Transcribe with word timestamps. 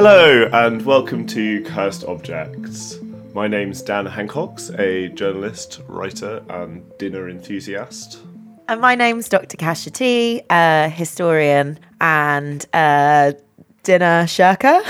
Hello 0.00 0.48
and 0.52 0.86
welcome 0.86 1.26
to 1.26 1.60
Cursed 1.64 2.04
Objects. 2.04 3.00
My 3.34 3.48
name's 3.48 3.82
Dan 3.82 4.06
Hancox, 4.06 4.70
a 4.78 5.08
journalist, 5.08 5.80
writer, 5.88 6.40
and 6.48 6.84
dinner 6.98 7.28
enthusiast. 7.28 8.20
And 8.68 8.80
my 8.80 8.94
name's 8.94 9.28
Dr. 9.28 9.56
Kasia 9.56 9.90
T, 9.90 10.42
a 10.50 10.88
historian 10.88 11.80
and 12.00 12.64
a 12.72 13.34
dinner 13.82 14.28
shirker. 14.28 14.82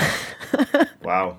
Wow. 1.01 1.37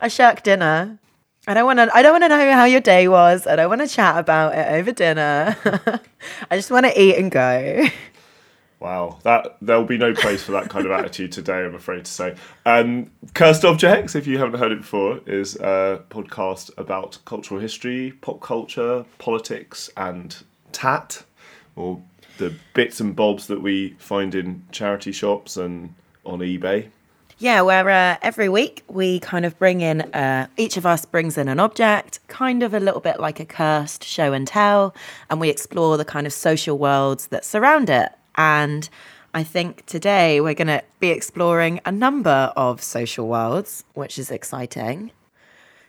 a 0.00 0.08
shirk 0.08 0.44
dinner. 0.44 1.00
I 1.48 1.54
don't 1.54 1.66
want 1.66 1.80
to. 1.80 1.90
I 1.92 2.02
don't 2.02 2.12
want 2.12 2.22
to 2.22 2.28
know 2.28 2.52
how 2.52 2.66
your 2.66 2.80
day 2.80 3.08
was. 3.08 3.48
I 3.48 3.56
don't 3.56 3.68
want 3.68 3.80
to 3.80 3.88
chat 3.88 4.16
about 4.16 4.54
it 4.54 4.78
over 4.78 4.92
dinner. 4.92 5.56
I 6.52 6.56
just 6.56 6.70
want 6.70 6.86
to 6.86 7.02
eat 7.02 7.16
and 7.16 7.32
go. 7.32 7.86
Wow, 8.84 9.18
that 9.22 9.56
there'll 9.62 9.86
be 9.86 9.96
no 9.96 10.12
place 10.12 10.42
for 10.42 10.52
that 10.52 10.68
kind 10.68 10.84
of 10.84 10.92
attitude 10.92 11.32
today. 11.32 11.64
I'm 11.64 11.74
afraid 11.74 12.04
to 12.04 12.10
say. 12.10 12.34
Um, 12.66 13.10
Cursed 13.32 13.64
Objects, 13.64 14.14
if 14.14 14.26
you 14.26 14.36
haven't 14.36 14.60
heard 14.60 14.72
it 14.72 14.82
before, 14.82 15.20
is 15.24 15.56
a 15.56 16.02
podcast 16.10 16.70
about 16.76 17.16
cultural 17.24 17.58
history, 17.58 18.12
pop 18.20 18.42
culture, 18.42 19.06
politics, 19.16 19.88
and 19.96 20.36
tat, 20.72 21.22
or 21.76 22.02
the 22.36 22.52
bits 22.74 23.00
and 23.00 23.16
bobs 23.16 23.46
that 23.46 23.62
we 23.62 23.96
find 23.98 24.34
in 24.34 24.62
charity 24.70 25.12
shops 25.12 25.56
and 25.56 25.94
on 26.26 26.40
eBay. 26.40 26.90
Yeah, 27.38 27.62
where 27.62 27.88
uh, 27.88 28.18
every 28.20 28.50
week 28.50 28.84
we 28.86 29.18
kind 29.18 29.46
of 29.46 29.58
bring 29.58 29.80
in, 29.80 30.02
uh, 30.12 30.48
each 30.58 30.76
of 30.76 30.84
us 30.84 31.06
brings 31.06 31.38
in 31.38 31.48
an 31.48 31.58
object, 31.58 32.20
kind 32.28 32.62
of 32.62 32.74
a 32.74 32.80
little 32.80 33.00
bit 33.00 33.18
like 33.18 33.40
a 33.40 33.46
cursed 33.46 34.04
show 34.04 34.34
and 34.34 34.46
tell, 34.46 34.94
and 35.30 35.40
we 35.40 35.48
explore 35.48 35.96
the 35.96 36.04
kind 36.04 36.26
of 36.26 36.34
social 36.34 36.76
worlds 36.76 37.28
that 37.28 37.46
surround 37.46 37.88
it. 37.88 38.12
And 38.36 38.88
I 39.32 39.42
think 39.42 39.86
today 39.86 40.40
we're 40.40 40.54
going 40.54 40.68
to 40.68 40.82
be 41.00 41.10
exploring 41.10 41.80
a 41.84 41.92
number 41.92 42.52
of 42.56 42.82
social 42.82 43.28
worlds, 43.28 43.84
which 43.94 44.18
is 44.18 44.30
exciting. 44.30 45.10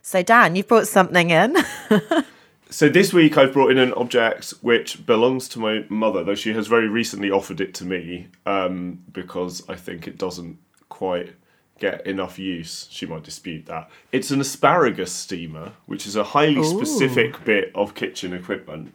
So, 0.01 0.21
Dan, 0.21 0.55
you've 0.55 0.67
brought 0.67 0.87
something 0.87 1.29
in. 1.29 1.57
So 2.69 2.89
this 2.89 3.13
week 3.13 3.37
I've 3.37 3.53
brought 3.53 3.71
in 3.71 3.77
an 3.77 3.93
object 3.93 4.49
which 4.61 5.05
belongs 5.05 5.47
to 5.49 5.59
my 5.59 5.85
mother, 5.87 6.23
though 6.23 6.35
she 6.35 6.53
has 6.53 6.67
very 6.67 6.89
recently 6.89 7.29
offered 7.29 7.61
it 7.61 7.73
to 7.75 7.85
me 7.85 8.27
um, 8.45 9.03
because 9.11 9.63
I 9.69 9.75
think 9.75 10.07
it 10.07 10.17
doesn't 10.17 10.57
quite 10.89 11.35
get 11.79 12.05
enough 12.07 12.39
use. 12.39 12.87
She 12.89 13.05
might 13.05 13.23
dispute 13.23 13.67
that. 13.67 13.89
It's 14.11 14.31
an 14.31 14.41
asparagus 14.41 15.11
steamer, 15.11 15.73
which 15.85 16.07
is 16.07 16.15
a 16.15 16.23
highly 16.23 16.57
Ooh. 16.57 16.63
specific 16.63 17.43
bit 17.45 17.71
of 17.75 17.93
kitchen 17.93 18.33
equipment. 18.33 18.93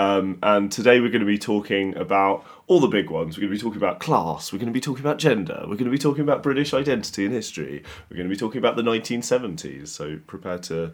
Um, 0.00 0.38
and 0.44 0.70
today 0.70 1.00
we're 1.00 1.10
going 1.10 1.20
to 1.20 1.26
be 1.26 1.38
talking 1.38 1.96
about 1.96 2.44
all 2.68 2.78
the 2.78 2.86
big 2.86 3.10
ones. 3.10 3.36
We're 3.36 3.42
going 3.42 3.52
to 3.52 3.56
be 3.58 3.62
talking 3.62 3.78
about 3.78 3.98
class. 3.98 4.52
We're 4.52 4.60
going 4.60 4.68
to 4.68 4.72
be 4.72 4.80
talking 4.80 5.04
about 5.04 5.18
gender. 5.18 5.58
We're 5.62 5.74
going 5.74 5.86
to 5.86 5.90
be 5.90 5.98
talking 5.98 6.22
about 6.22 6.42
British 6.42 6.72
identity 6.72 7.24
and 7.24 7.34
history. 7.34 7.82
We're 8.08 8.16
going 8.16 8.28
to 8.28 8.32
be 8.32 8.38
talking 8.38 8.58
about 8.58 8.76
the 8.76 8.82
1970s. 8.82 9.88
So 9.88 10.20
prepare 10.28 10.58
to 10.58 10.92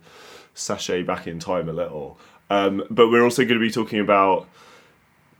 sashay 0.55 1.03
back 1.03 1.27
in 1.27 1.39
time 1.39 1.69
a 1.69 1.73
little. 1.73 2.19
Um, 2.49 2.85
but 2.89 3.11
we're 3.11 3.25
also 3.25 3.43
going 3.43 3.59
to 3.59 3.67
be 3.67 3.71
talking 3.71 4.01
about 4.01 4.49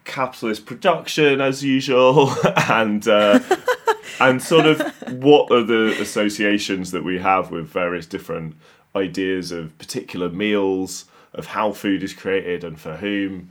capitalist 0.05 0.67
production 0.67 1.41
as 1.41 1.65
usual 1.65 2.31
and 2.69 3.09
uh, 3.09 3.41
and 4.21 4.43
sort 4.43 4.67
of 4.67 4.83
what 5.23 5.51
are 5.51 5.63
the 5.63 5.97
associations 6.01 6.91
that 6.91 7.03
we 7.03 7.19
have 7.19 7.51
with 7.51 7.67
various 7.67 8.05
different 8.05 8.57
ideas 8.95 9.53
of 9.53 9.77
particular 9.79 10.29
meals 10.29 11.07
of 11.35 11.47
how 11.47 11.73
food 11.73 12.03
is 12.03 12.13
created 12.15 12.65
and 12.65 12.79
for 12.81 12.97
whom. 12.97 13.51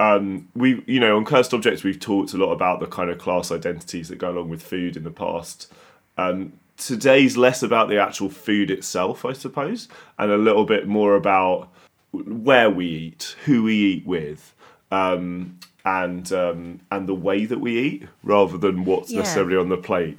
Um, 0.00 0.48
we 0.56 0.82
you 0.86 0.98
know 0.98 1.16
on 1.16 1.24
cursed 1.24 1.54
objects 1.54 1.84
we've 1.84 2.00
talked 2.00 2.32
a 2.32 2.36
lot 2.36 2.50
about 2.52 2.80
the 2.80 2.86
kind 2.86 3.10
of 3.10 3.18
class 3.18 3.52
identities 3.52 4.08
that 4.08 4.16
go 4.18 4.30
along 4.30 4.48
with 4.48 4.60
food 4.62 4.96
in 4.96 5.04
the 5.04 5.10
past. 5.12 5.72
Um, 6.18 6.54
today's 6.76 7.36
less 7.36 7.62
about 7.62 7.88
the 7.88 7.98
actual 8.02 8.28
food 8.28 8.68
itself 8.68 9.24
i 9.24 9.32
suppose 9.32 9.86
and 10.18 10.32
a 10.32 10.36
little 10.36 10.64
bit 10.64 10.88
more 10.88 11.14
about 11.14 11.68
where 12.10 12.68
we 12.68 12.86
eat 12.86 13.36
who 13.44 13.62
we 13.62 13.74
eat 13.76 14.04
with 14.04 14.52
um, 14.90 15.56
and 15.84 16.32
um, 16.32 16.80
and 16.90 17.08
the 17.08 17.14
way 17.14 17.44
that 17.44 17.60
we 17.60 17.78
eat 17.78 18.08
rather 18.24 18.58
than 18.58 18.84
what's 18.84 19.12
Yeah. 19.12 19.20
necessarily 19.20 19.56
on 19.56 19.68
the 19.68 19.76
plate 19.76 20.18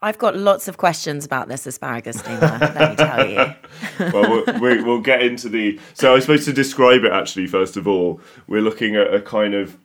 I've 0.00 0.18
got 0.18 0.36
lots 0.36 0.68
of 0.68 0.76
questions 0.76 1.24
about 1.24 1.48
this 1.48 1.66
asparagus 1.66 2.20
steamer, 2.20 2.58
let 2.60 2.90
me 2.90 2.96
tell 2.96 3.28
you. 3.28 3.54
well, 4.12 4.44
we'll, 4.46 4.60
we, 4.60 4.82
we'll 4.82 5.00
get 5.00 5.22
into 5.22 5.48
the. 5.48 5.80
So, 5.94 6.14
I 6.14 6.20
suppose 6.20 6.44
to 6.44 6.52
describe 6.52 7.04
it 7.04 7.12
actually, 7.12 7.48
first 7.48 7.76
of 7.76 7.88
all, 7.88 8.20
we're 8.46 8.62
looking 8.62 8.94
at 8.94 9.12
a 9.12 9.20
kind 9.20 9.54
of. 9.54 9.76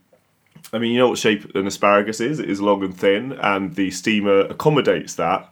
I 0.72 0.80
mean, 0.80 0.92
you 0.92 1.00
know 1.00 1.10
what 1.10 1.18
shape 1.18 1.56
an 1.56 1.68
asparagus 1.68 2.20
is? 2.20 2.40
It 2.40 2.50
is 2.50 2.62
long 2.62 2.84
and 2.84 2.96
thin, 2.96 3.34
and 3.34 3.76
the 3.76 3.90
steamer 3.90 4.42
accommodates 4.42 5.16
that 5.16 5.52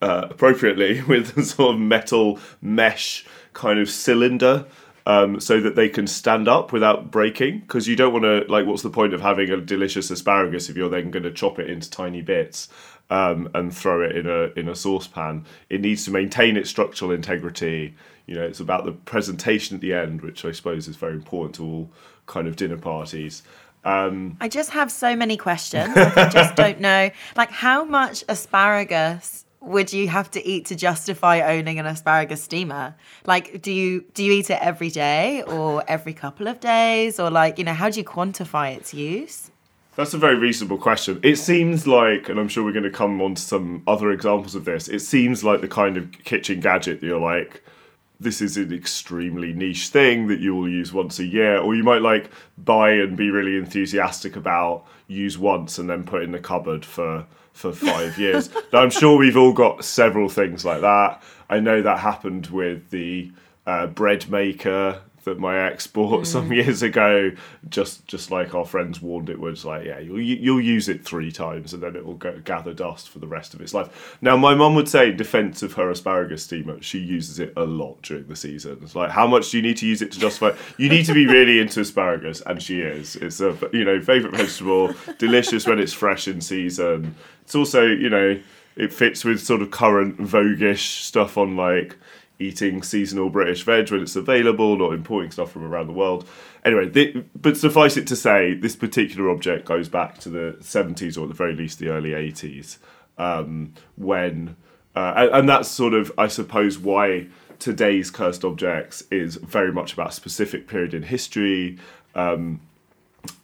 uh, 0.00 0.28
appropriately 0.30 1.02
with 1.08 1.36
a 1.36 1.42
sort 1.42 1.74
of 1.74 1.80
metal 1.80 2.38
mesh 2.62 3.26
kind 3.54 3.80
of 3.80 3.90
cylinder. 3.90 4.66
Um, 5.08 5.38
so 5.38 5.60
that 5.60 5.76
they 5.76 5.88
can 5.88 6.08
stand 6.08 6.48
up 6.48 6.72
without 6.72 7.12
breaking, 7.12 7.60
because 7.60 7.86
you 7.86 7.94
don't 7.94 8.12
want 8.12 8.24
to 8.24 8.44
like. 8.48 8.66
What's 8.66 8.82
the 8.82 8.90
point 8.90 9.14
of 9.14 9.20
having 9.20 9.50
a 9.50 9.56
delicious 9.58 10.10
asparagus 10.10 10.68
if 10.68 10.76
you're 10.76 10.88
then 10.88 11.12
going 11.12 11.22
to 11.22 11.30
chop 11.30 11.60
it 11.60 11.70
into 11.70 11.88
tiny 11.88 12.22
bits 12.22 12.68
um, 13.10 13.48
and 13.54 13.74
throw 13.74 14.02
it 14.02 14.16
in 14.16 14.26
a 14.26 14.58
in 14.58 14.68
a 14.68 14.74
saucepan? 14.74 15.44
It 15.70 15.80
needs 15.80 16.04
to 16.04 16.10
maintain 16.10 16.56
its 16.56 16.70
structural 16.70 17.10
integrity. 17.10 17.94
You 18.26 18.34
know, 18.34 18.42
it's 18.42 18.60
about 18.60 18.84
the 18.84 18.92
presentation 18.92 19.76
at 19.76 19.80
the 19.80 19.94
end, 19.94 20.22
which 20.22 20.44
I 20.44 20.52
suppose 20.52 20.88
is 20.88 20.96
very 20.96 21.14
important 21.14 21.54
to 21.56 21.64
all 21.64 21.90
kind 22.26 22.48
of 22.48 22.56
dinner 22.56 22.78
parties. 22.78 23.42
Um, 23.84 24.36
I 24.40 24.48
just 24.48 24.70
have 24.70 24.90
so 24.90 25.14
many 25.14 25.36
questions. 25.36 25.94
Like, 25.94 26.16
I 26.16 26.28
just 26.28 26.56
don't 26.62 26.80
know. 26.80 27.10
Like, 27.36 27.52
how 27.52 27.84
much 27.84 28.24
asparagus 28.28 29.44
would 29.60 29.92
you 29.92 30.08
have 30.08 30.30
to 30.32 30.46
eat 30.46 30.66
to 30.66 30.76
justify 30.76 31.40
owning 31.40 31.78
an 31.78 31.86
asparagus 31.86 32.42
steamer? 32.42 32.96
Like, 33.26 33.62
do 33.62 33.72
you 33.72 34.04
do 34.14 34.24
you 34.24 34.32
eat 34.32 34.50
it 34.50 34.58
every 34.60 34.90
day 34.90 35.42
or 35.42 35.84
every 35.88 36.14
couple 36.14 36.48
of 36.48 36.60
days, 36.60 37.20
or 37.20 37.30
like, 37.30 37.58
you 37.58 37.64
know, 37.64 37.74
how 37.74 37.88
do 37.88 38.00
you 38.00 38.04
quantify 38.04 38.76
its 38.76 38.92
use? 38.92 39.50
That's 39.96 40.12
a 40.12 40.18
very 40.18 40.36
reasonable 40.36 40.76
question. 40.76 41.20
It 41.22 41.36
seems 41.36 41.86
like, 41.86 42.28
and 42.28 42.38
I'm 42.38 42.48
sure 42.48 42.62
we're 42.62 42.72
going 42.72 42.84
to 42.84 42.90
come 42.90 43.22
on 43.22 43.34
to 43.34 43.42
some 43.42 43.82
other 43.86 44.10
examples 44.10 44.54
of 44.54 44.66
this, 44.66 44.88
it 44.88 45.00
seems 45.00 45.42
like 45.42 45.62
the 45.62 45.68
kind 45.68 45.96
of 45.96 46.12
kitchen 46.12 46.60
gadget 46.60 47.00
that 47.00 47.06
you're 47.06 47.18
like, 47.18 47.62
this 48.20 48.42
is 48.42 48.58
an 48.58 48.72
extremely 48.72 49.54
niche 49.54 49.88
thing 49.88 50.26
that 50.26 50.38
you 50.38 50.54
will 50.54 50.68
use 50.68 50.92
once 50.92 51.18
a 51.18 51.24
year, 51.24 51.58
or 51.58 51.74
you 51.74 51.82
might 51.82 52.02
like 52.02 52.30
buy 52.58 52.90
and 52.90 53.16
be 53.16 53.30
really 53.30 53.56
enthusiastic 53.56 54.36
about, 54.36 54.84
use 55.08 55.38
once 55.38 55.78
and 55.78 55.88
then 55.88 56.04
put 56.04 56.22
in 56.22 56.32
the 56.32 56.38
cupboard 56.38 56.84
for 56.84 57.26
for 57.52 57.72
five 57.72 58.18
years. 58.18 58.50
now, 58.72 58.80
I'm 58.80 58.90
sure 58.90 59.16
we've 59.16 59.36
all 59.36 59.54
got 59.54 59.82
several 59.82 60.28
things 60.28 60.62
like 60.64 60.82
that. 60.82 61.22
I 61.48 61.60
know 61.60 61.80
that 61.80 62.00
happened 62.00 62.48
with 62.48 62.90
the 62.90 63.32
uh, 63.66 63.86
bread 63.86 64.28
maker 64.28 65.00
that 65.26 65.38
my 65.38 65.58
ex 65.58 65.86
bought 65.86 66.20
hmm. 66.20 66.24
some 66.24 66.52
years 66.52 66.82
ago. 66.82 67.30
Just 67.68 68.06
just 68.06 68.30
like 68.30 68.54
our 68.54 68.64
friends 68.64 69.02
warned 69.02 69.28
it 69.28 69.38
was 69.38 69.64
like, 69.64 69.84
yeah, 69.84 69.98
you'll 69.98 70.20
you'll 70.20 70.60
use 70.60 70.88
it 70.88 71.04
three 71.04 71.30
times 71.30 71.74
and 71.74 71.82
then 71.82 71.94
it 71.94 72.06
will 72.06 72.14
go 72.14 72.40
gather 72.44 72.72
dust 72.72 73.10
for 73.10 73.18
the 73.18 73.26
rest 73.26 73.52
of 73.52 73.60
its 73.60 73.74
life. 73.74 74.16
Now, 74.22 74.36
my 74.36 74.54
mum 74.54 74.74
would 74.74 74.88
say, 74.88 75.10
in 75.10 75.16
defence 75.16 75.62
of 75.62 75.74
her 75.74 75.90
asparagus 75.90 76.44
steamer, 76.44 76.80
she 76.80 76.98
uses 76.98 77.38
it 77.38 77.52
a 77.56 77.64
lot 77.64 78.00
during 78.02 78.26
the 78.26 78.36
season. 78.36 78.78
It's 78.82 78.94
like, 78.94 79.10
how 79.10 79.26
much 79.26 79.50
do 79.50 79.58
you 79.58 79.62
need 79.62 79.76
to 79.78 79.86
use 79.86 80.00
it 80.00 80.12
to 80.12 80.18
justify? 80.18 80.56
You 80.78 80.88
need 80.88 81.04
to 81.06 81.14
be 81.14 81.26
really 81.26 81.60
into 81.60 81.80
asparagus, 81.80 82.40
and 82.46 82.62
she 82.62 82.80
is. 82.80 83.16
It's 83.16 83.40
a 83.40 83.56
you 83.72 83.84
know 83.84 84.00
favourite 84.00 84.34
vegetable, 84.36 84.94
delicious 85.18 85.66
when 85.66 85.78
it's 85.78 85.92
fresh 85.92 86.26
in 86.26 86.40
season. 86.40 87.14
It's 87.42 87.54
also 87.54 87.84
you 87.84 88.08
know 88.08 88.40
it 88.76 88.92
fits 88.92 89.24
with 89.24 89.40
sort 89.40 89.62
of 89.62 89.70
current 89.70 90.18
voguish 90.18 91.00
stuff 91.00 91.38
on 91.38 91.56
like 91.56 91.96
eating 92.38 92.82
seasonal 92.82 93.30
British 93.30 93.62
veg 93.62 93.90
when 93.90 94.02
it's 94.02 94.16
available, 94.16 94.76
not 94.76 94.92
importing 94.92 95.30
stuff 95.30 95.50
from 95.50 95.64
around 95.64 95.86
the 95.86 95.92
world. 95.92 96.28
Anyway, 96.64 96.88
thi- 96.88 97.24
but 97.40 97.56
suffice 97.56 97.96
it 97.96 98.06
to 98.06 98.16
say, 98.16 98.54
this 98.54 98.76
particular 98.76 99.30
object 99.30 99.64
goes 99.64 99.88
back 99.88 100.18
to 100.18 100.28
the 100.28 100.56
70s 100.60 101.16
or 101.16 101.22
at 101.22 101.28
the 101.28 101.34
very 101.34 101.54
least 101.54 101.78
the 101.78 101.88
early 101.88 102.10
80s 102.10 102.78
um, 103.18 103.72
when 103.96 104.56
uh, 104.96 105.12
and, 105.14 105.30
and 105.30 105.48
that's 105.48 105.68
sort 105.68 105.92
of, 105.92 106.10
I 106.16 106.26
suppose, 106.26 106.78
why 106.78 107.26
today's 107.58 108.10
cursed 108.10 108.44
objects 108.44 109.02
is 109.10 109.36
very 109.36 109.70
much 109.70 109.92
about 109.92 110.08
a 110.08 110.12
specific 110.12 110.66
period 110.66 110.94
in 110.94 111.02
history. 111.02 111.78
Um, 112.14 112.60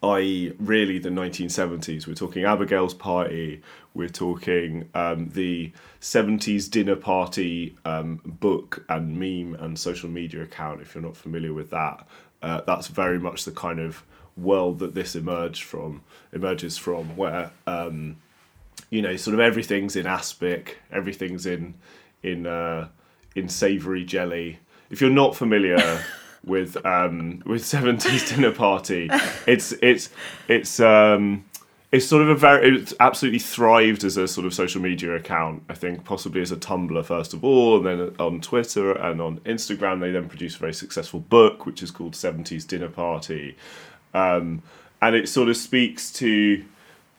i.e., 0.03 0.53
really 0.59 0.99
the 0.99 1.09
1970s. 1.09 2.07
We're 2.07 2.15
talking 2.15 2.45
Abigail's 2.45 2.95
Party, 2.95 3.63
we're 3.95 4.09
talking 4.09 4.89
um, 4.95 5.29
the 5.31 5.73
70s 6.01 6.71
dinner 6.71 6.97
party 6.97 7.77
um, 7.85 8.21
book 8.25 8.85
and 8.89 9.19
meme 9.19 9.55
and 9.61 9.79
social 9.79 10.09
media 10.09 10.43
account, 10.43 10.81
if 10.81 10.95
you're 10.95 11.03
not 11.03 11.17
familiar 11.17 11.53
with 11.53 11.71
that. 11.71 12.07
Uh, 12.43 12.61
that's 12.67 12.89
very 12.89 13.19
much 13.19 13.45
the 13.45 13.53
kind 13.53 13.79
of 13.79 14.03
world 14.37 14.79
that 14.79 14.95
this 14.95 15.15
emerged 15.15 15.63
from, 15.63 16.03
emerges 16.33 16.79
from, 16.79 17.17
where, 17.17 17.51
um, 17.67 18.17
you 18.91 19.03
know, 19.03 19.17
sort 19.17 19.35
of 19.35 19.41
everything's 19.41 19.95
in 19.95 20.07
aspic, 20.07 20.79
everything's 20.91 21.47
in, 21.47 21.75
in, 22.23 22.47
uh, 22.47 22.89
in 23.37 23.49
savoury 23.49 24.05
jelly. 24.05 24.59
If 24.91 25.01
you're 25.01 25.11
not 25.11 25.37
familiar 25.37 26.03
with 26.45 26.85
um, 26.85 27.43
with 27.47 27.65
seventies 27.75 28.29
dinner 28.29 28.53
party. 28.53 29.09
It's 29.47 29.73
it's 29.83 30.11
it's 30.49 30.81
um, 30.81 31.45
it's 31.93 32.07
sort 32.07 32.23
of 32.23 32.31
a 32.31 32.35
very 32.35 32.77
it's 32.79 32.95
absolutely 33.01 33.39
thrived 33.39 34.03
as 34.03 34.17
a 34.17 34.27
sort 34.27 34.47
of 34.47 34.55
social 34.55 34.81
media 34.81 35.15
account. 35.15 35.63
I 35.69 35.75
think 35.75 36.05
possibly 36.05 36.41
as 36.41 36.51
a 36.51 36.57
Tumblr 36.57 37.05
first 37.05 37.35
of 37.35 37.45
all, 37.45 37.77
and 37.77 37.87
then 37.87 38.17
on 38.19 38.41
Twitter 38.41 38.93
and 38.93 39.21
on 39.21 39.39
Instagram. 39.41 40.01
They 40.01 40.11
then 40.11 40.29
produced 40.29 40.57
a 40.57 40.61
very 40.61 40.75
successful 40.75 41.21
book 41.21 41.67
which 41.67 41.83
is 41.83 41.91
called 41.91 42.17
Seventies 42.17 42.65
Dinner 42.65 42.89
Party, 42.89 43.57
um, 44.15 44.63
and 45.01 45.15
it 45.15 45.29
sort 45.29 45.49
of 45.49 45.57
speaks 45.57 46.11
to 46.15 46.65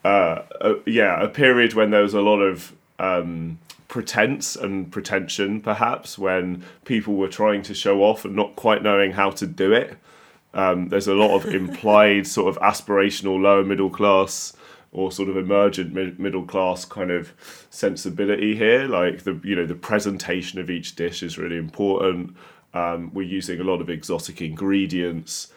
uh, 0.04 0.42
a, 0.60 0.74
yeah 0.86 1.22
a 1.22 1.28
period 1.28 1.76
when 1.76 1.92
there 1.92 2.02
was 2.02 2.14
a 2.14 2.22
lot 2.22 2.40
of 2.40 2.74
um, 3.00 3.60
pretense 3.94 4.56
and 4.56 4.92
pretension, 4.92 5.62
perhaps, 5.62 6.18
when 6.18 6.64
people 6.84 7.14
were 7.14 7.28
trying 7.28 7.62
to 7.62 7.76
show 7.76 8.02
off 8.02 8.26
and 8.26 8.36
not 8.36 8.56
quite 8.56 8.82
knowing 8.82 9.12
how 9.12 9.30
to 9.30 9.46
do 9.46 9.72
it. 9.72 10.00
Um, 10.56 10.90
there's 10.90 11.08
a 11.08 11.14
lot 11.14 11.36
of 11.36 11.46
implied 11.54 12.26
sort 12.26 12.50
of 12.50 12.60
aspirational 12.64 13.40
lower 13.40 13.64
middle 13.64 13.92
class 13.92 14.54
or 14.92 15.12
sort 15.12 15.30
of 15.30 15.38
emergent 15.38 15.94
mid- 15.94 16.20
middle 16.20 16.44
class 16.44 16.86
kind 16.86 17.12
of 17.12 17.34
sensibility 17.70 18.56
here. 18.56 18.88
Like 18.88 19.26
the 19.26 19.40
you 19.44 19.56
know 19.56 19.68
the 19.68 19.76
presentation 19.76 20.60
of 20.60 20.72
each 20.72 20.96
dish 20.96 21.22
is 21.22 21.38
really 21.38 21.58
important. 21.58 22.36
Um, 22.74 23.12
we're 23.14 23.28
using 23.28 23.60
a 23.60 23.64
lot 23.64 23.80
of 23.80 23.92
exotic 23.92 24.42
ingredients 24.42 25.54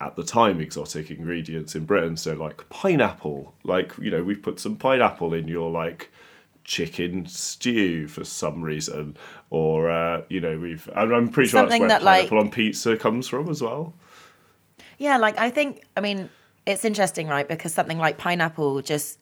at 0.00 0.14
the 0.14 0.22
time 0.22 0.60
exotic 0.60 1.10
ingredients 1.10 1.74
in 1.74 1.86
Britain. 1.86 2.16
So 2.16 2.34
like 2.34 2.68
pineapple, 2.68 3.52
like 3.64 3.98
you 4.00 4.12
know 4.12 4.22
we've 4.22 4.42
put 4.42 4.60
some 4.60 4.76
pineapple 4.76 5.34
in 5.34 5.48
your 5.48 5.72
like 5.72 6.12
chicken 6.64 7.26
stew 7.26 8.08
for 8.08 8.24
some 8.24 8.62
reason, 8.62 9.16
or 9.50 9.90
uh, 9.90 10.22
you 10.28 10.40
know 10.40 10.58
we've. 10.58 10.88
I'm 10.94 11.28
pretty 11.28 11.50
sure 11.50 11.60
Something 11.60 11.82
that's 11.88 12.02
that, 12.02 12.06
where 12.06 12.20
like- 12.22 12.30
pineapple 12.30 12.38
on 12.38 12.50
pizza 12.50 12.96
comes 12.96 13.28
from 13.28 13.48
as 13.48 13.62
well. 13.62 13.94
Yeah, 14.98 15.16
like 15.18 15.38
I 15.38 15.50
think, 15.50 15.82
I 15.96 16.00
mean, 16.00 16.30
it's 16.66 16.84
interesting, 16.84 17.26
right? 17.28 17.46
Because 17.48 17.72
something 17.74 17.98
like 17.98 18.16
pineapple 18.16 18.80
just 18.82 19.18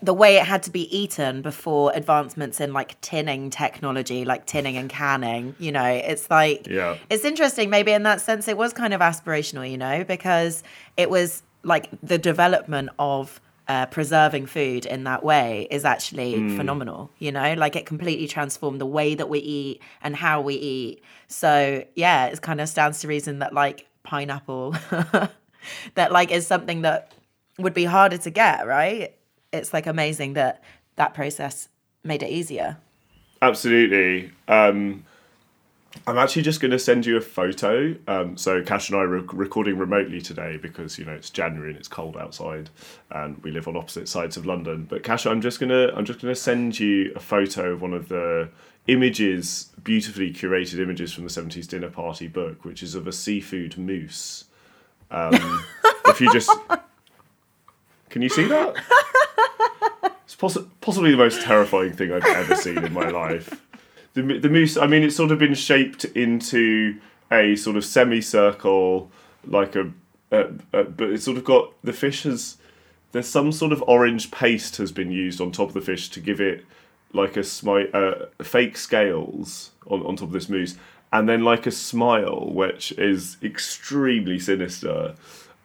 the 0.00 0.14
way 0.14 0.36
it 0.36 0.44
had 0.44 0.62
to 0.64 0.70
be 0.70 0.96
eaten 0.96 1.42
before 1.42 1.92
advancements 1.94 2.60
in 2.60 2.72
like 2.72 2.98
tinning 3.00 3.50
technology, 3.50 4.24
like 4.24 4.46
tinning 4.46 4.76
and 4.76 4.88
canning, 4.88 5.54
you 5.58 5.70
know, 5.70 5.84
it's 5.84 6.30
like, 6.30 6.66
Yeah. 6.66 6.96
it's 7.10 7.24
interesting. 7.24 7.68
Maybe 7.68 7.92
in 7.92 8.02
that 8.04 8.20
sense, 8.20 8.48
it 8.48 8.56
was 8.56 8.72
kind 8.72 8.94
of 8.94 9.00
aspirational, 9.00 9.70
you 9.70 9.76
know, 9.76 10.02
because 10.04 10.62
it 10.96 11.10
was 11.10 11.42
like 11.62 11.88
the 12.02 12.16
development 12.18 12.88
of 12.98 13.40
uh, 13.68 13.86
preserving 13.86 14.46
food 14.46 14.86
in 14.86 15.04
that 15.04 15.24
way 15.24 15.66
is 15.70 15.84
actually 15.84 16.56
phenomenal, 16.56 17.10
you 17.18 17.30
know, 17.30 17.54
like 17.54 17.76
it 17.76 17.86
completely 17.86 18.26
transformed 18.26 18.80
the 18.80 18.86
way 18.86 19.14
that 19.14 19.28
we 19.28 19.38
eat 19.38 19.80
and 20.02 20.16
how 20.16 20.40
we 20.40 20.54
eat. 20.54 21.02
So, 21.28 21.84
yeah, 21.94 22.26
it 22.26 22.40
kind 22.42 22.60
of 22.60 22.68
stands 22.68 23.00
to 23.00 23.08
reason 23.08 23.38
that 23.38 23.52
like 23.54 23.86
pineapple, 24.02 24.72
that 25.94 26.12
like 26.12 26.30
is 26.30 26.46
something 26.46 26.82
that 26.82 27.12
would 27.58 27.74
be 27.74 27.84
harder 27.84 28.18
to 28.18 28.30
get, 28.30 28.66
right? 28.66 29.14
It's 29.52 29.72
like 29.72 29.86
amazing 29.86 30.34
that 30.34 30.62
that 30.96 31.14
process 31.14 31.68
made 32.02 32.22
it 32.22 32.30
easier. 32.30 32.78
Absolutely. 33.40 34.30
Um, 34.48 35.04
I'm 36.06 36.18
actually 36.18 36.42
just 36.42 36.60
going 36.60 36.70
to 36.70 36.78
send 36.78 37.06
you 37.06 37.16
a 37.16 37.20
photo. 37.20 37.94
Um, 38.08 38.36
so 38.36 38.62
Cash 38.62 38.88
and 38.90 38.98
I 38.98 39.02
are 39.02 39.08
rec- 39.08 39.32
recording 39.32 39.78
remotely 39.78 40.20
today 40.20 40.56
because 40.56 40.98
you 40.98 41.04
know 41.04 41.12
it's 41.12 41.30
January 41.30 41.70
and 41.70 41.78
it's 41.78 41.88
cold 41.88 42.16
outside, 42.16 42.70
and 43.10 43.42
we 43.42 43.50
live 43.50 43.68
on 43.68 43.76
opposite 43.76 44.08
sides 44.08 44.36
of 44.36 44.46
London. 44.46 44.86
But 44.88 45.02
Cash, 45.02 45.26
I'm 45.26 45.40
just 45.40 45.60
gonna 45.60 45.92
I'm 45.94 46.04
just 46.04 46.20
gonna 46.20 46.34
send 46.34 46.78
you 46.80 47.12
a 47.14 47.20
photo 47.20 47.72
of 47.72 47.82
one 47.82 47.92
of 47.94 48.08
the 48.08 48.48
images, 48.88 49.70
beautifully 49.84 50.32
curated 50.32 50.80
images 50.80 51.12
from 51.12 51.24
the 51.24 51.30
70s 51.30 51.68
dinner 51.68 51.90
party 51.90 52.26
book, 52.26 52.64
which 52.64 52.82
is 52.82 52.94
of 52.94 53.06
a 53.06 53.12
seafood 53.12 53.78
mousse. 53.78 54.44
Um, 55.10 55.64
if 56.06 56.20
you 56.20 56.32
just 56.32 56.50
can 58.08 58.22
you 58.22 58.28
see 58.28 58.46
that? 58.46 58.76
It's 60.24 60.36
possi- 60.36 60.68
possibly 60.80 61.12
the 61.12 61.16
most 61.16 61.42
terrifying 61.42 61.92
thing 61.92 62.12
I've 62.12 62.24
ever 62.24 62.54
seen 62.56 62.78
in 62.78 62.92
my 62.92 63.08
life. 63.08 63.62
The, 64.14 64.22
the 64.38 64.48
mousse, 64.50 64.76
I 64.76 64.86
mean, 64.86 65.02
it's 65.02 65.16
sort 65.16 65.30
of 65.30 65.38
been 65.38 65.54
shaped 65.54 66.04
into 66.04 66.98
a 67.30 67.56
sort 67.56 67.76
of 67.76 67.84
semicircle, 67.84 69.10
like 69.46 69.74
a, 69.76 69.90
uh, 70.30 70.48
uh, 70.74 70.82
but 70.84 71.10
it's 71.10 71.24
sort 71.24 71.38
of 71.38 71.44
got 71.44 71.72
the 71.82 71.92
fish 71.92 72.24
has. 72.24 72.56
There's 73.12 73.28
some 73.28 73.52
sort 73.52 73.72
of 73.72 73.82
orange 73.86 74.30
paste 74.30 74.76
has 74.78 74.90
been 74.90 75.10
used 75.10 75.40
on 75.40 75.52
top 75.52 75.68
of 75.68 75.74
the 75.74 75.80
fish 75.82 76.08
to 76.10 76.20
give 76.20 76.40
it 76.40 76.64
like 77.12 77.36
a 77.36 77.40
smi- 77.40 77.94
uh, 77.94 78.26
fake 78.42 78.76
scales 78.78 79.70
on, 79.86 80.00
on 80.06 80.16
top 80.16 80.28
of 80.28 80.32
this 80.32 80.48
mousse, 80.48 80.76
and 81.12 81.28
then 81.28 81.44
like 81.44 81.66
a 81.66 81.70
smile, 81.70 82.50
which 82.52 82.92
is 82.92 83.36
extremely 83.42 84.38
sinister. 84.38 85.14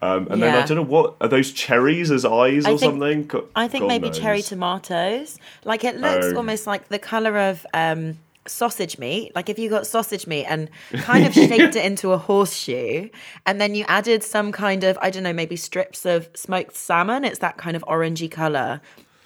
Um, 0.01 0.27
and 0.29 0.44
then 0.44 0.53
I 0.53 0.65
don't 0.65 0.75
know 0.77 0.83
what 0.83 1.15
are 1.21 1.27
those 1.27 1.51
cherries 1.53 2.11
as 2.11 2.23
eyes 2.23 2.65
I 2.65 2.71
or 2.71 2.77
think- 2.77 2.91
something. 2.91 3.27
Go- 3.27 3.47
I 3.55 3.67
think 3.67 3.83
God 3.83 3.88
maybe 3.88 4.07
knows. 4.09 4.19
cherry 4.19 4.41
tomatoes. 4.41 5.39
Like 5.65 5.83
it 5.83 5.97
looks 5.97 6.27
Oh. 6.27 6.38
almost 6.38 6.67
like 6.67 6.89
the 6.89 6.99
color 6.99 7.38
of 7.49 7.65
um, 7.73 8.17
sausage 8.49 8.97
meat. 8.97 9.33
Like 9.35 9.49
if 9.49 9.59
you 9.59 9.69
got 9.69 9.88
sausage 9.88 10.27
meat 10.27 10.45
and 10.45 10.69
kind 11.01 11.25
of 11.25 11.33
shaped 11.33 11.75
it 11.75 11.85
into 11.85 12.11
a 12.11 12.17
horseshoe, 12.17 13.09
and 13.45 13.59
then 13.61 13.75
you 13.75 13.85
added 13.88 14.23
some 14.23 14.51
kind 14.51 14.83
of 14.83 14.97
I 15.01 15.09
don't 15.09 15.23
know, 15.23 15.33
maybe 15.33 15.55
strips 15.55 16.05
of 16.05 16.29
smoked 16.35 16.75
salmon. 16.75 17.23
It's 17.23 17.39
that 17.39 17.57
kind 17.57 17.75
of 17.75 17.83
orangey 17.83 18.29
color 18.29 18.81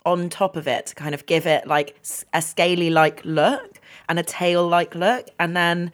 on 0.06 0.30
top 0.30 0.56
of 0.56 0.68
it 0.68 0.88
to 0.88 0.96
kind 0.96 1.14
of 1.14 1.26
give 1.28 1.46
it 1.46 1.68
like 1.68 1.96
a 2.34 2.42
scaly 2.42 2.90
like 2.90 3.22
look 3.24 3.80
and 4.10 4.18
a 4.18 4.24
tail 4.24 4.68
like 4.68 4.96
look, 4.96 5.30
and 5.40 5.56
then 5.56 5.92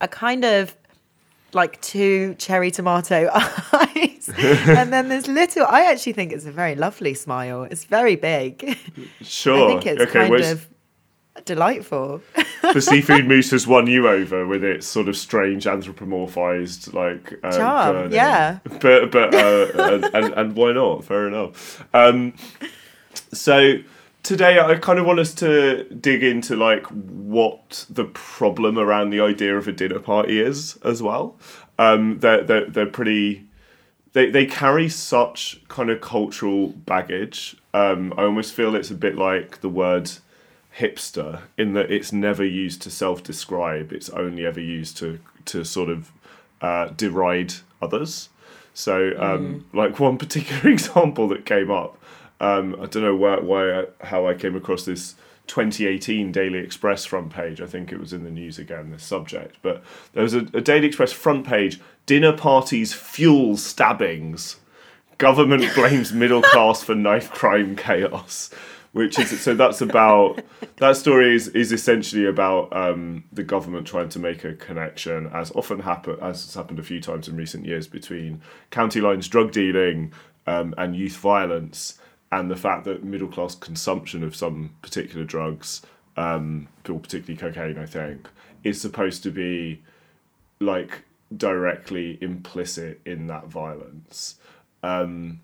a 0.00 0.08
kind 0.08 0.44
of 0.44 0.76
like 1.52 1.80
two 1.80 2.34
cherry 2.34 2.70
tomato 2.70 3.28
eyes. 3.72 4.30
and 4.38 4.92
then 4.92 5.08
this 5.08 5.26
little, 5.26 5.66
I 5.66 5.82
actually 5.82 6.12
think 6.12 6.32
it's 6.32 6.44
a 6.44 6.52
very 6.52 6.74
lovely 6.74 7.14
smile. 7.14 7.64
It's 7.64 7.84
very 7.84 8.16
big. 8.16 8.78
Sure. 9.20 9.64
I 9.64 9.68
think 9.68 9.86
it's 9.86 10.02
okay. 10.02 10.28
kind 10.28 10.34
of 10.44 10.68
delightful. 11.44 12.22
the 12.72 12.80
seafood 12.80 13.26
mousse 13.26 13.50
has 13.50 13.66
won 13.66 13.86
you 13.86 14.08
over 14.08 14.46
with 14.46 14.62
its 14.64 14.86
sort 14.86 15.08
of 15.08 15.16
strange 15.16 15.64
anthropomorphized 15.64 16.92
like 16.94 17.34
uh, 17.42 17.50
Charm, 17.56 17.94
burning. 17.96 18.12
yeah. 18.12 18.58
But 18.80 19.10
but 19.10 19.34
uh, 19.34 19.66
and, 19.74 20.04
and 20.14 20.34
and 20.34 20.56
why 20.56 20.72
not? 20.72 21.04
Fair 21.04 21.28
enough. 21.28 21.84
Um, 21.94 22.34
so 23.32 23.76
today 24.22 24.58
I 24.60 24.74
kind 24.76 24.98
of 24.98 25.06
want 25.06 25.18
us 25.20 25.34
to 25.34 25.84
dig 25.84 26.22
into 26.22 26.56
like 26.56 26.86
what 26.86 27.86
the 27.90 28.04
problem 28.04 28.78
around 28.78 29.10
the 29.10 29.20
idea 29.20 29.56
of 29.56 29.66
a 29.68 29.72
dinner 29.72 29.98
party 29.98 30.40
is 30.40 30.76
as 30.84 31.02
well. 31.02 31.36
Um, 31.78 32.18
they're, 32.20 32.42
they're 32.44 32.66
they're 32.66 32.86
pretty. 32.86 33.46
They 34.12 34.28
they 34.30 34.44
carry 34.46 34.88
such 34.88 35.60
kind 35.68 35.88
of 35.90 36.00
cultural 36.00 36.68
baggage. 36.68 37.56
Um, 37.72 38.12
I 38.18 38.24
almost 38.24 38.52
feel 38.52 38.74
it's 38.74 38.90
a 38.90 38.94
bit 38.96 39.16
like 39.16 39.60
the 39.60 39.68
word 39.68 40.10
hipster 40.78 41.42
in 41.58 41.72
that 41.74 41.90
it's 41.90 42.12
never 42.12 42.44
used 42.44 42.82
to 42.82 42.90
self-describe. 42.90 43.92
It's 43.92 44.08
only 44.10 44.46
ever 44.46 44.60
used 44.60 44.96
to 44.98 45.18
to 45.46 45.64
sort 45.64 45.88
of 45.88 46.12
uh, 46.60 46.88
deride 46.88 47.54
others. 47.80 48.28
So, 48.74 49.12
um, 49.18 49.66
like 49.72 49.98
one 49.98 50.16
particular 50.16 50.70
example 50.72 51.28
that 51.28 51.44
came 51.44 51.70
up, 51.70 51.98
um, 52.40 52.74
I 52.80 52.86
don't 52.86 53.02
know 53.02 53.16
why, 53.16 53.38
why 53.40 53.86
how 54.02 54.26
I 54.26 54.34
came 54.34 54.56
across 54.56 54.84
this 54.84 55.14
2018 55.48 56.32
Daily 56.32 56.58
Express 56.58 57.04
front 57.04 57.30
page. 57.30 57.60
I 57.60 57.66
think 57.66 57.92
it 57.92 57.98
was 57.98 58.12
in 58.12 58.24
the 58.24 58.30
news 58.30 58.58
again. 58.58 58.90
This 58.90 59.04
subject, 59.04 59.56
but 59.62 59.82
there 60.12 60.22
was 60.22 60.34
a, 60.34 60.46
a 60.54 60.60
Daily 60.60 60.86
Express 60.86 61.12
front 61.12 61.46
page: 61.46 61.80
dinner 62.06 62.32
parties 62.32 62.94
fuel 62.94 63.56
stabbings. 63.56 64.56
Government 65.18 65.66
blames 65.74 66.12
middle 66.12 66.40
class 66.40 66.82
for 66.82 66.94
knife 66.94 67.30
crime 67.30 67.76
chaos. 67.76 68.50
Which 68.92 69.18
is 69.20 69.40
so 69.40 69.54
that's 69.54 69.80
about 69.80 70.42
that 70.78 70.96
story 70.96 71.34
is, 71.34 71.46
is 71.48 71.70
essentially 71.70 72.26
about 72.26 72.74
um, 72.76 73.22
the 73.32 73.44
government 73.44 73.86
trying 73.86 74.08
to 74.08 74.18
make 74.18 74.44
a 74.44 74.54
connection, 74.54 75.28
as 75.32 75.52
often 75.52 75.80
happen 75.80 76.16
as 76.20 76.44
has 76.44 76.54
happened 76.54 76.80
a 76.80 76.82
few 76.82 77.00
times 77.00 77.28
in 77.28 77.36
recent 77.36 77.64
years, 77.64 77.86
between 77.86 78.42
county 78.70 79.00
lines 79.00 79.28
drug 79.28 79.52
dealing 79.52 80.12
um, 80.48 80.74
and 80.76 80.96
youth 80.96 81.16
violence, 81.16 82.00
and 82.32 82.50
the 82.50 82.56
fact 82.56 82.84
that 82.84 83.04
middle 83.04 83.28
class 83.28 83.54
consumption 83.54 84.24
of 84.24 84.34
some 84.34 84.70
particular 84.82 85.24
drugs 85.24 85.82
um, 86.16 86.68
particularly 86.84 87.36
cocaine, 87.36 87.78
I 87.78 87.86
think, 87.86 88.28
is 88.64 88.80
supposed 88.80 89.22
to 89.22 89.30
be 89.30 89.82
like 90.60 91.02
directly 91.36 92.18
implicit 92.20 93.00
in 93.04 93.26
that 93.28 93.46
violence. 93.46 94.36
Um, 94.82 95.40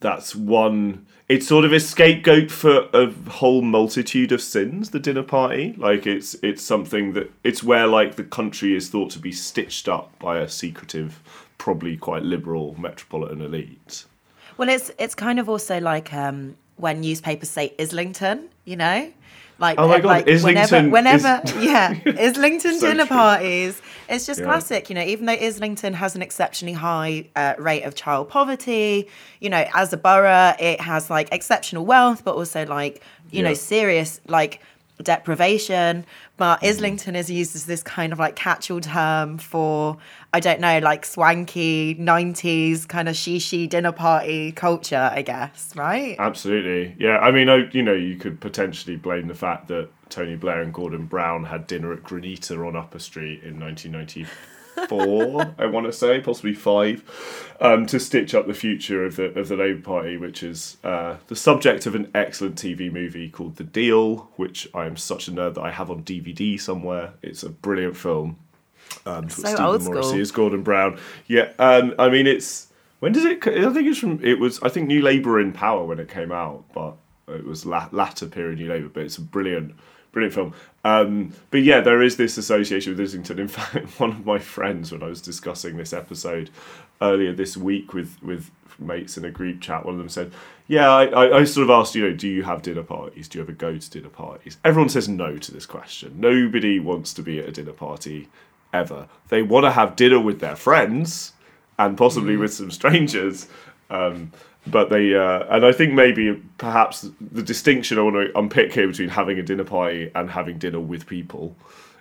That's 0.00 0.34
one. 0.34 1.06
It's 1.28 1.46
sort 1.46 1.64
of 1.64 1.72
a 1.72 1.80
scapegoat 1.80 2.50
for 2.50 2.88
a 2.92 3.10
whole 3.28 3.62
multitude 3.62 4.32
of 4.32 4.40
sins. 4.40 4.90
The 4.90 5.00
dinner 5.00 5.22
party, 5.22 5.74
like 5.76 6.06
it's 6.06 6.34
it's 6.42 6.62
something 6.62 7.12
that 7.14 7.30
it's 7.42 7.62
where 7.62 7.86
like 7.86 8.16
the 8.16 8.24
country 8.24 8.76
is 8.76 8.88
thought 8.88 9.10
to 9.10 9.18
be 9.18 9.32
stitched 9.32 9.88
up 9.88 10.16
by 10.18 10.38
a 10.38 10.48
secretive, 10.48 11.20
probably 11.58 11.96
quite 11.96 12.22
liberal 12.22 12.76
metropolitan 12.78 13.40
elite. 13.40 14.04
Well, 14.56 14.68
it's 14.68 14.90
it's 14.98 15.14
kind 15.14 15.38
of 15.38 15.48
also 15.48 15.80
like 15.80 16.14
um, 16.14 16.56
when 16.76 17.00
newspapers 17.00 17.50
say 17.50 17.74
Islington, 17.78 18.48
you 18.64 18.76
know, 18.76 19.12
like 19.58 19.78
Oh 19.78 19.88
my 19.88 19.96
God, 20.00 20.04
like 20.04 20.28
Islington 20.28 20.90
whenever, 20.90 21.40
is- 21.44 21.52
whenever 21.54 21.64
yeah, 22.04 22.20
Islington 22.20 22.78
So 22.78 22.88
dinner 22.88 23.06
true. 23.06 23.16
parties. 23.16 23.80
It's 24.08 24.24
just 24.26 24.40
Yeah. 24.40 24.46
classic, 24.46 24.88
you 24.88 24.94
know. 24.94 25.02
Even 25.02 25.26
though 25.26 25.32
Islington 25.32 25.92
has 25.94 26.14
an 26.16 26.22
exceptionally 26.22 26.72
high 26.72 27.26
uh, 27.36 27.54
rate 27.58 27.82
of 27.82 27.94
child 27.94 28.28
poverty, 28.30 29.08
you 29.40 29.50
know, 29.50 29.64
as 29.74 29.92
a 29.92 29.96
borough, 29.96 30.54
it 30.58 30.80
has 30.80 31.10
like 31.10 31.28
exceptional 31.32 31.84
wealth, 31.84 32.24
but 32.24 32.34
also 32.34 32.64
like 32.66 33.02
you 33.30 33.42
know 33.42 33.52
serious 33.54 34.20
like 34.28 34.60
deprivation. 35.02 36.04
But 36.36 36.58
Mm-hmm. 36.60 36.66
Islington 36.66 37.16
is 37.16 37.28
used 37.30 37.56
as 37.56 37.66
this 37.66 37.82
kind 37.82 38.12
of 38.12 38.18
like 38.20 38.36
catch-all 38.36 38.80
term 38.80 39.38
for 39.38 39.96
I 40.32 40.40
don't 40.40 40.60
know, 40.60 40.78
like 40.80 41.06
swanky 41.06 41.94
'90s 41.94 42.86
kind 42.86 43.08
of 43.08 43.14
shishi 43.14 43.68
dinner 43.68 43.92
party 43.92 44.52
culture, 44.52 45.10
I 45.12 45.22
guess, 45.22 45.72
right? 45.74 46.16
Absolutely, 46.18 46.94
yeah. 46.98 47.18
I 47.18 47.30
mean, 47.30 47.48
I, 47.48 47.68
you 47.72 47.82
know, 47.82 47.94
you 47.94 48.16
could 48.16 48.38
potentially 48.40 48.96
blame 48.96 49.28
the 49.28 49.34
fact 49.34 49.68
that 49.68 49.88
Tony 50.10 50.36
Blair 50.36 50.60
and 50.60 50.72
Gordon 50.72 51.06
Brown 51.06 51.44
had 51.44 51.66
dinner 51.66 51.92
at 51.92 52.02
Granita 52.02 52.66
on 52.66 52.76
Upper 52.76 52.98
Street 52.98 53.42
in 53.42 53.58
1994. 53.58 55.54
I 55.58 55.66
want 55.66 55.86
to 55.86 55.92
say, 55.92 56.20
possibly 56.20 56.52
five, 56.52 57.02
um, 57.60 57.86
to 57.86 57.98
stitch 57.98 58.34
up 58.34 58.46
the 58.46 58.54
future 58.54 59.06
of 59.06 59.16
the 59.16 59.38
of 59.38 59.48
the 59.48 59.56
Labour 59.56 59.80
Party, 59.80 60.18
which 60.18 60.42
is 60.42 60.76
uh, 60.84 61.16
the 61.28 61.36
subject 61.36 61.86
of 61.86 61.94
an 61.94 62.10
excellent 62.14 62.56
TV 62.56 62.92
movie 62.92 63.30
called 63.30 63.56
The 63.56 63.64
Deal, 63.64 64.28
which 64.36 64.68
I 64.74 64.84
am 64.84 64.96
such 64.96 65.26
a 65.26 65.32
nerd 65.32 65.54
that 65.54 65.62
I 65.62 65.70
have 65.70 65.90
on 65.90 66.02
DVD 66.04 66.60
somewhere. 66.60 67.14
It's 67.22 67.42
a 67.42 67.48
brilliant 67.48 67.96
film. 67.96 68.38
Um, 69.06 69.28
So 69.28 69.48
old 69.56 69.82
Morrissey 69.82 70.08
school. 70.08 70.20
as 70.20 70.30
Gordon 70.32 70.62
Brown. 70.62 70.98
Yeah, 71.26 71.52
um, 71.58 71.94
I 71.98 72.08
mean, 72.08 72.26
it's 72.26 72.68
when 73.00 73.12
did 73.12 73.24
it? 73.24 73.46
I 73.46 73.72
think 73.72 73.86
it's 73.88 73.98
from. 73.98 74.22
It 74.24 74.38
was 74.38 74.60
I 74.62 74.68
think 74.68 74.86
New 74.88 75.02
Labour 75.02 75.40
in 75.40 75.52
power 75.52 75.84
when 75.84 75.98
it 75.98 76.08
came 76.08 76.32
out, 76.32 76.64
but 76.74 76.94
it 77.28 77.44
was 77.44 77.64
la- 77.66 77.88
latter 77.92 78.26
period 78.26 78.58
New 78.58 78.68
Labour. 78.68 78.88
But 78.88 79.04
it's 79.04 79.18
a 79.18 79.22
brilliant, 79.22 79.74
brilliant 80.12 80.34
film. 80.34 80.54
Um, 80.84 81.32
but 81.50 81.62
yeah, 81.62 81.80
there 81.80 82.02
is 82.02 82.16
this 82.16 82.38
association 82.38 82.92
with 82.92 83.00
Islington. 83.00 83.38
In 83.38 83.48
fact, 83.56 84.00
one 84.00 84.10
of 84.10 84.26
my 84.26 84.38
friends, 84.38 84.90
when 84.92 85.02
I 85.02 85.06
was 85.06 85.20
discussing 85.20 85.76
this 85.76 85.92
episode 85.92 86.50
earlier 87.00 87.32
this 87.32 87.56
week 87.56 87.94
with 87.94 88.20
with 88.22 88.50
mates 88.80 89.16
in 89.16 89.24
a 89.24 89.30
group 89.30 89.60
chat, 89.60 89.84
one 89.84 89.94
of 89.94 89.98
them 89.98 90.08
said, 90.08 90.32
"Yeah, 90.66 90.90
I, 90.90 91.06
I, 91.06 91.38
I 91.38 91.44
sort 91.44 91.64
of 91.64 91.70
asked, 91.70 91.94
you 91.94 92.02
know, 92.02 92.14
do 92.16 92.28
you 92.28 92.42
have 92.42 92.62
dinner 92.62 92.82
parties? 92.82 93.28
Do 93.28 93.38
you 93.38 93.42
ever 93.44 93.52
go 93.52 93.76
to 93.78 93.90
dinner 93.90 94.08
parties?" 94.08 94.58
Everyone 94.64 94.88
says 94.88 95.08
no 95.08 95.36
to 95.36 95.52
this 95.52 95.66
question. 95.66 96.14
Nobody 96.18 96.80
wants 96.80 97.12
to 97.14 97.22
be 97.22 97.38
at 97.38 97.48
a 97.48 97.52
dinner 97.52 97.72
party 97.72 98.28
ever. 98.72 99.08
They 99.28 99.42
want 99.42 99.64
to 99.64 99.70
have 99.70 99.96
dinner 99.96 100.20
with 100.20 100.40
their 100.40 100.56
friends 100.56 101.32
and 101.78 101.96
possibly 101.96 102.36
with 102.36 102.52
some 102.52 102.70
strangers. 102.70 103.48
Um, 103.90 104.32
but 104.66 104.90
they, 104.90 105.14
uh, 105.14 105.44
and 105.48 105.64
I 105.64 105.72
think 105.72 105.94
maybe 105.94 106.42
perhaps 106.58 107.08
the 107.20 107.42
distinction 107.42 107.98
I 107.98 108.02
want 108.02 108.16
to 108.16 108.38
unpick 108.38 108.72
here 108.72 108.86
between 108.86 109.08
having 109.08 109.38
a 109.38 109.42
dinner 109.42 109.64
party 109.64 110.10
and 110.14 110.30
having 110.30 110.58
dinner 110.58 110.80
with 110.80 111.06
people 111.06 111.56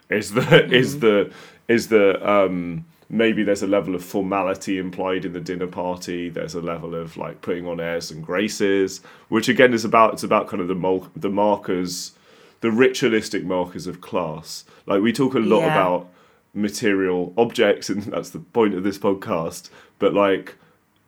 is 0.09 0.33
the 0.33 0.65
is 0.73 0.99
the 0.99 1.31
is 1.69 1.87
the 1.87 2.29
um, 2.29 2.85
maybe 3.09 3.43
there's 3.43 3.63
a 3.63 3.67
level 3.67 3.95
of 3.95 4.03
formality 4.03 4.77
implied 4.79 5.23
in 5.23 5.31
the 5.31 5.39
dinner 5.39 5.67
party. 5.67 6.27
There's 6.29 6.55
a 6.55 6.61
level 6.61 6.93
of 6.95 7.15
like 7.15 7.41
putting 7.41 7.65
on 7.67 7.79
airs 7.79 8.11
and 8.11 8.21
graces, 8.25 8.99
which 9.29 9.47
again 9.47 9.73
is 9.73 9.85
about 9.85 10.13
it's 10.13 10.23
about 10.23 10.47
kind 10.47 10.61
of 10.61 10.67
the 10.67 10.75
mul- 10.75 11.09
the 11.15 11.29
markers, 11.29 12.13
the 12.59 12.71
ritualistic 12.71 13.45
markers 13.45 13.87
of 13.87 14.01
class. 14.01 14.65
Like 14.85 15.01
we 15.01 15.13
talk 15.13 15.35
a 15.35 15.39
lot 15.39 15.59
Yeah. 15.61 15.71
about 15.73 16.09
material 16.57 17.33
objects, 17.37 17.89
and 17.89 18.03
that's 18.13 18.31
the 18.31 18.39
point 18.39 18.73
of 18.73 18.83
this 18.83 18.97
podcast. 18.97 19.69
But 19.99 20.13
like 20.13 20.55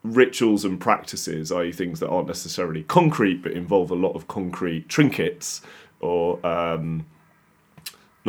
rituals 0.04 0.64
and 0.64 0.80
practices, 0.80 1.52
i.e., 1.52 1.72
things 1.72 2.00
that 2.00 2.10
aren't 2.10 2.28
necessarily 2.28 2.84
concrete 2.84 3.44
but 3.44 3.52
involve 3.52 3.92
a 3.92 3.96
lot 3.96 4.14
of 4.14 4.28
concrete 4.28 4.88
trinkets 4.88 5.62
or 6.00 6.46
um, 6.46 7.06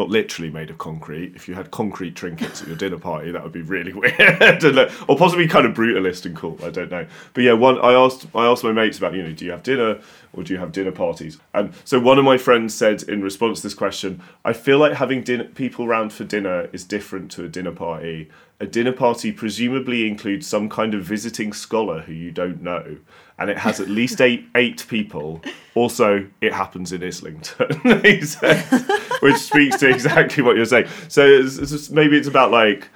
not 0.00 0.08
literally 0.08 0.50
made 0.50 0.70
of 0.70 0.78
concrete. 0.78 1.34
If 1.36 1.46
you 1.46 1.54
had 1.54 1.70
concrete 1.70 2.16
trinkets 2.16 2.62
at 2.62 2.68
your 2.68 2.76
dinner 2.76 2.98
party, 2.98 3.30
that 3.32 3.42
would 3.42 3.52
be 3.52 3.60
really 3.60 3.92
weird, 3.94 4.64
or 5.08 5.16
possibly 5.16 5.46
kind 5.46 5.66
of 5.66 5.74
brutalist 5.74 6.24
and 6.24 6.34
cool. 6.34 6.58
I 6.64 6.70
don't 6.70 6.90
know. 6.90 7.06
But 7.34 7.44
yeah, 7.44 7.52
one 7.52 7.78
I 7.80 7.92
asked 7.92 8.26
I 8.34 8.46
asked 8.46 8.64
my 8.64 8.72
mates 8.72 8.96
about 8.96 9.12
you 9.12 9.22
know 9.22 9.32
do 9.32 9.44
you 9.44 9.50
have 9.50 9.62
dinner 9.62 10.00
or 10.32 10.42
do 10.42 10.54
you 10.54 10.58
have 10.58 10.72
dinner 10.72 10.92
parties? 10.92 11.38
And 11.52 11.74
so 11.84 12.00
one 12.00 12.18
of 12.18 12.24
my 12.24 12.38
friends 12.38 12.74
said 12.74 13.02
in 13.02 13.20
response 13.20 13.58
to 13.58 13.66
this 13.66 13.74
question, 13.74 14.22
I 14.42 14.54
feel 14.54 14.78
like 14.78 14.94
having 14.94 15.22
dinner 15.22 15.44
people 15.44 15.86
round 15.86 16.14
for 16.14 16.24
dinner 16.24 16.70
is 16.72 16.84
different 16.84 17.30
to 17.32 17.44
a 17.44 17.48
dinner 17.48 17.72
party. 17.72 18.30
A 18.58 18.66
dinner 18.66 18.92
party 18.92 19.32
presumably 19.32 20.06
includes 20.06 20.46
some 20.46 20.68
kind 20.68 20.94
of 20.94 21.04
visiting 21.04 21.52
scholar 21.52 22.02
who 22.02 22.12
you 22.12 22.30
don't 22.30 22.62
know, 22.62 22.98
and 23.40 23.50
it 23.50 23.58
has 23.58 23.80
at 23.80 23.88
least 23.88 24.20
eight 24.20 24.46
eight 24.54 24.86
people. 24.88 25.42
Also, 25.74 26.26
it 26.40 26.52
happens 26.52 26.92
in 26.92 27.02
Islington, 27.02 28.22
said, 28.22 28.62
which 29.20 29.36
speaks 29.36 29.78
to 29.78 29.88
exactly 29.88 30.42
what 30.42 30.56
you're 30.56 30.66
saying. 30.66 30.86
So 31.08 31.26
it's, 31.26 31.56
it's 31.58 31.90
maybe 31.90 32.16
it's 32.16 32.28
about 32.28 32.50
like 32.50 32.88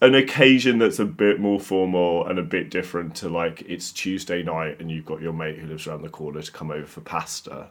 an 0.00 0.14
occasion 0.14 0.78
that's 0.78 0.98
a 0.98 1.04
bit 1.04 1.38
more 1.38 1.60
formal 1.60 2.26
and 2.26 2.38
a 2.38 2.42
bit 2.42 2.70
different 2.70 3.14
to 3.16 3.28
like 3.28 3.62
it's 3.68 3.92
Tuesday 3.92 4.42
night 4.42 4.80
and 4.80 4.90
you've 4.90 5.06
got 5.06 5.22
your 5.22 5.32
mate 5.32 5.58
who 5.58 5.66
lives 5.68 5.86
around 5.86 6.02
the 6.02 6.08
corner 6.08 6.42
to 6.42 6.50
come 6.50 6.70
over 6.70 6.86
for 6.86 7.02
pasta. 7.02 7.68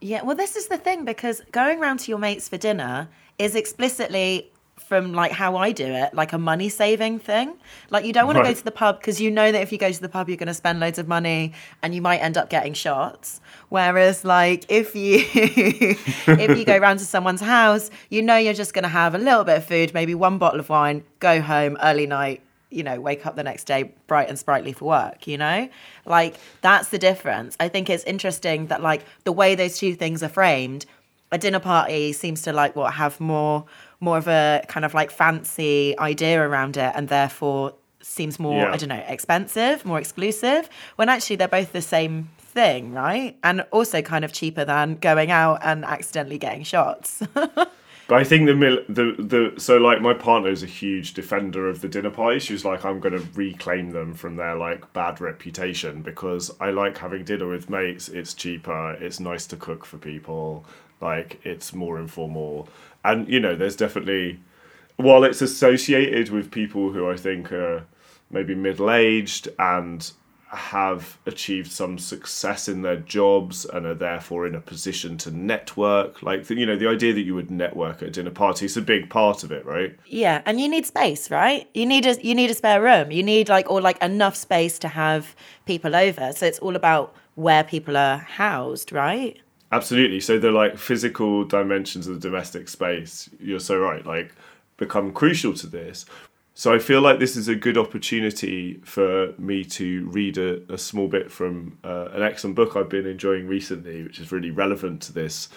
Yeah, 0.00 0.22
well, 0.22 0.36
this 0.36 0.56
is 0.56 0.66
the 0.66 0.76
thing 0.76 1.04
because 1.04 1.40
going 1.52 1.78
round 1.78 2.00
to 2.00 2.10
your 2.10 2.18
mates 2.18 2.48
for 2.48 2.56
dinner 2.56 3.08
is 3.38 3.54
explicitly 3.54 4.50
from 4.76 5.12
like 5.12 5.32
how 5.32 5.56
I 5.56 5.72
do 5.72 5.86
it, 5.86 6.14
like 6.14 6.32
a 6.32 6.38
money 6.38 6.68
saving 6.68 7.18
thing. 7.18 7.54
Like 7.90 8.04
you 8.04 8.12
don't 8.12 8.26
want 8.26 8.38
to 8.38 8.44
go 8.44 8.52
to 8.52 8.64
the 8.64 8.70
pub 8.70 9.00
because 9.00 9.20
you 9.20 9.30
know 9.30 9.50
that 9.50 9.62
if 9.62 9.72
you 9.72 9.78
go 9.78 9.90
to 9.90 10.00
the 10.00 10.08
pub, 10.08 10.28
you're 10.28 10.36
going 10.36 10.48
to 10.48 10.54
spend 10.54 10.80
loads 10.80 10.98
of 10.98 11.08
money 11.08 11.52
and 11.82 11.94
you 11.94 12.02
might 12.02 12.18
end 12.18 12.36
up 12.36 12.50
getting 12.50 12.74
shots. 12.74 13.40
Whereas, 13.70 14.24
like 14.24 14.64
if 14.68 14.94
you 14.94 15.24
if 15.34 16.58
you 16.58 16.64
go 16.64 16.78
round 16.78 16.98
to 16.98 17.04
someone's 17.04 17.40
house, 17.40 17.90
you 18.10 18.22
know 18.22 18.36
you're 18.36 18.54
just 18.54 18.74
going 18.74 18.82
to 18.82 18.88
have 18.88 19.14
a 19.14 19.18
little 19.18 19.44
bit 19.44 19.58
of 19.58 19.64
food, 19.64 19.94
maybe 19.94 20.14
one 20.14 20.38
bottle 20.38 20.60
of 20.60 20.68
wine, 20.68 21.04
go 21.18 21.40
home 21.40 21.78
early 21.82 22.06
night, 22.06 22.42
you 22.70 22.82
know, 22.82 23.00
wake 23.00 23.24
up 23.24 23.36
the 23.36 23.42
next 23.42 23.64
day 23.64 23.94
bright 24.06 24.28
and 24.28 24.38
sprightly 24.38 24.72
for 24.72 24.86
work, 24.86 25.26
you 25.26 25.38
know? 25.38 25.68
Like 26.04 26.36
that's 26.60 26.88
the 26.88 26.98
difference. 26.98 27.56
I 27.58 27.68
think 27.68 27.88
it's 27.88 28.04
interesting 28.04 28.66
that 28.66 28.82
like 28.82 29.04
the 29.24 29.32
way 29.32 29.54
those 29.54 29.78
two 29.78 29.94
things 29.94 30.22
are 30.22 30.28
framed, 30.28 30.84
a 31.32 31.38
dinner 31.38 31.60
party 31.60 32.12
seems 32.12 32.42
to 32.42 32.52
like 32.52 32.76
what 32.76 32.94
have 32.94 33.18
more 33.20 33.64
more 34.00 34.18
of 34.18 34.28
a 34.28 34.62
kind 34.68 34.84
of 34.84 34.94
like 34.94 35.10
fancy 35.10 35.98
idea 35.98 36.40
around 36.42 36.76
it 36.76 36.92
and 36.94 37.08
therefore 37.08 37.74
seems 38.02 38.38
more 38.38 38.62
Yeah. 38.62 38.72
I 38.72 38.76
don't 38.76 38.90
know, 38.90 39.04
expensive, 39.08 39.84
more 39.84 39.98
exclusive, 39.98 40.68
when 40.96 41.08
actually 41.08 41.36
they're 41.36 41.48
both 41.48 41.72
the 41.72 41.82
same 41.82 42.28
thing, 42.38 42.92
right? 42.92 43.36
And 43.42 43.62
also 43.72 44.02
kind 44.02 44.24
of 44.24 44.32
cheaper 44.32 44.64
than 44.64 44.96
going 44.96 45.30
out 45.30 45.60
and 45.62 45.84
accidentally 45.84 46.38
getting 46.38 46.64
shots. 46.64 47.22
But 48.06 48.18
I 48.20 48.24
think 48.24 48.44
the 48.46 48.54
mil- 48.54 48.84
the 48.86 49.14
the 49.18 49.54
so 49.58 49.78
like 49.78 50.02
my 50.02 50.12
partner 50.12 50.50
is 50.50 50.62
a 50.62 50.66
huge 50.66 51.14
defender 51.14 51.66
of 51.70 51.80
the 51.80 51.88
dinner 51.88 52.10
parties. 52.10 52.42
She 52.42 52.52
was 52.52 52.62
like, 52.62 52.84
I'm 52.84 53.00
going 53.00 53.16
to 53.18 53.26
reclaim 53.34 53.92
them 53.92 54.12
from 54.12 54.36
their 54.36 54.56
like 54.56 54.92
bad 54.92 55.22
reputation 55.22 56.02
because 56.02 56.54
I 56.60 56.68
like 56.70 56.98
having 56.98 57.24
dinner 57.24 57.48
with 57.48 57.70
mates. 57.70 58.10
It's 58.10 58.34
cheaper. 58.34 58.92
It's 59.00 59.20
nice 59.20 59.46
to 59.46 59.56
cook 59.56 59.86
for 59.86 59.96
people. 59.96 60.66
Like 61.04 61.40
it's 61.44 61.72
more 61.74 62.00
informal, 62.00 62.68
and 63.04 63.28
you 63.28 63.38
know, 63.38 63.54
there's 63.54 63.76
definitely 63.76 64.40
while 64.96 65.24
it's 65.24 65.42
associated 65.42 66.30
with 66.30 66.50
people 66.50 66.92
who 66.92 67.08
I 67.10 67.16
think 67.16 67.52
are 67.52 67.84
maybe 68.30 68.54
middle 68.54 68.90
aged 68.90 69.48
and 69.58 70.10
have 70.54 71.18
achieved 71.26 71.70
some 71.70 71.98
success 71.98 72.68
in 72.68 72.82
their 72.82 72.96
jobs 72.96 73.64
and 73.64 73.86
are 73.86 73.94
therefore 73.94 74.46
in 74.46 74.54
a 74.54 74.60
position 74.60 75.18
to 75.18 75.30
network. 75.30 76.22
Like, 76.22 76.48
you 76.48 76.64
know, 76.64 76.76
the 76.76 76.88
idea 76.88 77.12
that 77.12 77.22
you 77.22 77.34
would 77.34 77.50
network 77.50 78.02
at 78.02 78.08
a 78.08 78.10
dinner 78.10 78.30
party 78.30 78.66
is 78.66 78.76
a 78.76 78.82
big 78.82 79.10
part 79.10 79.42
of 79.42 79.50
it, 79.50 79.66
right? 79.66 79.98
Yeah, 80.06 80.42
and 80.46 80.60
you 80.60 80.68
need 80.68 80.86
space, 80.86 81.30
right? 81.30 81.68
You 81.74 81.86
need 81.86 82.06
a 82.06 82.14
you 82.24 82.34
need 82.34 82.50
a 82.50 82.54
spare 82.54 82.80
room. 82.80 83.10
You 83.10 83.22
need 83.22 83.48
like 83.48 83.70
or 83.70 83.80
like 83.80 84.00
enough 84.02 84.36
space 84.36 84.78
to 84.80 84.88
have 84.88 85.34
people 85.66 85.94
over. 85.96 86.32
So 86.32 86.46
it's 86.46 86.60
all 86.60 86.76
about 86.76 87.14
where 87.34 87.64
people 87.64 87.96
are 87.96 88.18
housed, 88.18 88.92
right? 88.92 89.38
Absolutely. 89.74 90.20
So 90.20 90.38
the 90.38 90.52
like 90.52 90.78
physical 90.78 91.44
dimensions 91.44 92.06
of 92.06 92.14
the 92.14 92.20
domestic 92.28 92.68
space, 92.68 93.28
you're 93.40 93.58
so 93.70 93.76
right, 93.76 94.04
like 94.06 94.30
become 94.76 95.12
crucial 95.12 95.52
to 95.54 95.66
this. 95.66 96.06
So 96.54 96.72
I 96.72 96.78
feel 96.78 97.00
like 97.00 97.18
this 97.18 97.34
is 97.36 97.48
a 97.48 97.56
good 97.56 97.76
opportunity 97.76 98.80
for 98.84 99.34
me 99.36 99.64
to 99.78 99.86
read 100.18 100.38
a, 100.38 100.50
a 100.72 100.78
small 100.78 101.08
bit 101.08 101.28
from 101.38 101.78
uh, 101.82 102.06
an 102.12 102.22
excellent 102.22 102.54
book 102.54 102.76
I've 102.76 102.88
been 102.88 103.06
enjoying 103.06 103.48
recently, 103.48 104.04
which 104.04 104.20
is 104.20 104.30
really 104.30 104.52
relevant 104.52 105.02
to 105.06 105.12
this. 105.12 105.48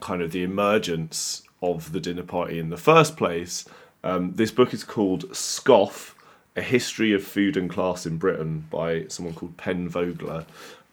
kind 0.00 0.20
of 0.22 0.32
the 0.32 0.42
emergence 0.42 1.42
of 1.62 1.92
the 1.92 2.00
dinner 2.00 2.22
party 2.22 2.58
in 2.58 2.68
the 2.68 2.76
first 2.76 3.16
place. 3.16 3.64
Um, 4.02 4.34
this 4.34 4.50
book 4.50 4.74
is 4.74 4.84
called 4.84 5.34
Scoff: 5.34 6.14
A 6.56 6.62
History 6.62 7.14
of 7.14 7.24
Food 7.24 7.56
and 7.56 7.70
Class 7.70 8.04
in 8.04 8.18
Britain 8.18 8.66
by 8.70 9.06
someone 9.08 9.34
called 9.34 9.56
Pen 9.56 9.88
Vogler, 9.88 10.44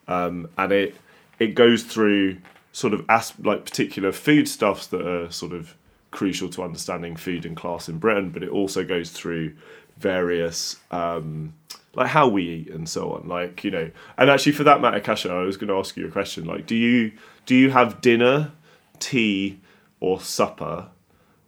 um, 0.08 0.48
and 0.58 0.72
it 0.72 0.96
it 1.42 1.56
goes 1.56 1.82
through 1.82 2.38
sort 2.72 2.94
of 2.94 3.04
as, 3.10 3.34
like 3.40 3.66
particular 3.66 4.12
foodstuffs 4.12 4.86
that 4.88 5.02
are 5.02 5.32
sort 5.32 5.54
of 5.54 5.76
crucial 6.12 6.50
to 6.50 6.62
understanding 6.62 7.16
food 7.16 7.48
and 7.48 7.58
class 7.58 7.90
in 7.90 7.98
Britain, 7.98 8.30
but 8.30 8.44
it 8.44 8.50
also 8.50 8.86
goes 8.86 9.10
through 9.10 9.56
various 9.98 10.78
um, 10.92 11.56
like 11.96 12.08
how 12.08 12.28
we 12.28 12.48
eat 12.48 12.70
and 12.70 12.88
so 12.88 13.14
on. 13.14 13.28
Like 13.28 13.64
you 13.64 13.72
know, 13.72 13.90
and 14.20 14.30
actually 14.30 14.52
for 14.52 14.64
that 14.66 14.82
matter, 14.82 15.00
Kasia, 15.00 15.32
I 15.34 15.42
was 15.42 15.58
going 15.58 15.70
to 15.70 15.78
ask 15.78 15.98
you 15.98 16.08
a 16.08 16.12
question. 16.12 16.46
Like, 16.46 16.68
do 16.68 16.76
you 16.76 17.12
do 17.48 17.56
you 17.56 17.72
have 17.72 18.02
dinner, 18.02 18.52
tea, 19.00 19.60
or 20.00 20.22
supper? 20.22 20.90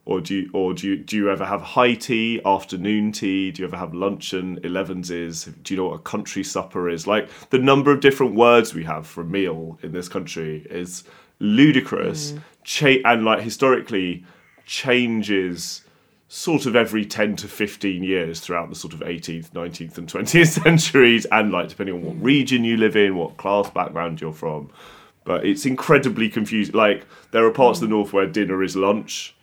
Or 0.06 0.20
do 0.20 0.34
you, 0.34 0.50
or 0.52 0.74
do 0.74 0.86
you, 0.88 0.96
do 0.96 1.16
you 1.16 1.30
ever 1.30 1.46
have 1.46 1.62
high 1.62 1.94
tea, 1.94 2.40
afternoon 2.44 3.10
tea? 3.12 3.50
Do 3.50 3.62
you 3.62 3.68
ever 3.68 3.76
have 3.76 3.94
luncheon, 3.94 4.58
elevenses? 4.62 5.50
Do 5.62 5.72
you 5.72 5.78
know 5.78 5.88
what 5.88 5.94
a 5.94 6.02
country 6.02 6.44
supper 6.44 6.90
is? 6.90 7.06
Like 7.06 7.30
the 7.48 7.58
number 7.58 7.90
of 7.90 8.00
different 8.00 8.34
words 8.34 8.74
we 8.74 8.84
have 8.84 9.06
for 9.06 9.22
a 9.22 9.24
meal 9.24 9.78
in 9.82 9.92
this 9.92 10.08
country 10.08 10.66
is 10.68 11.04
ludicrous. 11.38 12.32
Mm. 12.32 12.42
Cha- 12.64 13.10
and 13.10 13.24
like 13.24 13.40
historically, 13.40 14.24
changes 14.66 15.82
sort 16.28 16.66
of 16.66 16.74
every 16.74 17.04
10 17.04 17.36
to 17.36 17.48
15 17.48 18.02
years 18.02 18.40
throughout 18.40 18.68
the 18.68 18.74
sort 18.74 18.94
of 18.94 19.00
18th 19.00 19.50
19th 19.50 19.98
and 19.98 20.08
20th 20.08 20.62
centuries 20.62 21.26
and 21.26 21.52
like 21.52 21.68
depending 21.68 21.94
on 21.94 22.02
what 22.02 22.22
region 22.22 22.64
you 22.64 22.76
live 22.76 22.96
in 22.96 23.14
what 23.14 23.36
class 23.36 23.70
background 23.70 24.20
you're 24.20 24.32
from 24.32 24.70
but 25.24 25.44
it's 25.46 25.66
incredibly 25.66 26.28
confusing 26.28 26.74
like 26.74 27.06
there 27.30 27.44
are 27.44 27.50
parts 27.50 27.80
of 27.80 27.88
the 27.88 27.94
north 27.94 28.12
where 28.12 28.26
dinner 28.26 28.62
is 28.62 28.74
lunch 28.74 29.33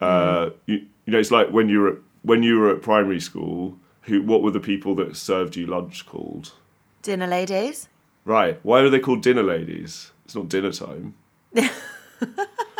uh, 0.00 0.50
you, 0.66 0.86
you 1.04 1.12
know 1.12 1.18
it's 1.18 1.30
like 1.30 1.50
when 1.50 1.68
you 1.68 1.80
were 1.80 1.88
at, 1.88 1.98
when 2.22 2.42
you 2.42 2.58
were 2.58 2.70
at 2.70 2.82
primary 2.82 3.20
school 3.20 3.78
who 4.02 4.22
what 4.22 4.42
were 4.42 4.50
the 4.50 4.60
people 4.60 4.94
that 4.96 5.16
served 5.16 5.56
you 5.56 5.66
lunch 5.66 6.06
called? 6.06 6.52
Dinner 7.02 7.26
ladies. 7.26 7.88
Right. 8.24 8.58
Why 8.62 8.80
are 8.80 8.90
they 8.90 9.00
called 9.00 9.22
dinner 9.22 9.42
ladies? 9.42 10.12
It's 10.24 10.34
not 10.34 10.48
dinner 10.48 10.72
time. 10.72 11.14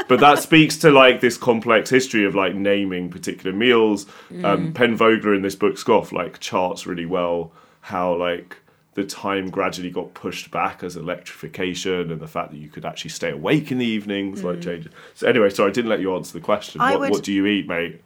But 0.08 0.20
that 0.20 0.38
speaks 0.38 0.78
to 0.78 0.90
like 0.90 1.20
this 1.20 1.36
complex 1.36 1.90
history 1.90 2.24
of 2.24 2.34
like 2.34 2.54
naming 2.54 3.10
particular 3.10 3.54
meals. 3.54 4.06
Um, 4.30 4.36
mm. 4.36 4.44
Um, 4.44 4.72
Pen 4.72 4.96
Vogler 4.96 5.34
in 5.34 5.42
this 5.42 5.54
book, 5.54 5.76
Scoff, 5.76 6.12
like 6.12 6.40
charts 6.40 6.86
really 6.86 7.06
well 7.06 7.52
how 7.82 8.14
like 8.14 8.56
the 8.98 9.04
time 9.04 9.48
gradually 9.48 9.90
got 9.90 10.12
pushed 10.12 10.50
back 10.50 10.82
as 10.82 10.96
electrification 10.96 12.10
and 12.10 12.20
the 12.20 12.26
fact 12.26 12.50
that 12.50 12.56
you 12.58 12.68
could 12.68 12.84
actually 12.84 13.10
stay 13.10 13.30
awake 13.30 13.70
in 13.70 13.78
the 13.78 13.86
evenings 13.86 14.40
mm. 14.40 14.44
like 14.44 14.60
changes. 14.60 14.92
So 15.14 15.28
anyway, 15.28 15.50
sorry, 15.50 15.70
I 15.70 15.72
didn't 15.72 15.88
let 15.88 16.00
you 16.00 16.14
answer 16.16 16.32
the 16.32 16.44
question. 16.44 16.80
What, 16.80 16.98
would, 16.98 17.10
what 17.10 17.22
do 17.22 17.32
you 17.32 17.46
eat, 17.46 17.68
mate? 17.68 18.02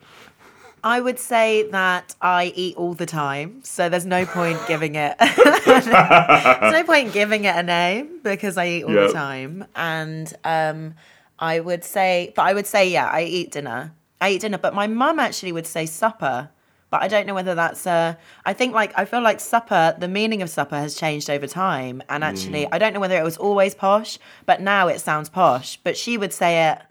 I 0.84 1.00
would 1.00 1.18
say 1.18 1.68
that 1.70 2.14
I 2.20 2.52
eat 2.54 2.76
all 2.76 2.92
the 2.92 3.06
time, 3.06 3.64
so 3.64 3.88
there's 3.88 4.04
no 4.04 4.26
point 4.26 4.58
giving 4.68 4.94
it. 4.96 5.16
there's 5.64 5.86
no 5.86 6.84
point 6.86 7.14
giving 7.14 7.44
it 7.44 7.56
a 7.56 7.62
name 7.62 8.20
because 8.22 8.58
I 8.58 8.66
eat 8.66 8.84
all 8.84 8.92
yep. 8.92 9.08
the 9.08 9.14
time, 9.14 9.64
and 9.74 10.32
um, 10.44 10.94
I 11.38 11.60
would 11.60 11.84
say, 11.84 12.34
but 12.36 12.42
I 12.42 12.52
would 12.52 12.66
say, 12.66 12.90
yeah, 12.90 13.08
I 13.08 13.22
eat 13.22 13.52
dinner. 13.52 13.94
I 14.20 14.30
eat 14.30 14.42
dinner, 14.42 14.58
but 14.58 14.74
my 14.74 14.86
mum 14.86 15.18
actually 15.18 15.52
would 15.52 15.66
say 15.66 15.86
supper. 15.86 16.50
But 16.92 17.02
I 17.02 17.08
don't 17.08 17.26
know 17.26 17.32
whether 17.34 17.54
that's 17.54 17.86
uh 17.86 18.14
I 18.44 18.52
think 18.52 18.74
like 18.74 18.92
I 18.98 19.06
feel 19.06 19.22
like 19.22 19.40
supper, 19.40 19.96
the 19.98 20.08
meaning 20.08 20.42
of 20.42 20.50
supper 20.50 20.76
has 20.76 20.94
changed 20.94 21.30
over 21.30 21.46
time. 21.46 22.02
And 22.10 22.22
actually, 22.22 22.64
mm. 22.66 22.68
I 22.70 22.78
don't 22.78 22.92
know 22.92 23.00
whether 23.00 23.16
it 23.16 23.24
was 23.24 23.38
always 23.38 23.74
posh, 23.74 24.18
but 24.44 24.60
now 24.60 24.88
it 24.88 25.00
sounds 25.00 25.30
posh. 25.30 25.78
But 25.82 25.96
she 25.96 26.18
would 26.18 26.34
say 26.34 26.70
it, 26.70 26.82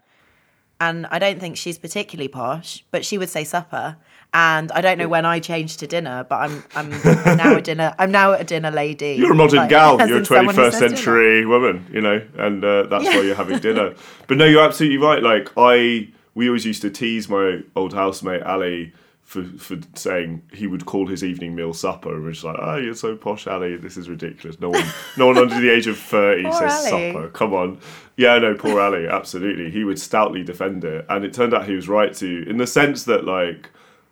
and 0.80 1.06
I 1.06 1.20
don't 1.20 1.38
think 1.38 1.56
she's 1.56 1.78
particularly 1.78 2.26
posh, 2.26 2.84
but 2.90 3.04
she 3.04 3.16
would 3.16 3.28
say 3.28 3.44
supper. 3.44 3.96
And 4.34 4.72
I 4.72 4.80
don't 4.80 4.98
know 4.98 5.06
when 5.06 5.24
I 5.24 5.38
changed 5.38 5.78
to 5.80 5.86
dinner, 5.86 6.26
but 6.28 6.40
I'm 6.40 6.64
I'm 6.74 6.90
now 7.36 7.54
a 7.54 7.62
dinner 7.70 7.94
I'm 7.96 8.10
now 8.10 8.32
a 8.32 8.42
dinner 8.42 8.72
lady. 8.72 9.14
You're 9.16 9.30
a 9.30 9.36
modern 9.36 9.60
like, 9.60 9.70
gal. 9.70 9.98
You're 10.08 10.18
a 10.18 10.22
21st 10.22 10.72
century 10.72 11.42
dinner. 11.42 11.48
woman, 11.48 11.86
you 11.92 12.00
know, 12.00 12.20
and 12.38 12.64
uh, 12.64 12.82
that's 12.84 13.04
yeah. 13.04 13.16
why 13.16 13.22
you're 13.22 13.36
having 13.36 13.60
dinner. 13.60 13.94
but 14.26 14.36
no, 14.36 14.46
you're 14.46 14.64
absolutely 14.64 14.98
right. 14.98 15.22
Like 15.22 15.50
I, 15.56 16.08
we 16.34 16.48
always 16.48 16.66
used 16.66 16.82
to 16.82 16.90
tease 16.90 17.28
my 17.28 17.60
old 17.76 17.94
housemate 17.94 18.42
Ali 18.42 18.92
for 19.32 19.44
for 19.58 19.78
saying 19.94 20.42
he 20.52 20.66
would 20.66 20.84
call 20.84 21.06
his 21.06 21.24
evening 21.24 21.54
meal 21.54 21.72
supper, 21.72 22.14
and 22.14 22.22
we're 22.22 22.32
just 22.32 22.44
like, 22.44 22.58
oh, 22.60 22.76
you're 22.76 22.94
so 22.94 23.16
posh, 23.16 23.46
Ali. 23.46 23.76
This 23.76 23.96
is 23.96 24.10
ridiculous. 24.10 24.60
No 24.60 24.68
one, 24.68 24.84
no 25.16 25.26
one 25.26 25.38
under 25.38 25.58
the 25.58 25.70
age 25.70 25.86
of 25.86 25.98
thirty 25.98 26.44
says 26.52 26.92
Ali. 26.92 27.12
supper. 27.12 27.28
Come 27.30 27.54
on. 27.54 27.80
Yeah, 28.18 28.38
no, 28.38 28.54
poor 28.54 28.78
Ali. 28.78 29.08
Absolutely, 29.08 29.70
he 29.70 29.84
would 29.84 29.98
stoutly 29.98 30.44
defend 30.44 30.84
it, 30.84 31.06
and 31.08 31.24
it 31.24 31.32
turned 31.32 31.54
out 31.54 31.66
he 31.66 31.74
was 31.74 31.88
right 31.88 32.12
to, 32.16 32.48
in 32.48 32.58
the 32.58 32.66
sense 32.66 33.04
that 33.04 33.24
like 33.24 33.70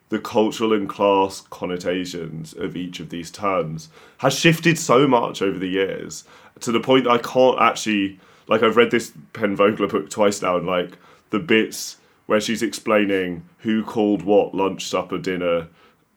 the 0.08 0.18
cultural 0.18 0.72
and 0.72 0.88
class 0.88 1.42
connotations 1.50 2.54
of 2.54 2.74
each 2.74 2.98
of 2.98 3.10
these 3.10 3.30
terms 3.30 3.90
has 4.18 4.36
shifted 4.36 4.78
so 4.78 5.06
much 5.06 5.42
over 5.42 5.58
the 5.58 5.68
years 5.68 6.24
to 6.60 6.72
the 6.72 6.80
point 6.80 7.04
that 7.04 7.10
I 7.10 7.18
can't 7.18 7.60
actually 7.60 8.18
like 8.48 8.62
I've 8.62 8.76
read 8.76 8.90
this 8.90 9.12
Pen 9.34 9.54
Vogler 9.54 9.86
book 9.86 10.08
twice 10.08 10.40
now 10.40 10.56
and 10.56 10.66
like 10.66 10.96
the 11.28 11.38
bits 11.38 11.98
where 12.30 12.40
she's 12.40 12.62
explaining 12.62 13.42
who 13.58 13.82
called 13.82 14.22
what 14.22 14.54
lunch, 14.54 14.86
supper, 14.86 15.18
dinner, 15.18 15.66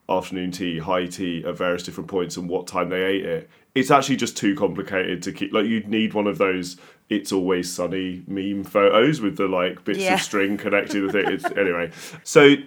afternoon 0.08 0.52
tea, 0.52 0.78
high 0.78 1.08
tea 1.08 1.44
at 1.44 1.58
various 1.58 1.82
different 1.82 2.08
points 2.08 2.38
and 2.38 2.48
what 2.48 2.68
time 2.68 2.90
they 2.90 3.02
ate 3.02 3.26
it. 3.26 3.50
It's 3.74 3.90
actually 3.90 4.18
just 4.18 4.38
too 4.38 4.54
complicated 4.56 5.24
to 5.24 5.32
keep 5.32 5.52
like 5.52 5.66
you'd 5.66 5.88
need 5.88 6.14
one 6.14 6.28
of 6.28 6.38
those 6.38 6.78
it's 7.10 7.32
always 7.32 7.74
sunny 7.74 8.22
meme 8.28 8.64
photos 8.64 9.22
with 9.22 9.38
the 9.38 9.48
like 9.48 9.84
bits 9.86 10.02
yeah. 10.02 10.14
of 10.14 10.22
string 10.22 10.56
connected 10.56 11.02
with 11.02 11.16
it. 11.16 11.30
It's, 11.30 11.46
anyway, 11.58 11.90
so 12.24 12.58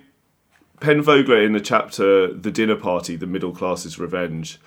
Pen 0.80 1.00
Vogler 1.00 1.40
in 1.40 1.52
the 1.52 1.60
chapter 1.60 2.34
The 2.34 2.50
Dinner 2.50 2.74
Party, 2.74 3.14
The 3.14 3.28
Middle 3.28 3.52
Class's 3.52 3.96
Revenge, 3.96 4.58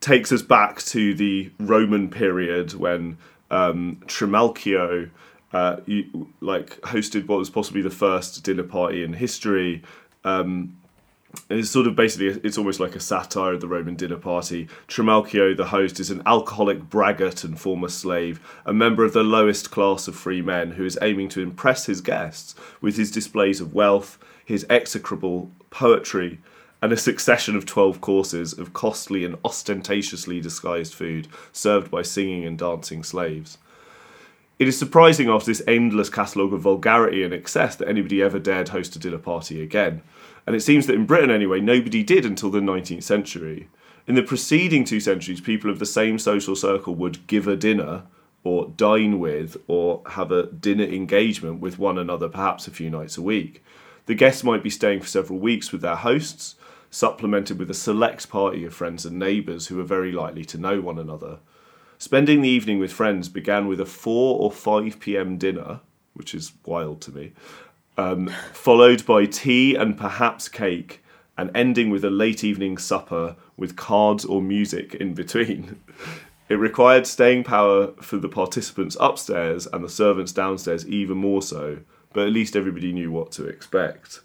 takes 0.00 0.32
us 0.32 0.40
back 0.40 0.80
to 0.84 1.12
the 1.12 1.52
Roman 1.60 2.08
period 2.08 2.72
when 2.72 3.18
um, 3.50 4.00
Trimalchio 4.06 5.10
uh, 5.52 5.76
you, 5.86 6.28
like 6.40 6.80
hosted 6.82 7.26
what 7.26 7.38
was 7.38 7.50
possibly 7.50 7.82
the 7.82 7.90
first 7.90 8.42
dinner 8.42 8.62
party 8.62 9.02
in 9.02 9.12
history. 9.14 9.82
Um, 10.24 10.76
it's 11.48 11.70
sort 11.70 11.86
of 11.86 11.96
basically 11.96 12.40
it's 12.44 12.58
almost 12.58 12.80
like 12.80 12.94
a 12.94 13.00
satire 13.00 13.54
of 13.54 13.60
the 13.60 13.68
Roman 13.68 13.94
dinner 13.94 14.16
party. 14.16 14.68
Trimalchio, 14.88 15.56
the 15.56 15.66
host, 15.66 15.98
is 15.98 16.10
an 16.10 16.22
alcoholic 16.26 16.90
braggart 16.90 17.44
and 17.44 17.58
former 17.58 17.88
slave, 17.88 18.40
a 18.66 18.72
member 18.72 19.04
of 19.04 19.12
the 19.12 19.22
lowest 19.22 19.70
class 19.70 20.08
of 20.08 20.14
free 20.14 20.42
men 20.42 20.72
who 20.72 20.84
is 20.84 20.98
aiming 21.00 21.28
to 21.30 21.40
impress 21.40 21.86
his 21.86 22.00
guests 22.00 22.54
with 22.80 22.96
his 22.96 23.10
displays 23.10 23.60
of 23.60 23.74
wealth, 23.74 24.18
his 24.44 24.66
execrable 24.68 25.50
poetry, 25.70 26.38
and 26.82 26.92
a 26.92 26.96
succession 26.96 27.56
of 27.56 27.64
12 27.64 28.00
courses 28.00 28.52
of 28.52 28.72
costly 28.72 29.24
and 29.24 29.36
ostentatiously 29.44 30.40
disguised 30.40 30.92
food 30.92 31.28
served 31.52 31.90
by 31.90 32.02
singing 32.02 32.44
and 32.44 32.58
dancing 32.58 33.02
slaves. 33.02 33.56
It 34.62 34.68
is 34.68 34.78
surprising 34.78 35.28
after 35.28 35.46
this 35.46 35.62
endless 35.66 36.08
catalogue 36.08 36.52
of 36.52 36.60
vulgarity 36.60 37.24
and 37.24 37.34
excess 37.34 37.74
that 37.74 37.88
anybody 37.88 38.22
ever 38.22 38.38
dared 38.38 38.68
host 38.68 38.94
a 38.94 39.00
dinner 39.00 39.18
party 39.18 39.60
again. 39.60 40.02
And 40.46 40.54
it 40.54 40.60
seems 40.60 40.86
that 40.86 40.94
in 40.94 41.04
Britain, 41.04 41.32
anyway, 41.32 41.58
nobody 41.58 42.04
did 42.04 42.24
until 42.24 42.48
the 42.48 42.60
19th 42.60 43.02
century. 43.02 43.68
In 44.06 44.14
the 44.14 44.22
preceding 44.22 44.84
two 44.84 45.00
centuries, 45.00 45.40
people 45.40 45.68
of 45.68 45.80
the 45.80 45.84
same 45.84 46.16
social 46.16 46.54
circle 46.54 46.94
would 46.94 47.26
give 47.26 47.48
a 47.48 47.56
dinner, 47.56 48.04
or 48.44 48.68
dine 48.76 49.18
with, 49.18 49.56
or 49.66 50.00
have 50.10 50.30
a 50.30 50.46
dinner 50.46 50.84
engagement 50.84 51.58
with 51.58 51.80
one 51.80 51.98
another, 51.98 52.28
perhaps 52.28 52.68
a 52.68 52.70
few 52.70 52.88
nights 52.88 53.18
a 53.18 53.22
week. 53.22 53.64
The 54.06 54.14
guests 54.14 54.44
might 54.44 54.62
be 54.62 54.70
staying 54.70 55.00
for 55.00 55.08
several 55.08 55.40
weeks 55.40 55.72
with 55.72 55.80
their 55.80 55.96
hosts, 55.96 56.54
supplemented 56.88 57.58
with 57.58 57.68
a 57.68 57.74
select 57.74 58.28
party 58.28 58.64
of 58.64 58.72
friends 58.72 59.04
and 59.04 59.18
neighbours 59.18 59.66
who 59.66 59.80
are 59.80 59.82
very 59.82 60.12
likely 60.12 60.44
to 60.44 60.56
know 60.56 60.80
one 60.80 61.00
another. 61.00 61.40
Spending 62.02 62.40
the 62.40 62.48
evening 62.48 62.80
with 62.80 62.92
friends 62.92 63.28
began 63.28 63.68
with 63.68 63.80
a 63.80 63.86
4 63.86 64.40
or 64.40 64.50
5 64.50 64.98
pm 64.98 65.38
dinner, 65.38 65.78
which 66.14 66.34
is 66.34 66.50
wild 66.66 67.00
to 67.02 67.12
me, 67.12 67.30
um, 67.96 68.26
followed 68.52 69.06
by 69.06 69.24
tea 69.24 69.76
and 69.76 69.96
perhaps 69.96 70.48
cake, 70.48 71.04
and 71.38 71.48
ending 71.54 71.90
with 71.90 72.04
a 72.04 72.10
late 72.10 72.42
evening 72.42 72.76
supper 72.76 73.36
with 73.56 73.76
cards 73.76 74.24
or 74.24 74.42
music 74.42 74.96
in 74.96 75.14
between. 75.14 75.78
It 76.48 76.56
required 76.56 77.06
staying 77.06 77.44
power 77.44 77.92
for 78.02 78.16
the 78.16 78.28
participants 78.28 78.96
upstairs 78.98 79.68
and 79.68 79.84
the 79.84 79.88
servants 79.88 80.32
downstairs 80.32 80.84
even 80.88 81.18
more 81.18 81.40
so, 81.40 81.78
but 82.12 82.26
at 82.26 82.32
least 82.32 82.56
everybody 82.56 82.92
knew 82.92 83.12
what 83.12 83.30
to 83.32 83.46
expect. 83.46 84.22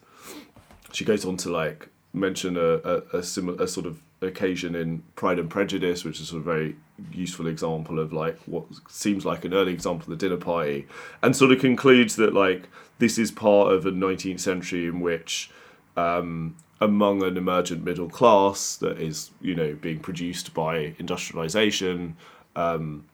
She 0.91 1.05
goes 1.05 1.25
on 1.25 1.37
to 1.37 1.51
like 1.51 1.89
mention 2.11 2.57
a, 2.57 2.81
a, 2.83 3.17
a 3.19 3.23
similar 3.23 3.63
a 3.63 3.67
sort 3.67 3.85
of 3.85 4.01
occasion 4.21 4.73
in 4.73 5.03
Pride 5.15 5.37
and 5.37 5.49
Prejudice, 5.49 6.03
which 6.03 6.19
is 6.19 6.33
a 6.33 6.39
very 6.39 6.75
useful 7.11 7.47
example 7.47 7.99
of 7.99 8.11
like 8.11 8.39
what 8.45 8.65
seems 8.89 9.25
like 9.25 9.45
an 9.45 9.53
early 9.53 9.73
example 9.73 10.11
of 10.11 10.19
the 10.19 10.27
dinner 10.27 10.39
party, 10.39 10.87
and 11.21 11.35
sort 11.35 11.51
of 11.51 11.59
concludes 11.59 12.15
that 12.15 12.33
like 12.33 12.67
this 12.99 13.17
is 13.17 13.31
part 13.31 13.71
of 13.71 13.85
a 13.85 13.91
19th 13.91 14.39
century 14.39 14.85
in 14.85 14.99
which 14.99 15.51
um, 15.95 16.55
among 16.81 17.23
an 17.23 17.37
emergent 17.37 17.83
middle 17.83 18.09
class 18.09 18.75
that 18.77 18.99
is 18.99 19.31
you 19.41 19.55
know 19.55 19.75
being 19.81 19.99
produced 19.99 20.53
by 20.53 20.95
industrialization 20.99 22.15
um, 22.55 23.05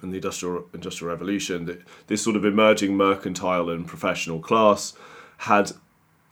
and 0.00 0.12
the 0.12 0.16
industrial 0.16 0.66
industrial 0.72 1.12
revolution, 1.12 1.66
that 1.66 1.82
this 2.06 2.22
sort 2.22 2.36
of 2.36 2.44
emerging 2.44 2.96
mercantile 2.96 3.68
and 3.68 3.86
professional 3.86 4.40
class 4.40 4.94
had 5.38 5.72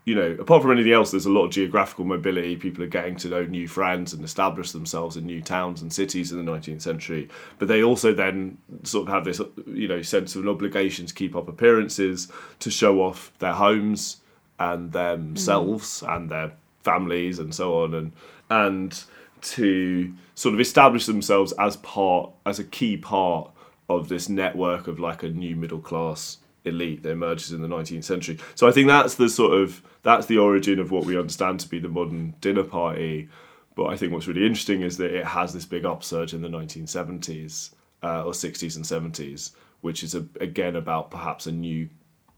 you 0.05 0.15
know, 0.15 0.37
apart 0.41 0.63
from 0.63 0.73
anything 0.73 0.93
else, 0.93 1.11
there's 1.11 1.27
a 1.27 1.31
lot 1.31 1.45
of 1.45 1.51
geographical 1.51 2.05
mobility. 2.05 2.57
People 2.57 2.83
are 2.83 2.89
getting 2.89 3.17
to 3.17 3.29
know 3.29 3.45
new 3.45 3.69
friends 3.69 4.13
and 4.13 4.25
establish 4.25 4.73
themselves 4.73 5.17
in 5.17 5.27
new 5.27 5.43
towns 5.43 5.83
and 5.83 5.93
cities 5.93 6.33
in 6.33 6.45
the 6.45 6.51
19th 6.51 6.81
century. 6.81 7.29
But 7.59 7.69
they 7.69 7.83
also 7.83 8.15
then 8.15 8.57
sort 8.83 9.09
of 9.09 9.15
have 9.15 9.25
this, 9.25 9.41
you 9.67 9.89
know, 9.89 10.01
sense 10.01 10.35
of 10.35 10.43
an 10.43 10.49
obligation 10.49 11.05
to 11.07 11.15
keep 11.15 11.37
up 11.37 11.49
appearances, 11.49 12.29
to 12.61 12.71
show 12.71 13.03
off 13.03 13.31
their 13.39 13.53
homes 13.53 14.19
and 14.59 14.93
themselves 14.93 16.01
mm. 16.01 16.17
and 16.17 16.31
their 16.31 16.53
families 16.83 17.39
and 17.39 17.55
so 17.55 17.83
on, 17.83 17.95
and 17.95 18.13
and 18.49 19.05
to 19.43 20.13
sort 20.35 20.55
of 20.55 20.61
establish 20.61 21.07
themselves 21.07 21.53
as 21.59 21.77
part, 21.79 22.31
as 22.47 22.59
a 22.59 22.65
key 22.65 22.97
part 22.97 23.51
of 23.89 24.09
this 24.09 24.29
network 24.29 24.87
of 24.87 24.99
like 24.99 25.23
a 25.23 25.29
new 25.29 25.57
middle 25.57 25.79
class 25.79 26.39
elite 26.65 27.03
that 27.03 27.11
emerges 27.11 27.53
in 27.53 27.63
the 27.63 27.69
19th 27.69 28.05
century. 28.05 28.39
So 28.55 28.69
I 28.69 28.73
think 28.73 28.89
that's 28.89 29.15
the 29.15 29.29
sort 29.29 29.55
of 29.55 29.83
that's 30.03 30.27
the 30.27 30.39
origin 30.39 30.79
of 30.79 30.91
what 30.91 31.05
we 31.05 31.19
understand 31.19 31.61
to 31.61 31.69
be 31.69 31.79
the 31.79 31.89
modern 31.89 32.35
dinner 32.41 32.65
party. 32.65 33.29
But 33.75 33.87
I 33.87 33.97
think 33.97 34.13
what's 34.13 34.27
really 34.27 34.47
interesting 34.47 34.83
is 34.83 34.97
that 34.99 35.15
it 35.15 35.25
has 35.25 35.53
this 35.53 35.65
big 35.65 35.85
upsurge 35.85 36.35
in 36.35 36.43
the 36.43 36.49
1970s 36.49 37.71
uh, 38.03 38.25
or 38.25 38.33
60s 38.33 38.77
and 38.77 38.85
70s, 38.85 39.53
which 39.81 40.03
is 40.03 40.15
a, 40.15 40.27
again 40.41 40.77
about 40.77 41.11
perhaps 41.11 41.47
a 41.47 41.53
new 41.53 41.89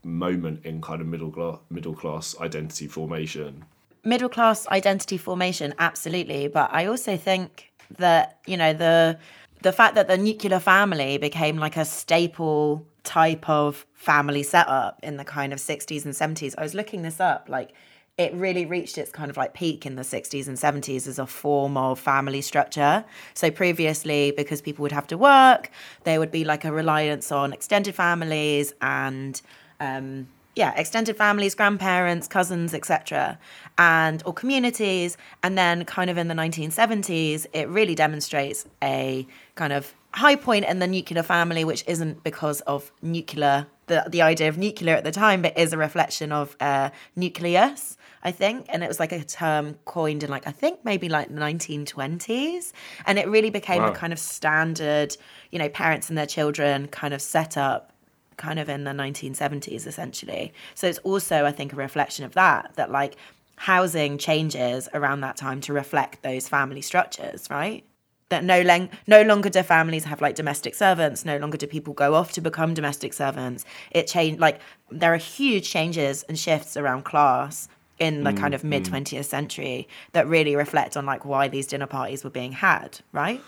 moment 0.04 0.64
in 0.64 0.80
kind 0.80 1.00
of 1.00 1.06
middle 1.06 1.30
class 1.30 1.58
middle 1.70 1.94
class 1.94 2.36
identity 2.40 2.86
formation. 2.86 3.64
Middle 4.04 4.28
class 4.28 4.66
identity 4.68 5.16
formation, 5.16 5.74
absolutely. 5.78 6.48
But 6.48 6.70
I 6.72 6.86
also 6.86 7.16
think 7.16 7.72
that 7.98 8.38
you 8.46 8.56
know 8.56 8.72
the 8.72 9.18
the 9.62 9.72
fact 9.72 9.94
that 9.94 10.08
the 10.08 10.18
nuclear 10.18 10.58
family 10.58 11.18
became 11.18 11.56
like 11.56 11.76
a 11.76 11.84
staple 11.84 12.86
type 13.04 13.48
of 13.48 13.86
family 13.94 14.42
setup 14.42 15.00
in 15.02 15.16
the 15.16 15.24
kind 15.24 15.52
of 15.52 15.58
60s 15.58 16.04
and 16.04 16.14
70s. 16.14 16.54
I 16.56 16.62
was 16.62 16.74
looking 16.74 17.02
this 17.02 17.20
up, 17.20 17.48
like 17.48 17.72
it 18.18 18.32
really 18.34 18.66
reached 18.66 18.98
its 18.98 19.10
kind 19.10 19.30
of 19.30 19.36
like 19.36 19.54
peak 19.54 19.86
in 19.86 19.96
the 19.96 20.02
60s 20.02 20.46
and 20.46 20.56
70s 20.56 21.06
as 21.06 21.18
a 21.18 21.26
form 21.26 21.76
of 21.76 21.98
family 21.98 22.42
structure. 22.42 23.04
So 23.34 23.50
previously, 23.50 24.32
because 24.36 24.60
people 24.60 24.82
would 24.82 24.92
have 24.92 25.06
to 25.08 25.18
work, 25.18 25.70
there 26.04 26.20
would 26.20 26.30
be 26.30 26.44
like 26.44 26.64
a 26.64 26.72
reliance 26.72 27.32
on 27.32 27.52
extended 27.52 27.94
families 27.94 28.74
and 28.80 29.40
um, 29.80 30.28
yeah, 30.54 30.74
extended 30.76 31.16
families, 31.16 31.54
grandparents, 31.54 32.28
cousins, 32.28 32.74
etc., 32.74 33.38
and 33.78 34.22
or 34.26 34.34
communities. 34.34 35.16
And 35.42 35.56
then, 35.56 35.86
kind 35.86 36.10
of 36.10 36.18
in 36.18 36.28
the 36.28 36.34
1970s, 36.34 37.46
it 37.54 37.68
really 37.68 37.94
demonstrates 37.94 38.66
a 38.82 39.26
kind 39.54 39.72
of 39.72 39.94
high 40.14 40.36
point 40.36 40.64
in 40.66 40.78
the 40.78 40.86
nuclear 40.86 41.22
family, 41.22 41.64
which 41.64 41.84
isn't 41.86 42.22
because 42.22 42.60
of 42.62 42.92
nuclear, 43.02 43.66
the, 43.86 44.04
the 44.08 44.22
idea 44.22 44.48
of 44.48 44.58
nuclear 44.58 44.94
at 44.94 45.04
the 45.04 45.12
time, 45.12 45.42
but 45.42 45.56
is 45.58 45.72
a 45.72 45.78
reflection 45.78 46.32
of 46.32 46.56
uh, 46.60 46.90
nucleus, 47.16 47.96
I 48.22 48.30
think. 48.30 48.66
And 48.68 48.84
it 48.84 48.88
was 48.88 49.00
like 49.00 49.12
a 49.12 49.24
term 49.24 49.78
coined 49.84 50.22
in 50.22 50.30
like, 50.30 50.46
I 50.46 50.50
think 50.50 50.84
maybe 50.84 51.08
like 51.08 51.28
the 51.28 51.34
1920s. 51.40 52.72
And 53.06 53.18
it 53.18 53.28
really 53.28 53.50
became 53.50 53.82
wow. 53.82 53.92
a 53.92 53.94
kind 53.94 54.12
of 54.12 54.18
standard, 54.18 55.16
you 55.50 55.58
know, 55.58 55.68
parents 55.68 56.08
and 56.08 56.18
their 56.18 56.26
children 56.26 56.88
kind 56.88 57.14
of 57.14 57.22
set 57.22 57.56
up 57.56 57.92
kind 58.36 58.58
of 58.58 58.68
in 58.68 58.84
the 58.84 58.90
1970s 58.90 59.86
essentially. 59.86 60.52
So 60.74 60.86
it's 60.88 60.98
also, 60.98 61.44
I 61.46 61.52
think, 61.52 61.72
a 61.72 61.76
reflection 61.76 62.24
of 62.24 62.32
that, 62.34 62.72
that 62.76 62.90
like 62.90 63.16
housing 63.56 64.18
changes 64.18 64.88
around 64.92 65.20
that 65.20 65.36
time 65.36 65.60
to 65.62 65.72
reflect 65.72 66.22
those 66.22 66.48
family 66.48 66.82
structures, 66.82 67.48
right? 67.50 67.84
That 68.32 68.42
no, 68.42 68.62
lang- 68.62 68.88
no 69.06 69.22
longer 69.22 69.50
do 69.50 69.62
families 69.62 70.04
have 70.04 70.22
like 70.22 70.34
domestic 70.34 70.74
servants 70.74 71.24
no 71.24 71.36
longer 71.36 71.58
do 71.58 71.66
people 71.66 71.92
go 71.92 72.14
off 72.14 72.32
to 72.32 72.40
become 72.40 72.72
domestic 72.72 73.12
servants 73.12 73.64
it 73.90 74.06
changed 74.06 74.40
like 74.40 74.58
there 74.90 75.12
are 75.12 75.18
huge 75.18 75.68
changes 75.68 76.22
and 76.24 76.38
shifts 76.38 76.76
around 76.76 77.04
class 77.04 77.68
in 77.98 78.24
the 78.24 78.30
mm, 78.30 78.38
kind 78.38 78.54
of 78.54 78.64
mid 78.64 78.84
20th 78.84 79.18
mm. 79.18 79.24
century 79.24 79.86
that 80.12 80.26
really 80.26 80.56
reflect 80.56 80.96
on 80.96 81.04
like 81.04 81.26
why 81.26 81.46
these 81.46 81.66
dinner 81.66 81.86
parties 81.86 82.24
were 82.24 82.30
being 82.30 82.52
had 82.52 82.98
right 83.12 83.40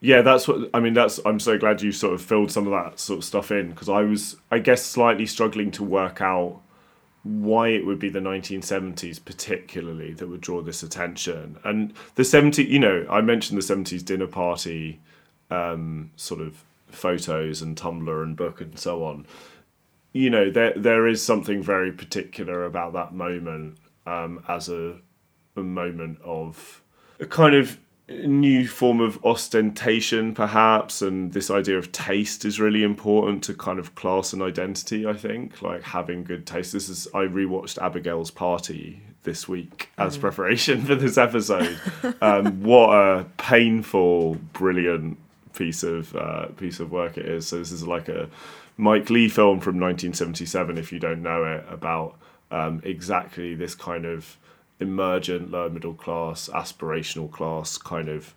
yeah 0.00 0.22
that's 0.22 0.48
what 0.48 0.68
i 0.74 0.80
mean 0.80 0.92
that's 0.92 1.20
i'm 1.24 1.38
so 1.38 1.56
glad 1.56 1.80
you 1.80 1.92
sort 1.92 2.12
of 2.12 2.20
filled 2.20 2.50
some 2.50 2.66
of 2.66 2.72
that 2.72 2.98
sort 2.98 3.18
of 3.18 3.24
stuff 3.24 3.52
in 3.52 3.70
because 3.70 3.88
i 3.88 4.02
was 4.02 4.36
i 4.50 4.58
guess 4.58 4.84
slightly 4.84 5.24
struggling 5.24 5.70
to 5.70 5.84
work 5.84 6.20
out 6.20 6.60
why 7.26 7.68
it 7.68 7.84
would 7.84 7.98
be 7.98 8.08
the 8.08 8.20
1970s 8.20 9.24
particularly 9.24 10.12
that 10.14 10.28
would 10.28 10.40
draw 10.40 10.62
this 10.62 10.82
attention. 10.82 11.58
And 11.64 11.92
the 12.14 12.22
70s 12.22 12.68
you 12.68 12.78
know 12.78 13.06
i 13.10 13.20
mentioned 13.20 13.60
the 13.60 13.74
70s 13.74 14.04
dinner 14.04 14.26
party 14.26 15.00
um, 15.50 16.10
sort 16.16 16.40
of 16.40 16.64
photos 16.88 17.62
and 17.62 17.76
tumblr 17.76 18.22
and 18.22 18.36
book 18.36 18.60
and 18.60 18.78
so 18.78 19.04
on. 19.04 19.26
You 20.12 20.30
know 20.30 20.50
there 20.50 20.72
there 20.76 21.06
is 21.06 21.22
something 21.22 21.62
very 21.62 21.92
particular 21.92 22.64
about 22.64 22.92
that 22.94 23.12
moment 23.12 23.78
um, 24.06 24.42
as 24.48 24.68
a, 24.68 24.96
a 25.56 25.60
moment 25.62 26.18
of 26.24 26.82
a 27.20 27.26
kind 27.26 27.54
of 27.54 27.78
new 28.08 28.68
form 28.68 29.00
of 29.00 29.24
ostentation 29.24 30.32
perhaps 30.32 31.02
and 31.02 31.32
this 31.32 31.50
idea 31.50 31.76
of 31.76 31.90
taste 31.90 32.44
is 32.44 32.60
really 32.60 32.84
important 32.84 33.42
to 33.42 33.52
kind 33.52 33.80
of 33.80 33.96
class 33.96 34.32
and 34.32 34.40
identity 34.42 35.04
i 35.04 35.12
think 35.12 35.60
like 35.60 35.82
having 35.82 36.22
good 36.22 36.46
taste. 36.46 36.72
This 36.72 36.88
is 36.88 37.08
i 37.14 37.24
rewatched 37.24 37.82
abigail's 37.82 38.30
party 38.30 39.02
this 39.26 39.46
week 39.46 39.90
as 39.98 40.16
mm. 40.16 40.20
preparation 40.22 40.82
for 40.86 40.94
this 40.94 41.18
episode. 41.18 41.78
Um, 42.22 42.62
what 42.62 42.94
a 42.96 43.26
painful 43.36 44.36
brilliant 44.54 45.18
piece 45.54 45.82
of 45.82 46.14
uh, 46.16 46.46
piece 46.56 46.80
of 46.80 46.92
work 46.92 47.18
it 47.18 47.26
is. 47.26 47.46
So 47.48 47.58
this 47.58 47.72
is 47.72 47.86
like 47.86 48.08
a 48.08 48.30
mike 48.78 49.10
leigh 49.10 49.28
film 49.28 49.58
from 49.60 49.80
1977 49.80 50.78
if 50.78 50.92
you 50.92 50.98
don't 50.98 51.22
know 51.22 51.44
it 51.44 51.64
about 51.68 52.16
um, 52.50 52.80
exactly 52.84 53.54
this 53.54 53.74
kind 53.74 54.06
of 54.06 54.36
emergent 54.80 55.50
lower 55.50 55.70
middle 55.70 55.94
class, 55.94 56.48
aspirational 56.52 57.30
class 57.30 57.78
kind 57.78 58.08
of 58.08 58.34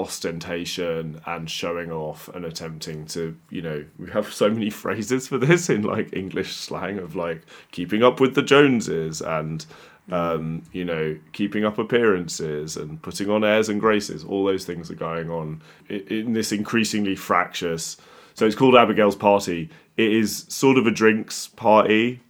ostentation 0.00 1.20
and 1.26 1.50
showing 1.50 1.90
off 1.90 2.28
and 2.28 2.44
attempting 2.44 3.04
to, 3.06 3.36
you 3.50 3.62
know, 3.62 3.84
we 3.98 4.10
have 4.10 4.32
so 4.32 4.48
many 4.48 4.70
phrases 4.70 5.28
for 5.28 5.38
this 5.38 5.68
in 5.68 5.82
like 5.82 6.12
English 6.12 6.54
slang 6.54 6.98
of 6.98 7.16
like 7.16 7.42
keeping 7.72 8.02
up 8.02 8.20
with 8.20 8.34
the 8.34 8.42
Joneses 8.42 9.20
and 9.20 9.66
um, 10.10 10.62
you 10.72 10.84
know, 10.84 11.18
keeping 11.32 11.64
up 11.64 11.78
appearances 11.78 12.76
and 12.76 13.00
putting 13.02 13.28
on 13.28 13.44
airs 13.44 13.68
and 13.68 13.78
graces. 13.80 14.24
All 14.24 14.44
those 14.44 14.64
things 14.64 14.90
are 14.90 14.94
going 14.94 15.30
on 15.30 15.60
in, 15.88 16.00
in 16.08 16.32
this 16.32 16.50
increasingly 16.50 17.14
fractious. 17.14 17.98
So 18.34 18.46
it's 18.46 18.56
called 18.56 18.74
Abigail's 18.74 19.16
Party. 19.16 19.68
It 19.96 20.12
is 20.12 20.46
sort 20.48 20.78
of 20.78 20.86
a 20.86 20.90
drinks 20.90 21.48
party. 21.48 22.22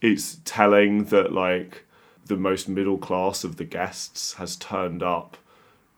It's 0.00 0.38
telling 0.44 1.06
that 1.06 1.32
like 1.32 1.83
the 2.26 2.36
most 2.36 2.68
middle 2.68 2.98
class 2.98 3.44
of 3.44 3.56
the 3.56 3.64
guests 3.64 4.34
has 4.34 4.56
turned 4.56 5.02
up 5.02 5.36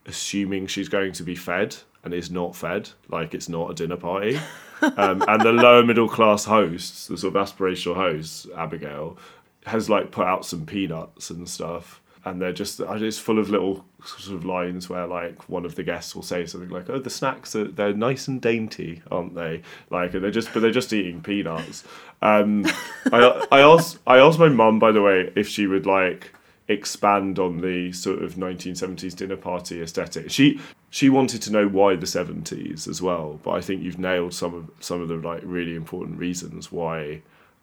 assuming 0.07 0.67
she's 0.67 0.89
going 0.89 1.13
to 1.13 1.23
be 1.23 1.35
fed 1.35 1.77
and 2.05 2.15
is 2.15 2.31
not 2.31 2.55
fed, 2.55 2.89
like 3.09 3.35
it's 3.35 3.49
not 3.49 3.71
a 3.71 3.75
dinner 3.75 3.97
party. 3.97 4.39
um, 4.97 5.23
and 5.27 5.43
the 5.43 5.53
lower 5.53 5.85
middle 5.85 6.09
class 6.09 6.45
hosts, 6.45 7.09
the 7.09 7.19
sort 7.19 7.35
of 7.35 7.49
aspirational 7.49 7.97
hosts, 7.97 8.47
Abigail, 8.57 9.19
has 9.67 9.91
like 9.91 10.13
put 10.13 10.27
out 10.27 10.47
some 10.47 10.65
peanuts 10.65 11.31
and 11.31 11.49
stuff. 11.49 12.01
And 12.25 12.43
they're 12.43 12.53
just, 12.53 12.81
it's 12.81 13.19
full 13.19 13.39
of 13.39 13.51
little 13.51 13.85
sort 14.05 14.37
of 14.37 14.45
lines 14.45 14.89
where 14.89 15.07
like 15.07 15.49
one 15.49 15.65
of 15.65 15.77
the 15.77 15.85
guests 15.85 16.15
will 16.15 16.25
say 16.25 16.45
something 16.45 16.71
like, 16.71 16.91
"Oh, 16.91 16.99
the 16.99 17.11
snacks 17.11 17.55
are 17.55 17.69
they're 17.69 17.93
nice 17.93 18.27
and 18.27 18.41
dainty, 18.41 19.03
aren't 19.13 19.37
they?" 19.37 19.63
Like, 19.91 20.13
and 20.13 20.25
they're 20.25 20.33
just, 20.33 20.53
but 20.53 20.61
they're 20.61 20.73
just 20.73 20.93
eating 20.93 21.21
peanuts. 21.21 21.85
Um, 22.23 22.67
I 23.13 23.47
I 23.53 23.61
asked 23.61 23.99
I 24.07 24.19
asked 24.19 24.39
my 24.39 24.49
mum 24.49 24.79
by 24.79 24.93
the 24.93 25.03
way 25.03 25.33
if 25.37 25.49
she 25.49 25.67
would 25.67 25.87
like 25.87 26.33
expand 26.69 27.39
on 27.39 27.59
the 27.61 27.93
sort 27.93 28.23
of 28.23 28.35
1970s 28.35 29.15
dinner 29.15 29.37
party 29.37 29.81
aesthetic. 29.81 30.31
She 30.31 30.61
she 30.91 31.09
wanted 31.09 31.43
to 31.43 31.53
know 31.53 31.69
why 31.69 31.97
the 31.97 32.07
70s 32.07 32.89
as 32.89 33.03
well, 33.03 33.39
but 33.43 33.53
I 33.53 33.61
think 33.61 33.83
you've 33.83 33.99
nailed 33.99 34.35
some 34.35 34.55
of 34.55 34.71
some 34.81 35.01
of 35.01 35.09
the 35.09 35.17
like 35.17 35.43
really 35.45 35.75
important 35.75 36.19
reasons 36.19 36.73
why 36.73 37.23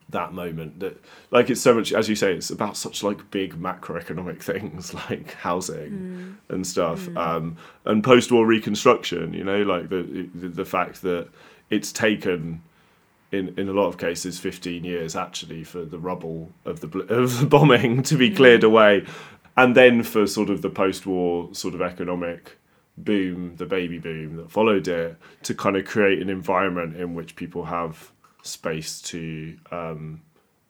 that 0.09 0.33
moment 0.33 0.79
that 0.79 1.01
like 1.31 1.49
it's 1.49 1.61
so 1.61 1.73
much 1.73 1.93
as 1.93 2.07
you 2.07 2.15
say 2.15 2.33
it's 2.33 2.49
about 2.49 2.77
such 2.77 3.03
like 3.03 3.31
big 3.31 3.55
macroeconomic 3.55 4.41
things 4.41 4.93
like 4.93 5.33
housing 5.33 6.37
mm. 6.49 6.53
and 6.53 6.67
stuff 6.67 7.07
mm. 7.07 7.17
um, 7.17 7.57
and 7.85 8.03
post-war 8.03 8.45
reconstruction 8.45 9.33
you 9.33 9.43
know 9.43 9.63
like 9.63 9.89
the, 9.89 10.29
the 10.35 10.49
the 10.49 10.65
fact 10.65 11.01
that 11.01 11.27
it's 11.69 11.91
taken 11.91 12.61
in, 13.33 13.53
in 13.57 13.67
a 13.67 13.73
lot 13.73 13.87
of 13.87 13.97
cases 13.97 14.39
15 14.39 14.83
years 14.83 15.15
actually 15.15 15.63
for 15.63 15.83
the 15.83 15.97
rubble 15.97 16.51
of 16.65 16.79
the 16.79 16.99
of 17.09 17.39
the 17.39 17.45
bombing 17.45 18.03
to 18.03 18.15
be 18.15 18.29
cleared 18.29 18.61
mm. 18.61 18.67
away 18.67 19.05
and 19.57 19.75
then 19.75 20.03
for 20.03 20.25
sort 20.25 20.49
of 20.49 20.61
the 20.61 20.69
post-war 20.69 21.53
sort 21.53 21.73
of 21.73 21.81
economic 21.81 22.57
boom 22.95 23.55
the 23.57 23.65
baby 23.65 23.97
boom 23.97 24.37
that 24.37 24.51
followed 24.51 24.87
it 24.87 25.17
to 25.41 25.53
kind 25.55 25.75
of 25.75 25.83
create 25.83 26.21
an 26.21 26.29
environment 26.29 26.95
in 26.95 27.15
which 27.15 27.35
people 27.35 27.65
have 27.65 28.11
space 28.43 29.01
to 29.01 29.57
um, 29.71 30.21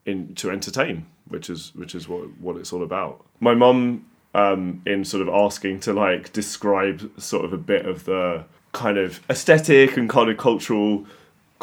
in 0.06 0.34
to 0.36 0.50
entertain 0.50 1.06
which 1.28 1.50
is 1.50 1.74
which 1.76 1.94
is 1.94 2.08
what 2.08 2.30
what 2.40 2.56
it's 2.56 2.72
all 2.72 2.84
about 2.84 3.26
my 3.42 3.54
mum 3.54 4.06
um, 4.36 4.82
in 4.86 5.04
sort 5.04 5.22
of 5.22 5.34
asking 5.34 5.80
to 5.82 5.94
like 5.94 6.32
describe 6.34 7.12
sort 7.22 7.46
of 7.46 7.52
a 7.52 7.58
bit 7.58 7.86
of 7.86 8.06
the 8.06 8.46
kind 8.72 8.98
of 8.98 9.22
aesthetic 9.30 9.98
and 9.98 10.10
kind 10.10 10.30
of 10.30 10.38
cultural 10.38 11.06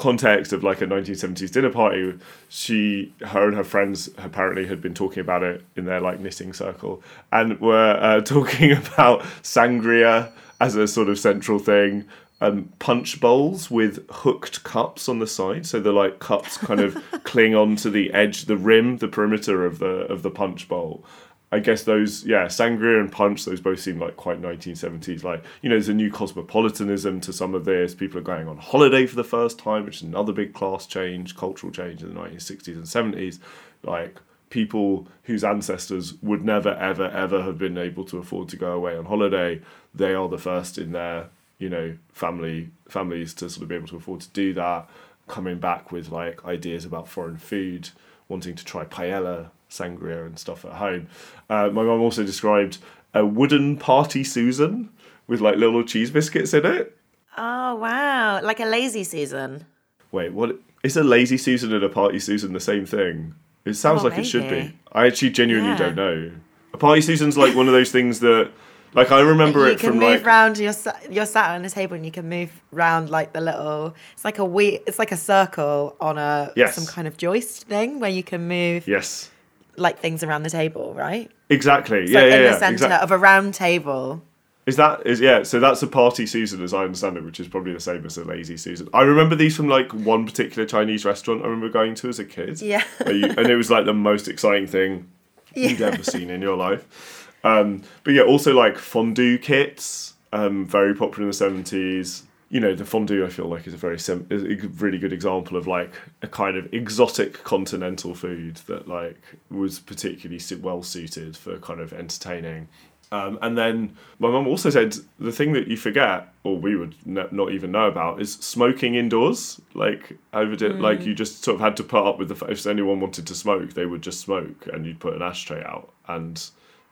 context 0.00 0.52
of 0.52 0.64
like 0.64 0.80
a 0.80 0.86
1970s 0.86 1.52
dinner 1.52 1.70
party 1.70 2.18
she 2.48 3.12
her 3.20 3.46
and 3.46 3.56
her 3.56 3.64
friends 3.64 4.08
apparently 4.16 4.66
had 4.66 4.80
been 4.80 4.94
talking 4.94 5.20
about 5.20 5.42
it 5.42 5.62
in 5.76 5.84
their 5.84 6.00
like 6.00 6.18
knitting 6.18 6.52
circle 6.52 7.02
and 7.32 7.60
were 7.60 7.98
uh, 8.00 8.20
talking 8.36 8.72
about 8.72 9.20
sangria 9.42 10.32
as 10.60 10.74
a 10.74 10.88
sort 10.88 11.08
of 11.08 11.18
central 11.18 11.58
thing 11.58 12.04
um, 12.42 12.72
punch 12.78 13.20
bowls 13.20 13.70
with 13.70 14.08
hooked 14.10 14.64
cups 14.64 15.08
on 15.08 15.18
the 15.18 15.26
side. 15.26 15.66
So 15.66 15.78
the 15.78 15.92
like 15.92 16.20
cups 16.20 16.56
kind 16.56 16.80
of 16.80 16.96
cling 17.24 17.54
onto 17.54 17.90
the 17.90 18.10
edge 18.14 18.46
the 18.46 18.56
rim 18.56 18.96
the 18.96 19.08
perimeter 19.08 19.66
of 19.66 19.78
the 19.78 20.06
of 20.10 20.22
the 20.22 20.30
punch 20.30 20.66
bowl 20.66 21.04
I 21.52 21.58
guess 21.58 21.82
those, 21.82 22.24
yeah, 22.24 22.44
Sangria 22.44 23.00
and 23.00 23.10
Punch, 23.10 23.44
those 23.44 23.60
both 23.60 23.80
seem 23.80 23.98
like 23.98 24.16
quite 24.16 24.40
1970s. 24.40 25.24
Like, 25.24 25.42
you 25.62 25.68
know, 25.68 25.74
there's 25.74 25.88
a 25.88 25.94
new 25.94 26.10
cosmopolitanism 26.10 27.20
to 27.22 27.32
some 27.32 27.54
of 27.54 27.64
this. 27.64 27.92
People 27.92 28.18
are 28.18 28.22
going 28.22 28.46
on 28.46 28.56
holiday 28.58 29.04
for 29.04 29.16
the 29.16 29.24
first 29.24 29.58
time, 29.58 29.84
which 29.84 29.96
is 29.96 30.02
another 30.02 30.32
big 30.32 30.54
class 30.54 30.86
change, 30.86 31.36
cultural 31.36 31.72
change 31.72 32.02
in 32.02 32.14
the 32.14 32.20
1960s 32.20 32.68
and 32.68 32.84
70s. 32.84 33.40
Like, 33.82 34.20
people 34.50 35.08
whose 35.24 35.42
ancestors 35.42 36.14
would 36.22 36.44
never, 36.44 36.74
ever, 36.74 37.08
ever 37.08 37.42
have 37.42 37.58
been 37.58 37.78
able 37.78 38.04
to 38.04 38.18
afford 38.18 38.48
to 38.50 38.56
go 38.56 38.72
away 38.72 38.96
on 38.96 39.06
holiday, 39.06 39.60
they 39.92 40.14
are 40.14 40.28
the 40.28 40.38
first 40.38 40.78
in 40.78 40.92
their, 40.92 41.30
you 41.58 41.68
know, 41.68 41.96
family 42.12 42.70
families 42.88 43.34
to 43.34 43.50
sort 43.50 43.62
of 43.62 43.68
be 43.68 43.74
able 43.74 43.88
to 43.88 43.96
afford 43.96 44.20
to 44.20 44.28
do 44.30 44.52
that. 44.54 44.88
Coming 45.26 45.58
back 45.58 45.90
with 45.90 46.10
like 46.10 46.44
ideas 46.44 46.84
about 46.84 47.08
foreign 47.08 47.36
food, 47.38 47.90
wanting 48.28 48.54
to 48.56 48.64
try 48.64 48.84
paella 48.84 49.50
sangria 49.70 50.26
and 50.26 50.38
stuff 50.38 50.64
at 50.64 50.72
home. 50.72 51.06
Uh, 51.48 51.68
my 51.70 51.82
mum 51.82 52.00
also 52.00 52.24
described 52.24 52.78
a 53.14 53.24
wooden 53.24 53.76
party 53.76 54.22
Susan 54.24 54.90
with 55.26 55.40
like 55.40 55.56
little 55.56 55.82
cheese 55.84 56.10
biscuits 56.10 56.52
in 56.54 56.66
it. 56.66 56.96
Oh 57.36 57.76
wow, 57.76 58.40
like 58.42 58.60
a 58.60 58.64
lazy 58.66 59.04
Susan. 59.04 59.64
Wait, 60.12 60.32
what? 60.32 60.58
Is 60.82 60.96
a 60.96 61.04
lazy 61.04 61.36
Susan 61.38 61.72
and 61.72 61.84
a 61.84 61.88
party 61.88 62.18
Susan 62.18 62.52
the 62.52 62.60
same 62.60 62.86
thing? 62.86 63.34
It 63.64 63.74
sounds 63.74 64.02
Oh, 64.02 64.08
like 64.08 64.18
it 64.18 64.24
should 64.24 64.48
be. 64.48 64.74
I 64.92 65.06
actually 65.06 65.30
genuinely 65.30 65.70
Yeah. 65.70 65.76
don't 65.78 65.94
know. 65.94 66.30
A 66.72 66.78
party 66.78 67.00
Susan's 67.02 67.36
like 67.36 67.54
one 67.54 67.66
of 67.68 67.72
those 67.74 67.92
things 67.92 68.20
that, 68.20 68.50
like, 68.94 69.12
I 69.12 69.20
remember 69.20 69.66
you 69.66 69.72
it 69.74 69.78
can 69.78 69.90
from 69.90 69.98
move 69.98 70.08
like. 70.20 70.26
round. 70.26 70.58
You're 70.58 70.72
you're 71.10 71.26
sat 71.26 71.50
on 71.54 71.64
a 71.64 71.70
table 71.70 71.94
and 71.96 72.04
you 72.04 72.10
can 72.10 72.28
move 72.28 72.50
round 72.72 73.10
like 73.10 73.32
the 73.34 73.40
little. 73.40 73.94
It's 74.14 74.24
like 74.24 74.38
a 74.38 74.44
we. 74.44 74.80
It's 74.86 74.98
like 74.98 75.12
a 75.12 75.16
circle 75.16 75.94
on 76.00 76.16
a 76.18 76.52
Yes. 76.56 76.74
some 76.74 76.86
kind 76.86 77.06
of 77.06 77.16
joist 77.18 77.66
thing 77.68 78.00
where 78.00 78.10
you 78.10 78.22
can 78.22 78.48
move 78.48 78.88
Yes, 78.88 79.30
like 79.76 79.98
things 79.98 80.22
around 80.22 80.42
the 80.42 80.50
table, 80.50 80.94
right? 80.94 81.30
exactly. 81.48 81.98
It's 82.00 82.10
yeah, 82.12 82.20
like 82.20 82.30
yeah, 82.30 82.36
in 82.36 82.42
yeah. 82.44 82.50
the 82.52 82.58
centre 82.58 82.84
exact- 82.86 83.02
of 83.02 83.10
a 83.10 83.18
round 83.18 83.54
table. 83.54 84.22
Is 84.66 84.76
that 84.76 85.04
is 85.06 85.20
yeah? 85.20 85.42
So 85.42 85.58
that's 85.58 85.82
a 85.82 85.86
party 85.86 86.26
Susan, 86.26 86.62
as 86.62 86.72
I 86.74 86.84
understand 86.84 87.16
it, 87.16 87.24
which 87.24 87.40
is 87.40 87.48
probably 87.48 87.72
the 87.72 87.80
same 87.80 88.04
as 88.04 88.18
a 88.18 88.24
lazy 88.24 88.56
Susan. 88.56 88.88
I 88.92 89.02
remember 89.02 89.34
these 89.34 89.56
from 89.56 89.68
like 89.68 89.90
one 89.92 90.26
particular 90.26 90.66
Chinese 90.68 91.04
restaurant 91.04 91.40
I 91.42 91.44
remember 91.46 91.70
going 91.70 91.94
to 91.96 92.08
as 92.08 92.18
a 92.18 92.24
kid. 92.24 92.60
Yeah. 92.60 92.84
you- 93.06 93.24
and 93.36 93.46
it 93.48 93.56
was 93.56 93.70
like 93.70 93.86
the 93.86 93.94
most 93.94 94.28
exciting 94.28 94.66
thing 94.68 95.08
you'd 95.54 95.80
ever 95.80 96.04
seen 96.04 96.30
in 96.30 96.40
your 96.42 96.56
life. 96.56 97.28
Um, 97.42 97.82
but 98.04 98.12
yeah, 98.12 98.22
also 98.22 98.52
like 98.54 98.76
fondue 98.78 99.38
kits, 99.38 100.14
um, 100.32 100.66
very 100.66 100.94
popular 100.94 101.22
in 101.22 101.28
the 101.28 101.34
seventies. 101.34 102.24
You 102.52 102.58
know, 102.58 102.74
the 102.74 102.84
fondue 102.84 103.24
I 103.24 103.28
feel 103.28 103.46
like 103.46 103.66
is 103.68 103.74
a 103.74 103.78
very 103.78 103.98
sim- 103.98 104.26
is 104.28 104.42
a 104.42 104.68
really 104.68 104.98
good 104.98 105.12
example 105.12 105.56
of 105.56 105.66
like 105.68 105.92
a 106.20 106.26
kind 106.26 106.56
of 106.56 106.72
exotic 106.74 107.44
continental 107.44 108.14
food 108.14 108.56
that 108.66 108.88
like 108.88 109.22
was 109.50 109.78
particularly 109.78 110.42
well 110.60 110.82
suited 110.82 111.36
for 111.36 111.58
kind 111.58 111.80
of 111.80 111.92
entertaining. 111.92 112.68
Um, 113.12 113.38
and 113.42 113.58
then 113.58 113.96
my 114.20 114.30
mum 114.30 114.46
also 114.46 114.70
said 114.70 114.96
the 115.18 115.32
thing 115.32 115.52
that 115.54 115.66
you 115.66 115.76
forget, 115.76 116.32
or 116.44 116.56
we 116.56 116.76
would 116.76 116.94
n- 117.06 117.26
not 117.32 117.52
even 117.52 117.72
know 117.72 117.86
about, 117.88 118.20
is 118.20 118.34
smoking 118.34 118.94
indoors. 118.94 119.60
Like 119.74 120.16
over, 120.32 120.54
di- 120.54 120.68
like 120.68 121.04
you 121.04 121.14
just 121.14 121.42
sort 121.42 121.56
of 121.56 121.60
had 121.60 121.76
to 121.78 121.84
put 121.84 122.06
up 122.06 122.18
with 122.18 122.28
the 122.28 122.36
fact 122.36 122.52
if 122.52 122.66
anyone 122.66 123.00
wanted 123.00 123.26
to 123.26 123.34
smoke, 123.34 123.74
they 123.74 123.86
would 123.86 124.02
just 124.02 124.20
smoke, 124.20 124.68
and 124.72 124.86
you'd 124.86 125.00
put 125.00 125.14
an 125.14 125.22
ashtray 125.22 125.62
out, 125.64 125.92
and 126.06 126.50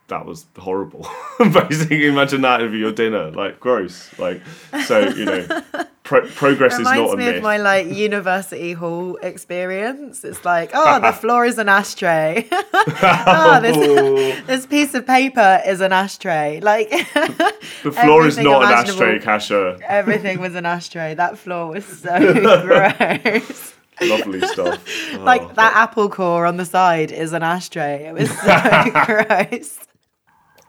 that 0.09 0.27
was 0.27 0.47
horrible. 0.59 1.07
Basically, 1.39 2.07
imagine 2.07 2.41
that 2.43 2.61
over 2.61 2.77
your 2.77 2.93
dinner, 2.93 3.31
like 3.31 3.61
gross. 3.61 4.11
Like 4.19 4.43
so, 4.87 5.09
you 5.09 5.25
know, 5.25 5.63
pro- 6.03 6.27
progress 6.35 6.75
is 6.79 6.81
not 6.81 7.15
a 7.15 7.17
me 7.17 7.27
myth. 7.27 7.37
of 7.37 7.43
my 7.43 7.59
like 7.59 7.87
university 7.87 8.73
hall 8.73 9.17
experience. 9.23 10.25
It's 10.25 10.45
like, 10.45 10.71
oh, 10.75 11.01
the 11.01 11.13
floor 11.21 11.45
is 11.45 11.59
an 11.59 11.69
ashtray. 11.69 12.49
oh, 12.51 13.59
this, 13.63 14.47
this 14.47 14.67
piece 14.67 14.95
of 14.95 15.07
paper 15.07 15.61
is 15.67 15.81
an 15.81 15.93
ashtray. 15.93 16.61
Like 16.61 16.91
the 16.91 17.93
floor 17.93 18.27
is 18.27 18.39
not 18.39 18.65
an 18.65 18.73
ashtray, 18.73 19.19
Kasia. 19.21 19.79
everything 19.87 20.41
was 20.41 20.55
an 20.55 20.67
ashtray. 20.67 21.15
That 21.15 21.39
floor 21.39 21.69
was 21.69 21.85
so 21.85 22.19
gross. 22.63 23.75
Lovely 24.01 24.41
stuff. 24.47 24.85
Oh. 25.15 25.19
like 25.25 25.57
that 25.57 25.75
apple 25.75 26.09
core 26.09 26.47
on 26.47 26.57
the 26.57 26.65
side 26.65 27.11
is 27.11 27.33
an 27.33 27.43
ashtray. 27.43 28.07
It 28.07 28.15
was 28.15 28.31
so 28.31 28.91
gross. 29.05 29.79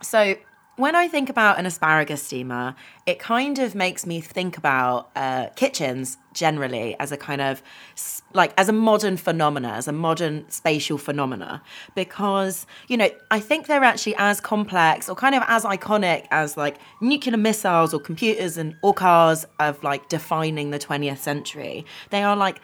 So 0.02 0.36
when 0.80 0.96
I 0.96 1.10
think 1.10 1.30
about 1.30 1.60
an 1.60 1.66
asparagus 1.66 2.24
steamer, 2.24 2.74
it 3.06 3.20
kind 3.20 3.60
of 3.60 3.76
makes 3.76 4.06
me 4.06 4.22
think 4.22 4.58
about 4.58 5.10
uh, 5.14 5.48
kitchens 5.58 6.18
generally 6.34 6.96
as 7.02 7.12
a 7.12 7.18
kind 7.18 7.42
of 7.42 7.62
like 8.34 8.54
as 8.58 8.70
a 8.70 8.72
modern 8.72 9.18
phenomena, 9.18 9.72
as 9.74 9.90
a 9.90 9.92
modern 9.92 10.50
spatial 10.50 10.98
phenomena, 10.98 11.62
because 11.96 12.66
you 12.88 12.96
know 12.96 13.10
I 13.30 13.42
think 13.42 13.68
they're 13.68 13.84
actually 13.84 14.16
as 14.18 14.40
complex 14.40 15.10
or 15.10 15.16
kind 15.16 15.36
of 15.36 15.44
as 15.48 15.66
iconic 15.66 16.28
as 16.32 16.56
like 16.56 16.78
nuclear 17.02 17.36
missiles 17.36 17.94
or 17.94 18.00
computers 18.00 18.58
and 18.58 18.74
or 18.82 18.94
cars 18.94 19.46
of 19.60 19.84
like 19.84 20.08
defining 20.08 20.70
the 20.70 20.80
20th 20.80 21.18
century. 21.18 21.86
They 22.10 22.24
are 22.24 22.38
like 22.38 22.62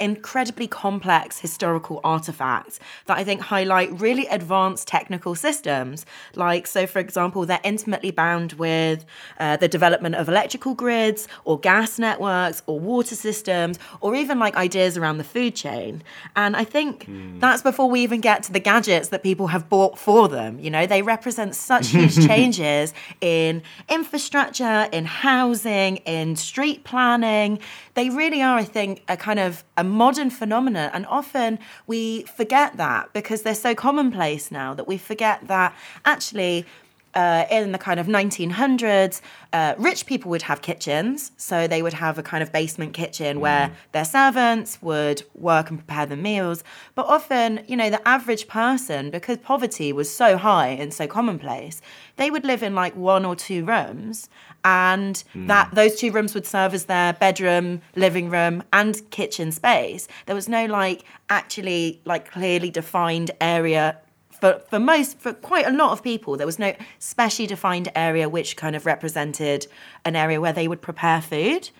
incredibly 0.00 0.66
complex 0.66 1.38
historical 1.38 2.00
artifacts 2.02 2.80
that 3.06 3.18
I 3.18 3.24
think 3.24 3.42
highlight 3.42 4.00
really 4.00 4.26
advanced 4.26 4.88
technical 4.88 5.34
systems. 5.34 6.06
Like, 6.34 6.66
so 6.66 6.86
for 6.86 6.98
example, 6.98 7.44
they're 7.46 7.60
intimately 7.62 8.10
bound 8.10 8.54
with 8.54 9.04
uh, 9.38 9.56
the 9.56 9.68
development 9.68 10.14
of 10.14 10.28
electrical 10.28 10.74
grids 10.74 11.28
or 11.44 11.60
gas 11.60 11.98
networks 11.98 12.62
or 12.66 12.80
water 12.80 13.14
systems 13.14 13.78
or 14.00 14.14
even 14.14 14.38
like 14.38 14.56
ideas 14.56 14.96
around 14.96 15.18
the 15.18 15.24
food 15.24 15.54
chain. 15.54 16.02
And 16.34 16.56
I 16.56 16.64
think 16.64 17.06
that's 17.38 17.62
before 17.62 17.90
we 17.90 18.00
even 18.00 18.20
get 18.20 18.42
to 18.44 18.52
the 18.52 18.60
gadgets 18.60 19.08
that 19.08 19.22
people 19.22 19.48
have 19.48 19.68
bought 19.68 19.98
for 19.98 20.28
them. 20.28 20.58
You 20.58 20.70
know, 20.70 20.86
they 20.86 21.02
represent 21.02 21.54
such 21.54 21.88
huge 21.96 22.16
changes 22.26 22.94
in 23.20 23.62
infrastructure, 23.88 24.88
in 24.92 25.04
housing, 25.04 25.96
in 25.98 26.36
street 26.36 26.84
planning. 26.84 27.58
They 27.94 28.08
really 28.08 28.40
are, 28.42 28.56
I 28.56 28.64
think, 28.64 29.02
a 29.08 29.16
kind 29.16 29.38
of 29.38 29.64
a 29.76 29.84
modern 29.90 30.30
phenomenon. 30.30 30.90
And 30.92 31.06
often 31.06 31.58
we 31.86 32.22
forget 32.24 32.76
that 32.76 33.12
because 33.12 33.42
they're 33.42 33.54
so 33.54 33.74
commonplace 33.74 34.50
now 34.50 34.74
that 34.74 34.88
we 34.88 34.96
forget 34.98 35.46
that 35.48 35.74
actually. 36.04 36.66
Uh, 37.12 37.44
in 37.50 37.72
the 37.72 37.78
kind 37.78 37.98
of 37.98 38.06
1900s, 38.06 39.20
uh, 39.52 39.74
rich 39.78 40.06
people 40.06 40.30
would 40.30 40.42
have 40.42 40.62
kitchens. 40.62 41.32
So 41.36 41.66
they 41.66 41.82
would 41.82 41.94
have 41.94 42.18
a 42.18 42.22
kind 42.22 42.40
of 42.40 42.52
basement 42.52 42.94
kitchen 42.94 43.40
where 43.40 43.72
their 43.90 44.04
servants 44.04 44.80
would 44.80 45.24
work 45.34 45.70
and 45.70 45.78
prepare 45.80 46.06
the 46.06 46.16
meals. 46.16 46.62
But 46.94 47.06
often, 47.06 47.64
you 47.66 47.76
know, 47.76 47.90
the 47.90 48.06
average 48.06 48.46
person, 48.46 49.10
because 49.10 49.38
poverty 49.38 49.92
was 49.92 50.14
so 50.14 50.36
high 50.36 50.68
and 50.68 50.94
so 50.94 51.08
commonplace, 51.08 51.82
they 52.16 52.30
would 52.30 52.44
live 52.44 52.62
in 52.62 52.76
like 52.76 52.94
one 52.94 53.24
or 53.24 53.34
two 53.34 53.64
rooms. 53.64 54.28
And 54.64 55.22
that 55.46 55.74
those 55.74 55.96
two 55.96 56.12
rooms 56.12 56.34
would 56.34 56.46
serve 56.46 56.74
as 56.74 56.84
their 56.84 57.14
bedroom, 57.14 57.80
living 57.96 58.28
room, 58.28 58.62
and 58.72 59.00
kitchen 59.10 59.52
space. 59.52 60.06
There 60.26 60.34
was 60.34 60.48
no 60.48 60.66
like 60.66 61.04
actually 61.30 62.00
like 62.04 62.30
clearly 62.30 62.70
defined 62.70 63.30
area 63.40 63.96
for, 64.40 64.60
for 64.70 64.78
most 64.78 65.18
for 65.18 65.32
quite 65.32 65.66
a 65.66 65.70
lot 65.72 65.92
of 65.92 66.02
people 66.02 66.36
there 66.36 66.46
was 66.46 66.58
no 66.58 66.74
specially 66.98 67.46
defined 67.46 67.90
area 67.94 68.28
which 68.28 68.56
kind 68.56 68.74
of 68.76 68.86
represented 68.86 69.66
an 70.04 70.16
area 70.16 70.40
where 70.40 70.52
they 70.52 70.68
would 70.68 70.80
prepare 70.82 71.20
food. 71.20 71.70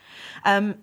Um, 0.44 0.74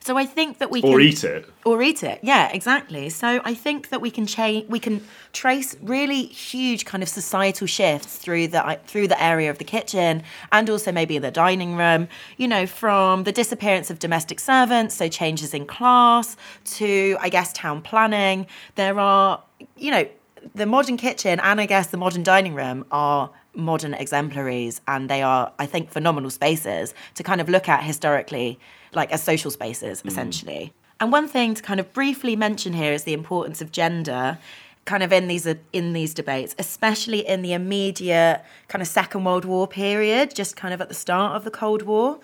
so 0.00 0.18
i 0.18 0.26
think 0.26 0.58
that 0.58 0.70
we 0.70 0.82
Or 0.82 0.98
can 0.98 1.08
eat 1.08 1.24
it. 1.24 1.48
or 1.64 1.80
eat 1.80 2.02
it 2.02 2.18
yeah 2.22 2.50
exactly. 2.52 3.08
So 3.08 3.40
i 3.44 3.54
think 3.54 3.88
that 3.88 4.02
we 4.02 4.10
can 4.10 4.26
change 4.26 4.68
we 4.68 4.78
can 4.78 5.02
trace 5.32 5.76
really 5.80 6.24
huge 6.26 6.84
kind 6.84 7.02
of 7.02 7.08
societal 7.08 7.66
shifts 7.66 8.18
through 8.18 8.48
the 8.48 8.78
through 8.86 9.08
the 9.08 9.22
area 9.22 9.48
of 9.48 9.56
the 9.56 9.64
kitchen 9.64 10.22
and 10.52 10.68
also 10.68 10.92
maybe 10.92 11.16
the 11.18 11.30
dining 11.30 11.74
room 11.76 12.08
you 12.36 12.46
know 12.48 12.66
from 12.66 13.24
the 13.24 13.32
disappearance 13.32 13.88
of 13.88 13.98
domestic 13.98 14.40
servants 14.40 14.94
so 14.94 15.08
changes 15.08 15.54
in 15.54 15.64
class 15.64 16.36
to 16.64 17.16
i 17.20 17.28
guess 17.30 17.50
town 17.54 17.80
planning. 17.80 18.46
There 18.74 18.98
are 19.00 19.42
you 19.78 19.90
know 19.90 20.06
the 20.54 20.66
modern 20.66 20.96
kitchen 20.96 21.40
and 21.40 21.60
i 21.60 21.66
guess 21.66 21.88
the 21.88 21.96
modern 21.96 22.22
dining 22.22 22.54
room 22.54 22.84
are 22.90 23.30
modern 23.54 23.94
exemplaries 23.94 24.80
and 24.88 25.08
they 25.08 25.22
are 25.22 25.52
i 25.58 25.66
think 25.66 25.90
phenomenal 25.90 26.30
spaces 26.30 26.94
to 27.14 27.22
kind 27.22 27.40
of 27.40 27.48
look 27.48 27.68
at 27.68 27.82
historically 27.82 28.58
like 28.92 29.12
as 29.12 29.22
social 29.22 29.50
spaces 29.50 30.02
mm. 30.02 30.06
essentially 30.06 30.72
and 31.00 31.12
one 31.12 31.28
thing 31.28 31.54
to 31.54 31.62
kind 31.62 31.80
of 31.80 31.92
briefly 31.92 32.36
mention 32.36 32.72
here 32.72 32.92
is 32.92 33.04
the 33.04 33.12
importance 33.12 33.60
of 33.60 33.72
gender 33.72 34.38
kind 34.84 35.02
of 35.02 35.12
in 35.12 35.28
these 35.28 35.46
in 35.72 35.92
these 35.92 36.14
debates, 36.14 36.54
especially 36.58 37.26
in 37.26 37.42
the 37.42 37.52
immediate 37.52 38.42
kind 38.68 38.82
of 38.82 38.88
Second 38.88 39.24
World 39.24 39.44
War 39.44 39.66
period, 39.66 40.34
just 40.34 40.56
kind 40.56 40.74
of 40.74 40.80
at 40.80 40.88
the 40.88 40.94
start 40.94 41.36
of 41.36 41.44
the 41.44 41.50
Cold 41.50 41.82
War. 41.82 42.20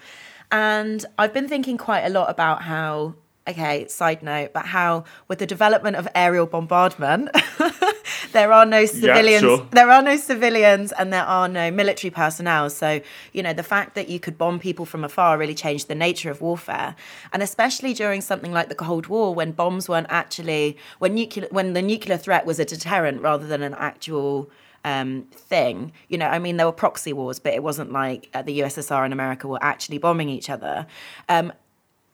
And 0.53 1.05
I've 1.19 1.33
been 1.33 1.49
thinking 1.49 1.79
quite 1.79 2.03
a 2.03 2.11
lot 2.11 2.29
about 2.29 2.63
how 2.63 3.15
okay, 3.49 3.89
side 3.89 4.23
note, 4.23 4.53
but 4.53 4.67
how 4.67 5.05
with 5.27 5.39
the 5.39 5.47
development 5.47 5.97
of 5.97 6.07
aerial 6.15 6.47
bombardment, 6.47 7.31
there 8.33 8.53
are 8.53 8.67
no 8.67 8.87
civilians, 8.87 9.41
sure. 9.41 9.67
there 9.71 9.91
are 9.91 10.03
no 10.03 10.17
civilians, 10.17 10.93
and 10.93 11.13
there 11.13 11.25
are 11.25 11.49
no 11.49 11.71
military 11.71 12.11
personnel. 12.11 12.71
So 12.71 13.01
you 13.33 13.43
know 13.43 13.53
the 13.53 13.63
fact 13.63 13.95
that 13.95 14.09
you 14.09 14.21
could 14.21 14.39
bomb 14.39 14.59
people 14.59 14.87
from 14.87 15.05
afar 15.05 15.39
really 15.39 15.55
changed 15.55 15.89
the 15.89 15.95
nature 15.95 16.31
of 16.31 16.41
warfare, 16.41 16.97
and 17.33 17.43
especially 17.43 17.95
during 17.95 18.21
something 18.21 18.53
like 18.53 18.69
the 18.69 18.75
Cold 18.75 19.07
War, 19.07 19.35
when 19.35 19.53
bombs 19.53 19.89
weren't 19.89 20.09
actually 20.11 20.77
when 20.99 21.15
nuclear 21.15 21.49
when 21.51 21.73
the 21.73 21.83
nuclear 21.83 22.17
threat 22.17 22.47
was 22.47 22.59
a 22.59 22.65
deterrent 22.65 23.21
rather 23.23 23.47
than 23.47 23.63
an 23.63 23.75
actual 23.75 24.51
um, 24.85 25.27
thing. 25.33 25.93
You 26.09 26.19
know, 26.19 26.27
I 26.27 26.39
mean, 26.39 26.57
there 26.57 26.67
were 26.67 26.73
proxy 26.73 27.13
wars, 27.13 27.39
but 27.39 27.55
it 27.55 27.63
wasn't 27.63 27.93
like 27.93 28.29
uh, 28.35 28.43
the 28.43 28.61
USSR 28.61 29.05
and 29.05 29.13
America 29.13 29.49
were 29.49 29.63
actually 29.63 29.99
bombing 29.99 30.29
each 30.29 30.51
other. 30.51 30.87
Um, 31.29 31.53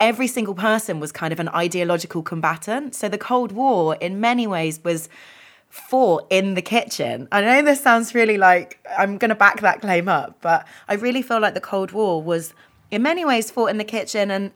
every 0.00 0.26
single 0.26 0.54
person 0.54 1.00
was 1.00 1.12
kind 1.12 1.32
of 1.32 1.40
an 1.40 1.48
ideological 1.50 2.22
combatant. 2.22 2.94
So 2.94 3.08
the 3.08 3.18
Cold 3.18 3.52
War, 3.52 3.96
in 3.96 4.20
many 4.20 4.46
ways, 4.46 4.82
was 4.82 5.08
fought 5.76 6.26
in 6.30 6.54
the 6.54 6.62
kitchen. 6.62 7.28
I 7.30 7.42
know 7.42 7.62
this 7.62 7.82
sounds 7.82 8.14
really 8.14 8.38
like 8.38 8.84
I'm 8.98 9.18
going 9.18 9.28
to 9.28 9.34
back 9.34 9.60
that 9.60 9.80
claim 9.80 10.08
up, 10.08 10.38
but 10.40 10.66
I 10.88 10.94
really 10.94 11.22
feel 11.22 11.38
like 11.38 11.54
the 11.54 11.60
Cold 11.60 11.92
War 11.92 12.22
was, 12.22 12.54
in 12.90 13.02
many 13.02 13.24
ways, 13.24 13.50
fought 13.50 13.66
in 13.66 13.78
the 13.78 13.84
kitchen 13.84 14.30
and 14.30 14.52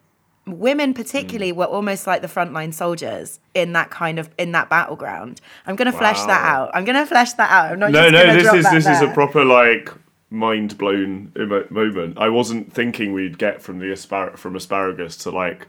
women 0.46 0.94
particularly 0.94 1.52
mm. 1.52 1.56
were 1.56 1.66
almost 1.66 2.06
like 2.06 2.22
the 2.22 2.28
frontline 2.28 2.72
soldiers 2.72 3.38
in 3.54 3.74
that 3.74 3.90
kind 3.90 4.18
of 4.18 4.30
in 4.38 4.50
that 4.52 4.68
battleground 4.68 5.40
i'm 5.66 5.76
going 5.76 5.86
to 5.86 5.96
flesh 5.96 6.18
wow. 6.20 6.26
that 6.26 6.44
out 6.44 6.70
i'm 6.74 6.84
going 6.84 6.96
to 6.96 7.06
flesh 7.06 7.34
that 7.34 7.50
out 7.50 7.70
i'm 7.70 7.78
not 7.78 7.92
no 7.92 8.08
no 8.08 8.34
this 8.34 8.52
is 8.52 8.64
this 8.70 8.84
there. 8.84 8.94
is 8.94 9.02
a 9.02 9.12
proper 9.12 9.44
like 9.44 9.92
mind 10.30 10.78
blown 10.78 11.32
moment. 11.70 12.16
I 12.16 12.28
wasn't 12.28 12.72
thinking 12.72 13.12
we'd 13.12 13.36
get 13.36 13.60
from 13.60 13.80
the 13.80 13.92
aspar- 13.92 14.36
from 14.36 14.56
asparagus 14.56 15.16
to 15.18 15.30
like 15.30 15.66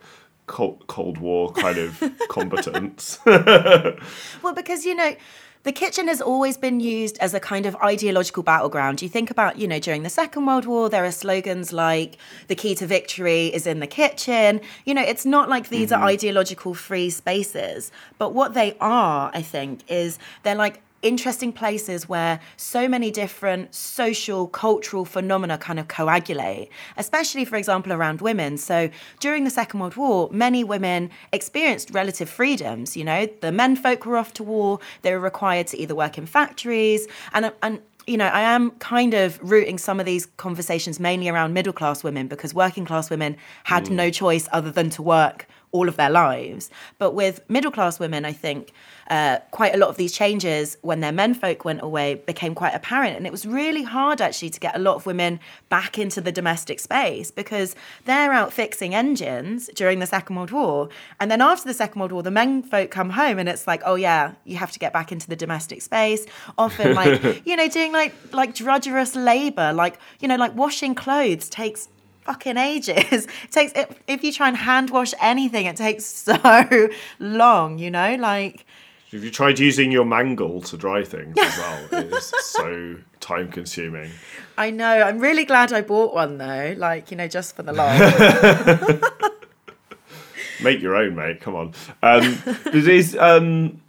Cold, 0.47 0.85
Cold 0.87 1.17
War 1.17 1.51
kind 1.53 1.77
of 1.77 2.03
combatants. 2.29 3.19
well, 3.25 4.53
because 4.55 4.85
you 4.85 4.95
know. 4.95 5.15
The 5.63 5.71
kitchen 5.71 6.07
has 6.07 6.23
always 6.23 6.57
been 6.57 6.79
used 6.79 7.19
as 7.19 7.35
a 7.35 7.39
kind 7.39 7.67
of 7.67 7.75
ideological 7.75 8.41
battleground. 8.41 8.99
You 8.99 9.07
think 9.07 9.29
about, 9.29 9.59
you 9.59 9.67
know, 9.67 9.77
during 9.77 10.01
the 10.01 10.09
Second 10.09 10.47
World 10.47 10.65
War, 10.65 10.89
there 10.89 11.05
are 11.05 11.11
slogans 11.11 11.71
like 11.71 12.17
the 12.47 12.55
key 12.55 12.73
to 12.73 12.87
victory 12.87 13.53
is 13.53 13.67
in 13.67 13.79
the 13.79 13.85
kitchen. 13.85 14.59
You 14.85 14.95
know, 14.95 15.03
it's 15.03 15.23
not 15.23 15.49
like 15.49 15.69
these 15.69 15.91
mm-hmm. 15.91 16.01
are 16.01 16.07
ideological 16.07 16.73
free 16.73 17.11
spaces, 17.11 17.91
but 18.17 18.33
what 18.33 18.55
they 18.55 18.75
are, 18.81 19.29
I 19.35 19.43
think, 19.43 19.81
is 19.87 20.17
they're 20.41 20.55
like 20.55 20.81
interesting 21.01 21.51
places 21.51 22.07
where 22.07 22.39
so 22.57 22.87
many 22.87 23.11
different 23.11 23.73
social, 23.73 24.47
cultural 24.47 25.05
phenomena 25.05 25.57
kind 25.57 25.79
of 25.79 25.87
coagulate, 25.87 26.69
especially, 26.97 27.45
for 27.45 27.55
example, 27.55 27.93
around 27.93 28.21
women. 28.21 28.57
So 28.57 28.89
during 29.19 29.43
the 29.43 29.49
Second 29.49 29.79
World 29.79 29.95
War, 29.95 30.29
many 30.31 30.63
women 30.63 31.09
experienced 31.31 31.91
relative 31.91 32.29
freedoms. 32.29 32.95
You 32.95 33.03
know, 33.03 33.27
the 33.41 33.51
men 33.51 33.75
folk 33.75 34.05
were 34.05 34.17
off 34.17 34.33
to 34.33 34.43
war, 34.43 34.79
they 35.01 35.11
were 35.13 35.19
required 35.19 35.67
to 35.67 35.77
either 35.77 35.95
work 35.95 36.17
in 36.17 36.25
factories, 36.25 37.07
and, 37.33 37.51
and 37.61 37.81
you 38.07 38.17
know, 38.17 38.25
I 38.25 38.41
am 38.41 38.71
kind 38.71 39.13
of 39.13 39.39
rooting 39.41 39.77
some 39.77 39.99
of 39.99 40.05
these 40.05 40.25
conversations 40.37 40.99
mainly 40.99 41.29
around 41.29 41.53
middle 41.53 41.73
class 41.73 42.03
women 42.03 42.27
because 42.27 42.53
working 42.53 42.85
class 42.85 43.09
women 43.09 43.37
had 43.63 43.85
mm. 43.85 43.91
no 43.91 44.09
choice 44.09 44.47
other 44.51 44.71
than 44.71 44.89
to 44.91 45.01
work 45.01 45.47
all 45.71 45.87
of 45.87 45.97
their 45.97 46.09
lives. 46.09 46.69
But 46.97 47.11
with 47.13 47.47
middle 47.49 47.71
class 47.71 47.99
women, 47.99 48.25
I 48.25 48.33
think 48.33 48.73
uh, 49.09 49.39
quite 49.51 49.75
a 49.75 49.77
lot 49.77 49.89
of 49.89 49.97
these 49.97 50.13
changes 50.13 50.77
when 50.81 51.01
their 51.01 51.11
menfolk 51.11 51.65
went 51.65 51.81
away 51.81 52.15
became 52.15 52.55
quite 52.55 52.73
apparent. 52.73 53.17
And 53.17 53.25
it 53.25 53.31
was 53.31 53.45
really 53.45 53.83
hard 53.83 54.21
actually 54.21 54.49
to 54.51 54.59
get 54.59 54.75
a 54.75 54.79
lot 54.79 54.95
of 54.95 55.05
women 55.05 55.39
back 55.69 55.99
into 55.99 56.21
the 56.21 56.31
domestic 56.31 56.79
space 56.79 57.29
because 57.29 57.75
they're 58.05 58.31
out 58.31 58.53
fixing 58.53 58.95
engines 58.95 59.69
during 59.75 59.99
the 59.99 60.05
Second 60.05 60.37
World 60.37 60.51
War. 60.51 60.89
And 61.19 61.29
then 61.29 61.41
after 61.41 61.67
the 61.67 61.73
Second 61.73 61.99
World 61.99 62.11
War, 62.11 62.23
the 62.23 62.31
menfolk 62.31 62.89
come 62.89 63.11
home 63.11 63.37
and 63.37 63.49
it's 63.49 63.67
like, 63.67 63.81
oh 63.85 63.95
yeah, 63.95 64.33
you 64.45 64.57
have 64.57 64.71
to 64.71 64.79
get 64.79 64.93
back 64.93 65.11
into 65.11 65.27
the 65.27 65.35
domestic 65.35 65.81
space. 65.81 66.25
Often 66.57 66.95
like, 66.95 67.41
you 67.45 67.55
know, 67.55 67.67
doing 67.67 67.91
like 67.91 68.13
like 68.31 68.55
drudgerous 68.55 69.15
labor, 69.15 69.73
like, 69.73 69.99
you 70.19 70.27
know, 70.27 70.37
like 70.37 70.55
washing 70.55 70.95
clothes 70.95 71.49
takes 71.49 71.89
fucking 72.21 72.57
ages. 72.57 73.27
It 73.43 73.51
takes 73.51 73.73
if 74.07 74.23
you 74.23 74.31
try 74.31 74.47
and 74.47 74.57
hand 74.57 74.89
wash 74.89 75.13
anything, 75.21 75.65
it 75.65 75.75
takes 75.75 76.05
so 76.29 76.89
long. 77.19 77.77
You 77.77 77.91
know, 77.91 78.15
like. 78.15 78.65
Have 79.11 79.25
you 79.25 79.31
tried 79.31 79.59
using 79.59 79.91
your 79.91 80.05
mangle 80.05 80.61
to 80.61 80.77
dry 80.77 81.03
things 81.03 81.35
as 81.37 81.57
well? 81.57 81.87
it 81.91 82.13
is 82.13 82.33
so 82.39 82.95
time 83.19 83.51
consuming. 83.51 84.09
I 84.57 84.69
know. 84.71 85.01
I'm 85.01 85.19
really 85.19 85.43
glad 85.43 85.73
I 85.73 85.81
bought 85.81 86.13
one 86.13 86.37
though. 86.37 86.75
Like 86.77 87.11
you 87.11 87.17
know, 87.17 87.27
just 87.27 87.55
for 87.55 87.63
the 87.63 87.73
love. 87.73 89.01
Make 90.61 90.81
your 90.81 90.95
own, 90.95 91.15
mate. 91.15 91.41
Come 91.41 91.55
on. 91.55 91.73
Um, 92.03 92.41
it 92.67 92.87
is. 92.87 93.17
Um, 93.17 93.81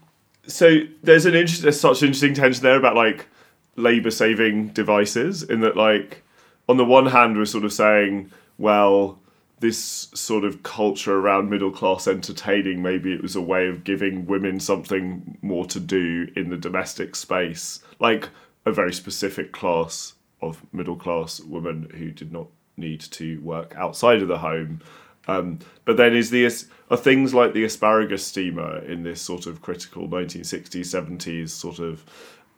so 0.46 0.80
there's 1.02 1.26
an 1.26 1.34
interest. 1.34 1.62
There's 1.62 1.78
such 1.78 2.02
interesting 2.02 2.34
tension 2.34 2.62
there 2.62 2.76
about 2.76 2.96
like 2.96 3.28
labor 3.76 4.10
saving 4.10 4.68
devices 4.68 5.42
in 5.42 5.60
that 5.60 5.76
like 5.76 6.24
on 6.68 6.76
the 6.76 6.84
one 6.84 7.06
hand, 7.06 7.36
we're 7.36 7.44
sort 7.44 7.64
of 7.64 7.72
saying, 7.72 8.30
well, 8.58 9.18
this 9.60 10.08
sort 10.14 10.44
of 10.44 10.62
culture 10.62 11.16
around 11.16 11.48
middle 11.48 11.70
class 11.70 12.08
entertaining, 12.08 12.82
maybe 12.82 13.12
it 13.12 13.22
was 13.22 13.36
a 13.36 13.40
way 13.40 13.68
of 13.68 13.84
giving 13.84 14.26
women 14.26 14.58
something 14.58 15.38
more 15.40 15.64
to 15.66 15.78
do 15.78 16.28
in 16.34 16.50
the 16.50 16.56
domestic 16.56 17.14
space, 17.14 17.80
like 18.00 18.28
a 18.66 18.72
very 18.72 18.92
specific 18.92 19.52
class 19.52 20.14
of 20.40 20.62
middle 20.72 20.96
class 20.96 21.40
women 21.40 21.88
who 21.96 22.10
did 22.10 22.32
not 22.32 22.48
need 22.76 23.00
to 23.00 23.40
work 23.40 23.74
outside 23.76 24.20
of 24.20 24.28
the 24.28 24.38
home. 24.38 24.80
Um, 25.28 25.60
but 25.84 25.96
then 25.96 26.16
is 26.16 26.30
the 26.30 26.44
are 26.90 26.96
things 26.96 27.32
like 27.32 27.52
the 27.52 27.64
asparagus 27.64 28.26
steamer 28.26 28.78
in 28.78 29.04
this 29.04 29.22
sort 29.22 29.46
of 29.46 29.62
critical 29.62 30.08
1960s 30.08 30.80
70s 30.80 31.50
sort 31.50 31.78
of 31.78 32.04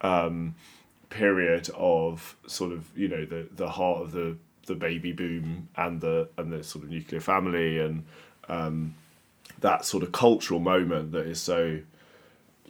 um, 0.00 0.54
period 1.14 1.70
of 1.76 2.36
sort 2.46 2.72
of 2.72 2.84
you 2.96 3.06
know 3.06 3.24
the 3.24 3.46
the 3.54 3.68
heart 3.68 4.02
of 4.02 4.10
the 4.10 4.36
the 4.66 4.74
baby 4.74 5.12
boom 5.12 5.68
and 5.76 6.00
the 6.00 6.28
and 6.36 6.52
the 6.52 6.64
sort 6.64 6.84
of 6.84 6.90
nuclear 6.90 7.20
family 7.20 7.78
and 7.78 8.04
um, 8.48 8.94
that 9.60 9.84
sort 9.84 10.02
of 10.02 10.10
cultural 10.10 10.58
moment 10.58 11.12
that 11.12 11.26
is 11.26 11.40
so 11.40 11.78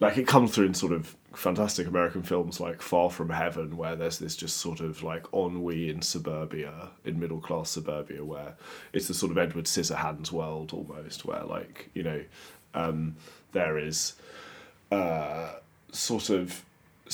like 0.00 0.18
it 0.18 0.26
comes 0.26 0.54
through 0.54 0.66
in 0.66 0.74
sort 0.74 0.92
of 0.92 1.16
fantastic 1.32 1.86
American 1.86 2.22
films 2.22 2.60
like 2.60 2.82
Far 2.82 3.10
From 3.10 3.30
Heaven, 3.30 3.76
where 3.76 3.96
there's 3.96 4.18
this 4.18 4.36
just 4.36 4.58
sort 4.58 4.80
of 4.80 5.02
like 5.02 5.24
ennui 5.32 5.88
in 5.88 6.02
suburbia, 6.02 6.90
in 7.04 7.18
middle 7.18 7.40
class 7.40 7.70
suburbia, 7.70 8.24
where 8.24 8.54
it's 8.92 9.08
the 9.08 9.14
sort 9.14 9.32
of 9.32 9.38
Edward 9.38 9.64
Scissorhands 9.64 10.30
world 10.30 10.72
almost, 10.72 11.24
where 11.24 11.44
like 11.44 11.90
you 11.94 12.02
know 12.02 12.22
um, 12.74 13.16
there 13.52 13.78
is 13.78 14.14
uh, 14.92 15.54
sort 15.92 16.28
of 16.28 16.62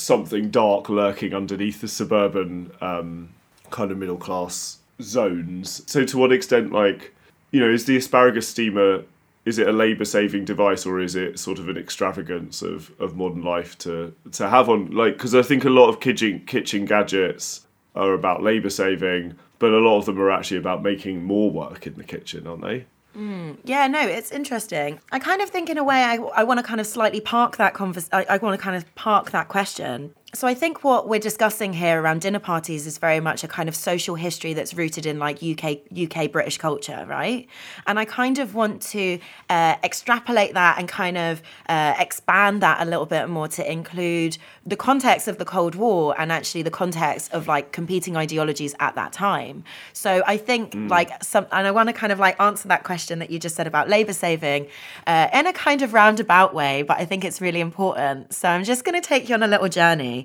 something 0.01 0.49
dark 0.49 0.89
lurking 0.89 1.33
underneath 1.33 1.81
the 1.81 1.87
suburban 1.87 2.71
um, 2.81 3.29
kind 3.69 3.91
of 3.91 3.97
middle 3.97 4.17
class 4.17 4.79
zones. 5.01 5.83
So 5.89 6.05
to 6.05 6.17
what 6.17 6.31
extent, 6.31 6.71
like, 6.71 7.13
you 7.51 7.59
know, 7.59 7.69
is 7.69 7.85
the 7.85 7.97
asparagus 7.97 8.47
steamer 8.47 9.03
is 9.43 9.57
it 9.57 9.67
a 9.67 9.71
labour 9.71 10.05
saving 10.05 10.45
device 10.45 10.85
or 10.85 10.99
is 10.99 11.15
it 11.15 11.39
sort 11.39 11.57
of 11.57 11.67
an 11.67 11.77
extravagance 11.77 12.61
of, 12.61 12.91
of 12.99 13.15
modern 13.15 13.41
life 13.41 13.77
to 13.79 14.13
to 14.31 14.47
have 14.47 14.69
on 14.69 14.91
like 14.91 15.13
because 15.13 15.33
I 15.33 15.41
think 15.41 15.65
a 15.65 15.69
lot 15.69 15.89
of 15.89 15.99
kitchen 15.99 16.43
kitchen 16.45 16.85
gadgets 16.85 17.65
are 17.95 18.13
about 18.13 18.43
labour 18.43 18.69
saving, 18.69 19.35
but 19.59 19.71
a 19.71 19.79
lot 19.79 19.97
of 19.97 20.05
them 20.05 20.19
are 20.19 20.31
actually 20.31 20.57
about 20.57 20.81
making 20.81 21.23
more 21.23 21.51
work 21.51 21.85
in 21.85 21.95
the 21.95 22.03
kitchen, 22.03 22.47
aren't 22.47 22.61
they? 22.61 22.85
Mm, 23.15 23.57
yeah, 23.65 23.87
no, 23.87 24.01
it's 24.01 24.31
interesting. 24.31 24.99
I 25.11 25.19
kind 25.19 25.41
of 25.41 25.49
think, 25.49 25.69
in 25.69 25.77
a 25.77 25.83
way, 25.83 26.03
I, 26.03 26.15
I 26.15 26.43
want 26.43 26.59
to 26.59 26.63
kind 26.63 26.79
of 26.79 26.87
slightly 26.87 27.19
park 27.19 27.57
that 27.57 27.73
convers. 27.73 28.09
I, 28.13 28.25
I 28.29 28.37
want 28.37 28.57
to 28.57 28.63
kind 28.63 28.75
of 28.75 28.93
park 28.95 29.31
that 29.31 29.49
question 29.49 30.13
so 30.33 30.47
I 30.47 30.53
think 30.53 30.83
what 30.83 31.09
we're 31.09 31.19
discussing 31.19 31.73
here 31.73 32.01
around 32.01 32.21
dinner 32.21 32.39
parties 32.39 32.87
is 32.87 32.97
very 32.97 33.19
much 33.19 33.43
a 33.43 33.49
kind 33.49 33.67
of 33.67 33.75
social 33.75 34.15
history 34.15 34.53
that's 34.53 34.73
rooted 34.73 35.05
in 35.05 35.19
like 35.19 35.43
UK 35.43 35.79
UK 35.91 36.31
British 36.31 36.57
culture, 36.57 37.05
right? 37.07 37.47
And 37.85 37.99
I 37.99 38.05
kind 38.05 38.39
of 38.39 38.55
want 38.55 38.81
to 38.93 39.19
uh, 39.49 39.75
extrapolate 39.83 40.53
that 40.53 40.79
and 40.79 40.87
kind 40.87 41.17
of 41.17 41.41
uh, 41.67 41.95
expand 41.99 42.61
that 42.61 42.81
a 42.81 42.89
little 42.89 43.05
bit 43.05 43.27
more 43.27 43.49
to 43.49 43.69
include 43.69 44.37
the 44.65 44.77
context 44.77 45.27
of 45.27 45.37
the 45.37 45.43
Cold 45.43 45.75
War 45.75 46.15
and 46.17 46.31
actually 46.31 46.61
the 46.61 46.71
context 46.71 47.33
of 47.33 47.49
like 47.49 47.73
competing 47.73 48.15
ideologies 48.15 48.73
at 48.79 48.95
that 48.95 49.11
time. 49.11 49.65
So 49.91 50.23
I 50.25 50.37
think 50.37 50.71
mm. 50.71 50.89
like 50.89 51.21
some, 51.21 51.45
and 51.51 51.67
I 51.67 51.71
want 51.71 51.89
to 51.89 51.93
kind 51.93 52.13
of 52.13 52.19
like 52.19 52.39
answer 52.39 52.69
that 52.69 52.85
question 52.85 53.19
that 53.19 53.31
you 53.31 53.39
just 53.39 53.55
said 53.57 53.67
about 53.67 53.89
labor 53.89 54.13
saving 54.13 54.67
uh, 55.07 55.27
in 55.33 55.45
a 55.45 55.51
kind 55.51 55.81
of 55.81 55.93
roundabout 55.93 56.53
way, 56.53 56.83
but 56.83 56.97
I 56.99 57.03
think 57.03 57.25
it's 57.25 57.41
really 57.41 57.59
important. 57.59 58.33
So 58.33 58.47
I'm 58.47 58.63
just 58.63 58.85
going 58.85 58.99
to 58.99 59.05
take 59.05 59.27
you 59.27 59.35
on 59.35 59.43
a 59.43 59.47
little 59.47 59.67
journey 59.67 60.20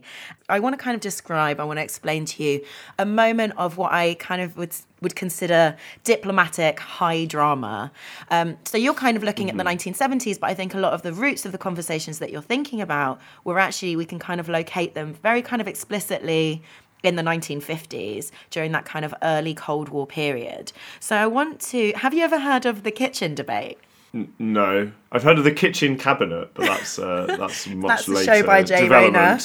I 0.49 0.61
want 0.61 0.78
to 0.78 0.82
kind 0.82 0.94
of 0.94 1.01
describe, 1.01 1.61
I 1.61 1.64
want 1.64 1.78
to 1.78 1.82
explain 1.82 2.24
to 2.26 2.42
you 2.42 2.64
a 2.99 3.07
moment 3.07 3.55
of 3.57 3.76
what 3.76 3.92
I 3.92 4.14
kind 4.14 4.42
of 4.42 4.57
would 4.57 4.74
would 5.03 5.14
consider 5.14 5.76
diplomatic 6.05 6.80
high 6.80 7.26
drama. 7.26 7.92
Um, 8.30 8.57
so 8.64 8.78
you're 8.78 8.94
kind 8.94 9.16
of 9.16 9.22
looking 9.22 9.49
mm-hmm. 9.49 9.61
at 9.61 9.78
the 9.78 9.90
1970s, 9.90 10.40
but 10.40 10.49
I 10.49 10.55
think 10.55 10.74
a 10.74 10.78
lot 10.78 10.94
of 10.94 11.03
the 11.03 11.12
roots 11.12 11.44
of 11.44 11.53
the 11.53 11.59
conversations 11.59 12.18
that 12.18 12.30
you're 12.30 12.40
thinking 12.40 12.80
about 12.80 13.20
were 13.44 13.59
actually 13.59 13.94
we 13.94 14.07
can 14.07 14.18
kind 14.18 14.40
of 14.40 14.49
locate 14.49 14.94
them 14.94 15.12
very 15.22 15.42
kind 15.42 15.61
of 15.61 15.68
explicitly 15.68 16.62
in 17.03 17.16
the 17.16 17.22
1950s 17.22 18.30
during 18.51 18.72
that 18.72 18.84
kind 18.84 19.05
of 19.05 19.14
early 19.22 19.55
Cold 19.55 19.90
War 19.90 20.07
period. 20.07 20.72
So 20.99 21.16
I 21.16 21.26
want 21.26 21.61
to 21.72 21.92
have 21.92 22.14
you 22.14 22.24
ever 22.24 22.38
heard 22.38 22.66
of 22.66 22.82
the 22.82 22.90
kitchen 22.90 23.34
debate? 23.34 23.78
No, 24.39 24.93
I've 25.12 25.23
heard 25.23 25.39
of 25.39 25.45
the 25.45 25.53
kitchen 25.53 25.99
cabinet, 25.99 26.51
but 26.55 26.67
that's 26.67 26.99
uh, 26.99 27.27
that's 27.39 27.67
much 27.67 27.89
that's 27.89 28.09
later. 28.09 28.35
show 28.35 28.47
by 28.47 28.62
Jay 28.62 28.89
Rayner. 28.89 29.39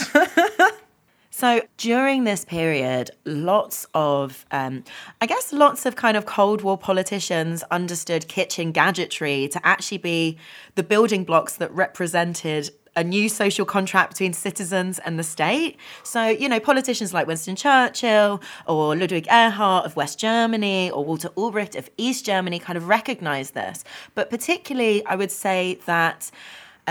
so 1.32 1.62
during 1.78 2.24
this 2.24 2.46
period, 2.46 3.12
lots 3.26 3.86
of, 3.94 4.46
um, 4.52 4.84
I 5.20 5.26
guess, 5.26 5.52
lots 5.52 5.86
of 5.86 5.96
kind 5.96 6.16
of 6.16 6.26
Cold 6.26 6.62
War 6.62 6.78
politicians 6.78 7.64
understood 7.72 8.28
kitchen 8.28 8.72
gadgetry 8.72 9.48
to 9.50 9.66
actually 9.66 9.98
be 9.98 10.38
the 10.76 10.84
building 10.84 11.24
blocks 11.24 11.58
that 11.58 11.72
represented 11.72 12.70
a 12.96 13.04
new 13.04 13.30
social 13.30 13.66
contract 13.66 14.12
between 14.12 14.34
citizens 14.34 15.00
and 15.00 15.18
the 15.18 15.24
state. 15.24 15.78
So, 16.04 16.28
you 16.28 16.50
know, 16.50 16.60
politicians 16.60 17.14
like 17.14 17.26
Winston 17.28 17.56
Churchill 17.56 18.42
or 18.68 18.96
Ludwig 18.96 19.28
Erhard 19.28 19.86
of 19.86 19.96
West 19.96 20.20
Germany 20.20 20.92
or 20.92 21.06
Walter 21.06 21.30
Ulbricht 21.30 21.78
of 21.78 21.90
East 21.98 22.26
Germany 22.26 22.60
kind 22.60 22.78
of 22.78 22.88
recognized 22.88 23.54
this. 23.54 23.84
But 24.14 24.30
particularly, 24.30 25.06
I 25.06 25.16
would 25.16 25.32
say 25.32 25.80
that 25.86 26.32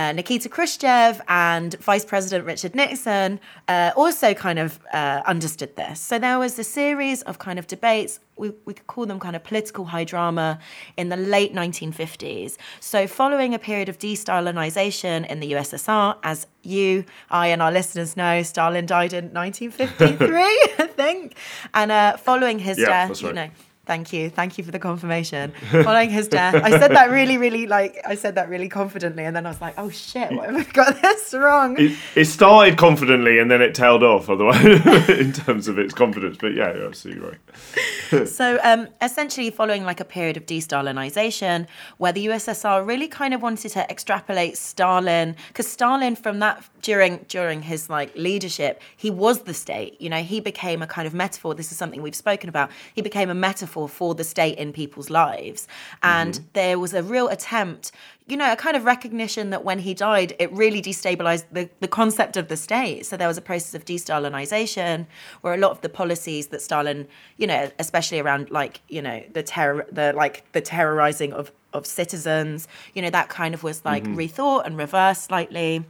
uh, 0.00 0.12
Nikita 0.12 0.48
Khrushchev 0.48 1.20
and 1.28 1.74
Vice 1.74 2.06
President 2.06 2.46
Richard 2.46 2.74
Nixon 2.74 3.38
uh, 3.68 3.92
also 3.96 4.32
kind 4.32 4.58
of 4.58 4.80
uh, 4.94 5.20
understood 5.26 5.76
this. 5.76 6.00
So 6.00 6.18
there 6.18 6.38
was 6.38 6.58
a 6.58 6.64
series 6.64 7.20
of 7.22 7.38
kind 7.38 7.58
of 7.58 7.66
debates. 7.66 8.18
We, 8.36 8.52
we 8.64 8.72
could 8.72 8.86
call 8.86 9.04
them 9.04 9.20
kind 9.20 9.36
of 9.36 9.44
political 9.44 9.84
high 9.84 10.04
drama 10.04 10.58
in 10.96 11.10
the 11.10 11.18
late 11.18 11.52
1950s. 11.54 12.56
So, 12.80 13.06
following 13.06 13.52
a 13.52 13.58
period 13.58 13.90
of 13.90 13.98
de 13.98 14.14
Stalinization 14.14 15.26
in 15.26 15.40
the 15.40 15.52
USSR, 15.52 16.16
as 16.22 16.46
you, 16.62 17.04
I, 17.30 17.48
and 17.48 17.60
our 17.60 17.70
listeners 17.70 18.16
know, 18.16 18.42
Stalin 18.42 18.86
died 18.86 19.12
in 19.12 19.26
1953, 19.34 20.38
I 20.78 20.86
think. 20.86 21.36
And 21.74 21.92
uh, 21.92 22.16
following 22.16 22.58
his 22.58 22.78
yeah, 22.78 22.86
death, 22.86 23.10
right. 23.10 23.22
you 23.22 23.32
know 23.34 23.50
Thank 23.90 24.12
you. 24.12 24.30
Thank 24.30 24.56
you 24.56 24.62
for 24.62 24.70
the 24.70 24.78
confirmation. 24.78 25.52
Following 25.72 26.10
his 26.10 26.28
death, 26.28 26.54
I 26.54 26.78
said 26.78 26.92
that 26.92 27.10
really, 27.10 27.38
really 27.38 27.66
like 27.66 28.00
I 28.06 28.14
said 28.14 28.36
that 28.36 28.48
really 28.48 28.68
confidently, 28.68 29.24
and 29.24 29.34
then 29.34 29.46
I 29.46 29.48
was 29.48 29.60
like, 29.60 29.74
"Oh 29.76 29.90
shit, 29.90 30.30
what 30.30 30.48
have 30.48 30.56
I 30.56 30.62
got 30.70 31.02
this 31.02 31.34
wrong?" 31.34 31.74
It, 31.76 31.98
it 32.14 32.26
started 32.26 32.78
confidently, 32.78 33.40
and 33.40 33.50
then 33.50 33.60
it 33.60 33.74
tailed 33.74 34.04
off. 34.04 34.30
Otherwise, 34.30 34.64
in 35.08 35.32
terms 35.32 35.66
of 35.66 35.76
its 35.76 35.92
confidence, 35.92 36.36
but 36.40 36.54
yeah, 36.54 36.72
you're 36.72 36.86
absolutely 36.86 37.30
right. 37.30 38.28
so, 38.28 38.60
um, 38.62 38.86
essentially, 39.02 39.50
following 39.50 39.82
like 39.82 39.98
a 39.98 40.04
period 40.04 40.36
of 40.36 40.46
de-Stalinization, 40.46 41.66
where 41.98 42.12
the 42.12 42.26
USSR 42.26 42.86
really 42.86 43.08
kind 43.08 43.34
of 43.34 43.42
wanted 43.42 43.70
to 43.70 43.90
extrapolate 43.90 44.56
Stalin, 44.56 45.34
because 45.48 45.66
Stalin, 45.66 46.14
from 46.14 46.38
that 46.38 46.62
during 46.82 47.24
during 47.26 47.62
his 47.62 47.90
like 47.90 48.14
leadership, 48.14 48.80
he 48.96 49.10
was 49.10 49.42
the 49.42 49.54
state. 49.54 50.00
You 50.00 50.10
know, 50.10 50.22
he 50.22 50.38
became 50.38 50.80
a 50.80 50.86
kind 50.86 51.08
of 51.08 51.12
metaphor. 51.12 51.56
This 51.56 51.72
is 51.72 51.76
something 51.76 52.00
we've 52.02 52.14
spoken 52.14 52.48
about. 52.48 52.70
He 52.94 53.02
became 53.02 53.30
a 53.30 53.34
metaphor 53.34 53.79
for 53.88 54.14
the 54.14 54.24
state 54.24 54.58
in 54.58 54.72
people's 54.72 55.10
lives. 55.10 55.68
And 56.02 56.34
mm-hmm. 56.34 56.44
there 56.52 56.78
was 56.78 56.94
a 56.94 57.02
real 57.02 57.28
attempt, 57.28 57.92
you 58.26 58.36
know, 58.36 58.52
a 58.52 58.56
kind 58.56 58.76
of 58.76 58.84
recognition 58.84 59.50
that 59.50 59.64
when 59.64 59.80
he 59.80 59.94
died, 59.94 60.34
it 60.38 60.52
really 60.52 60.80
destabilized 60.80 61.44
the, 61.50 61.68
the 61.80 61.88
concept 61.88 62.36
of 62.36 62.48
the 62.48 62.56
state. 62.56 63.06
So 63.06 63.16
there 63.16 63.28
was 63.28 63.38
a 63.38 63.42
process 63.42 63.74
of 63.74 63.84
de-Stalinization 63.84 65.06
where 65.40 65.54
a 65.54 65.58
lot 65.58 65.72
of 65.72 65.80
the 65.80 65.88
policies 65.88 66.48
that 66.48 66.62
Stalin, 66.62 67.08
you 67.36 67.46
know, 67.46 67.70
especially 67.78 68.20
around 68.20 68.50
like, 68.50 68.80
you 68.88 69.02
know, 69.02 69.22
the 69.32 69.42
terror, 69.42 69.86
the 69.90 70.12
like 70.12 70.50
the 70.52 70.60
terrorizing 70.60 71.32
of, 71.32 71.52
of 71.72 71.86
citizens, 71.86 72.68
you 72.94 73.02
know, 73.02 73.10
that 73.10 73.28
kind 73.28 73.54
of 73.54 73.62
was 73.62 73.84
like 73.84 74.04
mm-hmm. 74.04 74.16
rethought 74.16 74.66
and 74.66 74.76
reversed 74.76 75.24
slightly. 75.24 75.84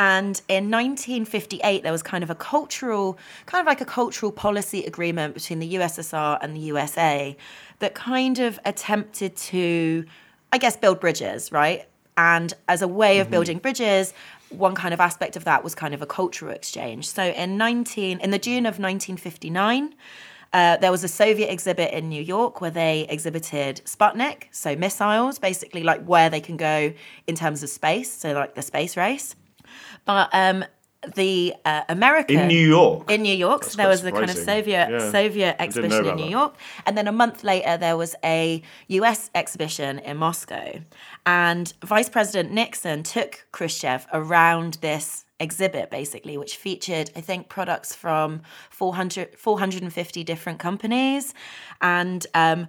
And 0.00 0.40
in 0.48 0.70
1958, 0.70 1.82
there 1.82 1.92
was 1.92 2.02
kind 2.02 2.24
of 2.24 2.30
a 2.30 2.34
cultural, 2.34 3.18
kind 3.44 3.60
of 3.60 3.66
like 3.66 3.82
a 3.82 3.84
cultural 3.84 4.32
policy 4.32 4.82
agreement 4.84 5.34
between 5.34 5.58
the 5.58 5.74
USSR 5.74 6.38
and 6.40 6.56
the 6.56 6.60
USA 6.60 7.36
that 7.80 7.94
kind 7.94 8.38
of 8.38 8.58
attempted 8.64 9.36
to, 9.36 10.06
I 10.54 10.56
guess, 10.56 10.74
build 10.74 11.00
bridges, 11.00 11.52
right? 11.52 11.86
And 12.16 12.54
as 12.66 12.80
a 12.80 12.88
way 12.88 13.18
of 13.18 13.26
mm-hmm. 13.26 13.32
building 13.32 13.58
bridges, 13.58 14.14
one 14.48 14.74
kind 14.74 14.94
of 14.94 15.00
aspect 15.00 15.36
of 15.36 15.44
that 15.44 15.62
was 15.62 15.74
kind 15.74 15.92
of 15.92 16.00
a 16.00 16.06
cultural 16.06 16.50
exchange. 16.50 17.06
So 17.06 17.22
in 17.22 17.58
19, 17.58 18.20
in 18.20 18.30
the 18.30 18.38
June 18.38 18.64
of 18.64 18.78
1959, 18.78 19.94
uh, 20.54 20.78
there 20.78 20.90
was 20.90 21.04
a 21.04 21.08
Soviet 21.08 21.52
exhibit 21.52 21.92
in 21.92 22.08
New 22.08 22.22
York 22.22 22.62
where 22.62 22.70
they 22.70 23.06
exhibited 23.10 23.82
Sputnik, 23.84 24.44
so 24.50 24.74
missiles, 24.74 25.38
basically 25.38 25.82
like 25.82 26.02
where 26.06 26.30
they 26.30 26.40
can 26.40 26.56
go 26.56 26.90
in 27.26 27.34
terms 27.34 27.62
of 27.62 27.68
space, 27.68 28.10
so 28.10 28.32
like 28.32 28.54
the 28.54 28.62
space 28.62 28.96
race. 28.96 29.36
Um, 30.32 30.64
the 31.14 31.54
uh, 31.64 31.82
American 31.88 32.40
in 32.40 32.48
New 32.48 32.68
York. 32.68 33.10
In 33.10 33.22
New 33.22 33.34
York, 33.34 33.64
so 33.64 33.76
there 33.76 33.88
was 33.88 34.04
a 34.04 34.12
kind 34.12 34.28
of 34.28 34.36
Soviet 34.36 34.90
yeah. 34.90 35.10
Soviet 35.10 35.56
exhibition 35.58 36.06
in 36.06 36.16
New 36.16 36.24
that. 36.24 36.30
York, 36.30 36.54
and 36.86 36.96
then 36.96 37.08
a 37.08 37.12
month 37.12 37.42
later 37.42 37.76
there 37.78 37.96
was 37.96 38.14
a 38.22 38.62
U.S. 38.88 39.30
exhibition 39.34 39.98
in 40.00 40.18
Moscow, 40.18 40.80
and 41.24 41.72
Vice 41.82 42.08
President 42.08 42.52
Nixon 42.52 43.02
took 43.02 43.46
Khrushchev 43.52 44.06
around 44.12 44.74
this 44.82 45.24
exhibit 45.40 45.90
basically 45.90 46.36
which 46.36 46.56
featured 46.56 47.10
i 47.16 47.20
think 47.22 47.48
products 47.48 47.94
from 47.94 48.42
400 48.68 49.38
450 49.38 50.22
different 50.22 50.58
companies 50.58 51.32
and 51.80 52.26
um, 52.34 52.68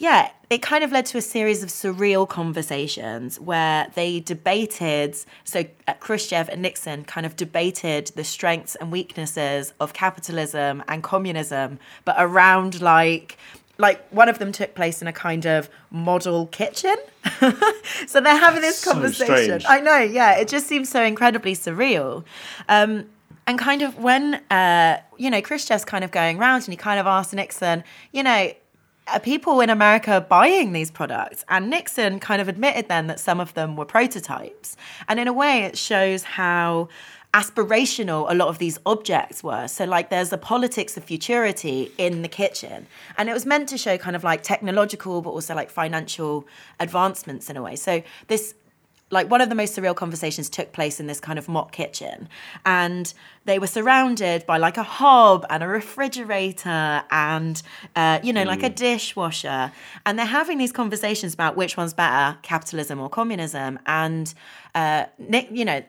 yeah, 0.00 0.30
it 0.48 0.62
kind 0.62 0.82
of 0.82 0.92
led 0.92 1.04
to 1.06 1.18
a 1.18 1.20
series 1.20 1.62
of 1.62 1.68
surreal 1.68 2.26
conversations 2.26 3.38
where 3.38 3.86
they 3.94 4.20
debated. 4.20 5.14
So, 5.44 5.66
uh, 5.86 5.92
Khrushchev 5.92 6.48
and 6.48 6.62
Nixon 6.62 7.04
kind 7.04 7.26
of 7.26 7.36
debated 7.36 8.06
the 8.16 8.24
strengths 8.24 8.76
and 8.76 8.90
weaknesses 8.90 9.74
of 9.78 9.92
capitalism 9.92 10.82
and 10.88 11.02
communism, 11.02 11.78
but 12.06 12.16
around 12.18 12.80
like 12.80 13.36
like 13.76 14.08
one 14.08 14.30
of 14.30 14.38
them 14.38 14.52
took 14.52 14.74
place 14.74 15.02
in 15.02 15.08
a 15.08 15.12
kind 15.12 15.44
of 15.44 15.68
model 15.90 16.46
kitchen. 16.46 16.96
so 18.06 18.22
they're 18.22 18.38
having 18.38 18.62
this 18.62 18.78
so 18.78 18.92
conversation. 18.92 19.60
Strange. 19.60 19.64
I 19.68 19.80
know, 19.80 19.98
yeah. 19.98 20.38
It 20.38 20.48
just 20.48 20.66
seems 20.66 20.88
so 20.88 21.02
incredibly 21.02 21.54
surreal. 21.54 22.24
Um, 22.70 23.06
and 23.46 23.58
kind 23.58 23.82
of 23.82 23.98
when, 23.98 24.34
uh, 24.50 25.00
you 25.18 25.30
know, 25.30 25.42
Khrushchev's 25.42 25.84
kind 25.84 26.04
of 26.04 26.10
going 26.10 26.38
around 26.38 26.64
and 26.64 26.68
he 26.68 26.76
kind 26.76 27.00
of 27.00 27.06
asked 27.06 27.32
Nixon, 27.34 27.84
you 28.12 28.22
know, 28.22 28.52
Uh, 29.12 29.18
people 29.18 29.60
in 29.60 29.70
America 29.70 30.24
buying 30.28 30.72
these 30.72 30.90
products. 30.90 31.44
And 31.48 31.68
Nixon 31.68 32.20
kind 32.20 32.40
of 32.40 32.48
admitted 32.48 32.88
then 32.88 33.08
that 33.08 33.18
some 33.18 33.40
of 33.40 33.54
them 33.54 33.76
were 33.76 33.84
prototypes. 33.84 34.76
And 35.08 35.18
in 35.18 35.26
a 35.26 35.32
way, 35.32 35.64
it 35.64 35.76
shows 35.76 36.22
how 36.22 36.88
aspirational 37.34 38.30
a 38.30 38.34
lot 38.34 38.48
of 38.48 38.58
these 38.58 38.78
objects 38.86 39.42
were. 39.42 39.66
So, 39.68 39.84
like, 39.84 40.10
there's 40.10 40.30
the 40.30 40.38
politics 40.38 40.96
of 40.96 41.04
futurity 41.04 41.90
in 41.98 42.22
the 42.22 42.28
kitchen. 42.28 42.86
And 43.18 43.28
it 43.28 43.32
was 43.32 43.46
meant 43.46 43.68
to 43.70 43.78
show 43.78 43.98
kind 43.98 44.14
of 44.14 44.22
like 44.22 44.42
technological, 44.42 45.22
but 45.22 45.30
also 45.30 45.54
like 45.54 45.70
financial 45.70 46.46
advancements 46.78 47.50
in 47.50 47.56
a 47.56 47.62
way. 47.62 47.76
So, 47.76 48.02
this 48.28 48.54
like 49.10 49.30
one 49.30 49.40
of 49.40 49.48
the 49.48 49.54
most 49.54 49.76
surreal 49.76 49.94
conversations 49.94 50.48
took 50.48 50.72
place 50.72 51.00
in 51.00 51.06
this 51.06 51.20
kind 51.20 51.38
of 51.38 51.48
mock 51.48 51.72
kitchen 51.72 52.28
and 52.64 53.12
they 53.44 53.58
were 53.58 53.66
surrounded 53.66 54.46
by 54.46 54.56
like 54.56 54.76
a 54.76 54.82
hob 54.82 55.44
and 55.50 55.62
a 55.62 55.68
refrigerator 55.68 57.02
and 57.10 57.62
uh, 57.96 58.20
you 58.22 58.32
know 58.32 58.44
mm. 58.44 58.46
like 58.46 58.62
a 58.62 58.70
mm. 58.70 58.74
dishwasher 58.74 59.72
and 60.06 60.18
they're 60.18 60.26
having 60.26 60.58
these 60.58 60.72
conversations 60.72 61.34
about 61.34 61.56
which 61.56 61.76
one's 61.76 61.94
better 61.94 62.38
capitalism 62.42 63.00
or 63.00 63.08
communism 63.08 63.78
and 63.86 64.34
uh, 64.74 65.04
nick 65.18 65.48
you 65.50 65.64
know 65.64 65.82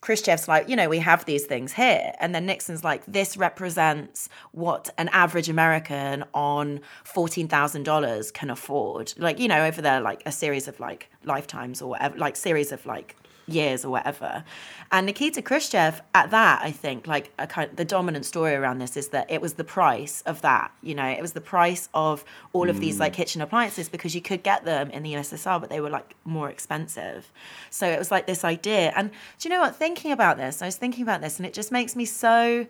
Khrushchev's 0.00 0.46
like, 0.46 0.68
you 0.68 0.76
know, 0.76 0.88
we 0.88 0.98
have 1.00 1.24
these 1.24 1.46
things 1.46 1.72
here. 1.72 2.12
And 2.20 2.34
then 2.34 2.46
Nixon's 2.46 2.84
like, 2.84 3.04
this 3.06 3.36
represents 3.36 4.28
what 4.52 4.90
an 4.96 5.08
average 5.08 5.48
American 5.48 6.24
on 6.34 6.80
$14,000 7.04 8.32
can 8.32 8.50
afford. 8.50 9.12
Like, 9.18 9.40
you 9.40 9.48
know, 9.48 9.64
over 9.64 9.82
there, 9.82 10.00
like 10.00 10.22
a 10.24 10.32
series 10.32 10.68
of 10.68 10.78
like 10.78 11.10
lifetimes 11.24 11.82
or 11.82 11.90
whatever, 11.90 12.16
like 12.16 12.36
series 12.36 12.70
of 12.70 12.86
like 12.86 13.16
years 13.48 13.84
or 13.84 13.90
whatever. 13.90 14.44
And 14.90 15.06
Nikita 15.06 15.42
Khrushchev, 15.42 16.00
at 16.14 16.30
that, 16.30 16.62
I 16.62 16.70
think, 16.70 17.06
like 17.06 17.32
a 17.38 17.46
kind 17.46 17.70
of, 17.70 17.76
the 17.76 17.84
dominant 17.84 18.24
story 18.24 18.54
around 18.54 18.78
this 18.78 18.96
is 18.96 19.08
that 19.08 19.30
it 19.30 19.40
was 19.40 19.54
the 19.54 19.64
price 19.64 20.22
of 20.22 20.40
that. 20.42 20.72
You 20.82 20.94
know, 20.94 21.06
it 21.06 21.20
was 21.20 21.32
the 21.32 21.40
price 21.40 21.88
of 21.92 22.24
all 22.52 22.66
mm. 22.66 22.70
of 22.70 22.80
these 22.80 22.98
like 22.98 23.12
mm. 23.12 23.16
kitchen 23.16 23.40
appliances 23.42 23.88
because 23.88 24.14
you 24.14 24.22
could 24.22 24.42
get 24.42 24.64
them 24.64 24.90
in 24.90 25.02
the 25.02 25.14
USSR, 25.14 25.60
but 25.60 25.68
they 25.68 25.80
were 25.80 25.90
like 25.90 26.14
more 26.24 26.48
expensive. 26.48 27.30
So 27.70 27.86
it 27.86 27.98
was 27.98 28.10
like 28.10 28.26
this 28.26 28.44
idea. 28.44 28.92
And 28.96 29.10
do 29.10 29.48
you 29.48 29.54
know 29.54 29.60
what? 29.60 29.76
Thinking 29.76 30.12
about 30.12 30.38
this, 30.38 30.62
I 30.62 30.66
was 30.66 30.76
thinking 30.76 31.02
about 31.02 31.20
this, 31.20 31.38
and 31.38 31.46
it 31.46 31.52
just 31.52 31.70
makes 31.70 31.94
me 31.94 32.04
so 32.04 32.66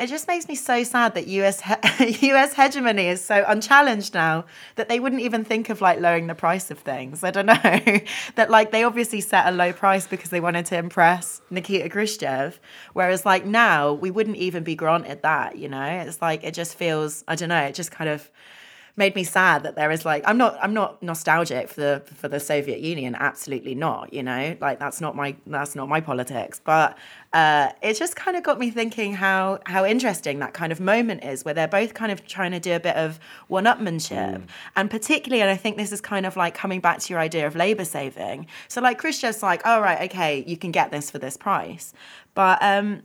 it 0.00 0.06
just 0.06 0.28
makes 0.28 0.46
me 0.48 0.54
so 0.54 0.84
sad 0.84 1.14
that 1.14 1.26
US 1.26 1.60
he- 1.60 2.30
US 2.32 2.54
hegemony 2.54 3.08
is 3.08 3.22
so 3.22 3.44
unchallenged 3.46 4.14
now 4.14 4.44
that 4.76 4.88
they 4.88 5.00
wouldn't 5.00 5.22
even 5.22 5.44
think 5.44 5.70
of 5.70 5.80
like 5.80 6.00
lowering 6.00 6.26
the 6.26 6.34
price 6.34 6.70
of 6.70 6.78
things. 6.78 7.24
I 7.24 7.30
don't 7.30 7.46
know 7.46 7.54
that 8.36 8.50
like 8.50 8.70
they 8.70 8.84
obviously 8.84 9.20
set 9.20 9.46
a 9.46 9.50
low 9.50 9.72
price 9.72 10.06
because 10.06 10.30
they 10.30 10.40
wanted 10.40 10.66
to 10.66 10.76
impress 10.76 11.40
Nikita 11.50 11.88
Khrushchev, 11.88 12.60
whereas 12.92 13.26
like 13.26 13.44
now 13.44 13.92
we 13.92 14.10
wouldn't 14.10 14.36
even 14.36 14.62
be 14.62 14.74
granted 14.74 15.22
that. 15.22 15.56
You 15.58 15.68
know, 15.68 15.82
it's 15.82 16.22
like 16.22 16.44
it 16.44 16.54
just 16.54 16.76
feels 16.76 17.24
I 17.26 17.34
don't 17.34 17.48
know. 17.48 17.62
It 17.62 17.74
just 17.74 17.90
kind 17.90 18.10
of 18.10 18.30
made 18.98 19.14
me 19.14 19.24
sad 19.24 19.62
that 19.62 19.76
there 19.76 19.90
is 19.90 20.04
like 20.04 20.22
I'm 20.26 20.36
not 20.36 20.58
I'm 20.60 20.74
not 20.74 21.02
nostalgic 21.02 21.68
for 21.68 21.80
the 21.80 22.02
for 22.14 22.28
the 22.28 22.40
Soviet 22.40 22.80
Union 22.80 23.14
absolutely 23.18 23.74
not 23.74 24.12
you 24.12 24.22
know? 24.22 24.56
Like 24.60 24.78
that's 24.78 25.00
not 25.00 25.16
my 25.16 25.36
that's 25.46 25.74
not 25.74 25.88
my 25.88 26.00
politics. 26.00 26.60
But 26.62 26.98
uh, 27.32 27.70
it 27.82 27.94
just 27.94 28.16
kind 28.16 28.36
of 28.36 28.42
got 28.42 28.58
me 28.58 28.70
thinking 28.70 29.14
how 29.14 29.60
how 29.66 29.84
interesting 29.84 30.38
that 30.40 30.54
kind 30.54 30.72
of 30.72 30.80
moment 30.80 31.24
is 31.24 31.44
where 31.44 31.54
they're 31.54 31.68
both 31.68 31.94
kind 31.94 32.10
of 32.10 32.26
trying 32.26 32.52
to 32.52 32.60
do 32.60 32.74
a 32.74 32.80
bit 32.80 32.96
of 32.96 33.18
one-upmanship. 33.48 34.42
And 34.76 34.90
particularly 34.90 35.42
and 35.42 35.50
I 35.50 35.56
think 35.56 35.76
this 35.76 35.92
is 35.92 36.00
kind 36.00 36.26
of 36.26 36.36
like 36.36 36.54
coming 36.54 36.80
back 36.80 36.98
to 37.00 37.12
your 37.12 37.20
idea 37.20 37.46
of 37.46 37.54
labor 37.56 37.84
saving. 37.84 38.46
So 38.68 38.80
like 38.80 39.00
Khrushchev's 39.00 39.42
like 39.42 39.62
oh 39.64 39.80
right 39.80 40.10
okay 40.10 40.44
you 40.46 40.56
can 40.56 40.72
get 40.72 40.90
this 40.90 41.10
for 41.10 41.18
this 41.18 41.36
price. 41.36 41.92
But 42.34 42.58
um 42.62 43.02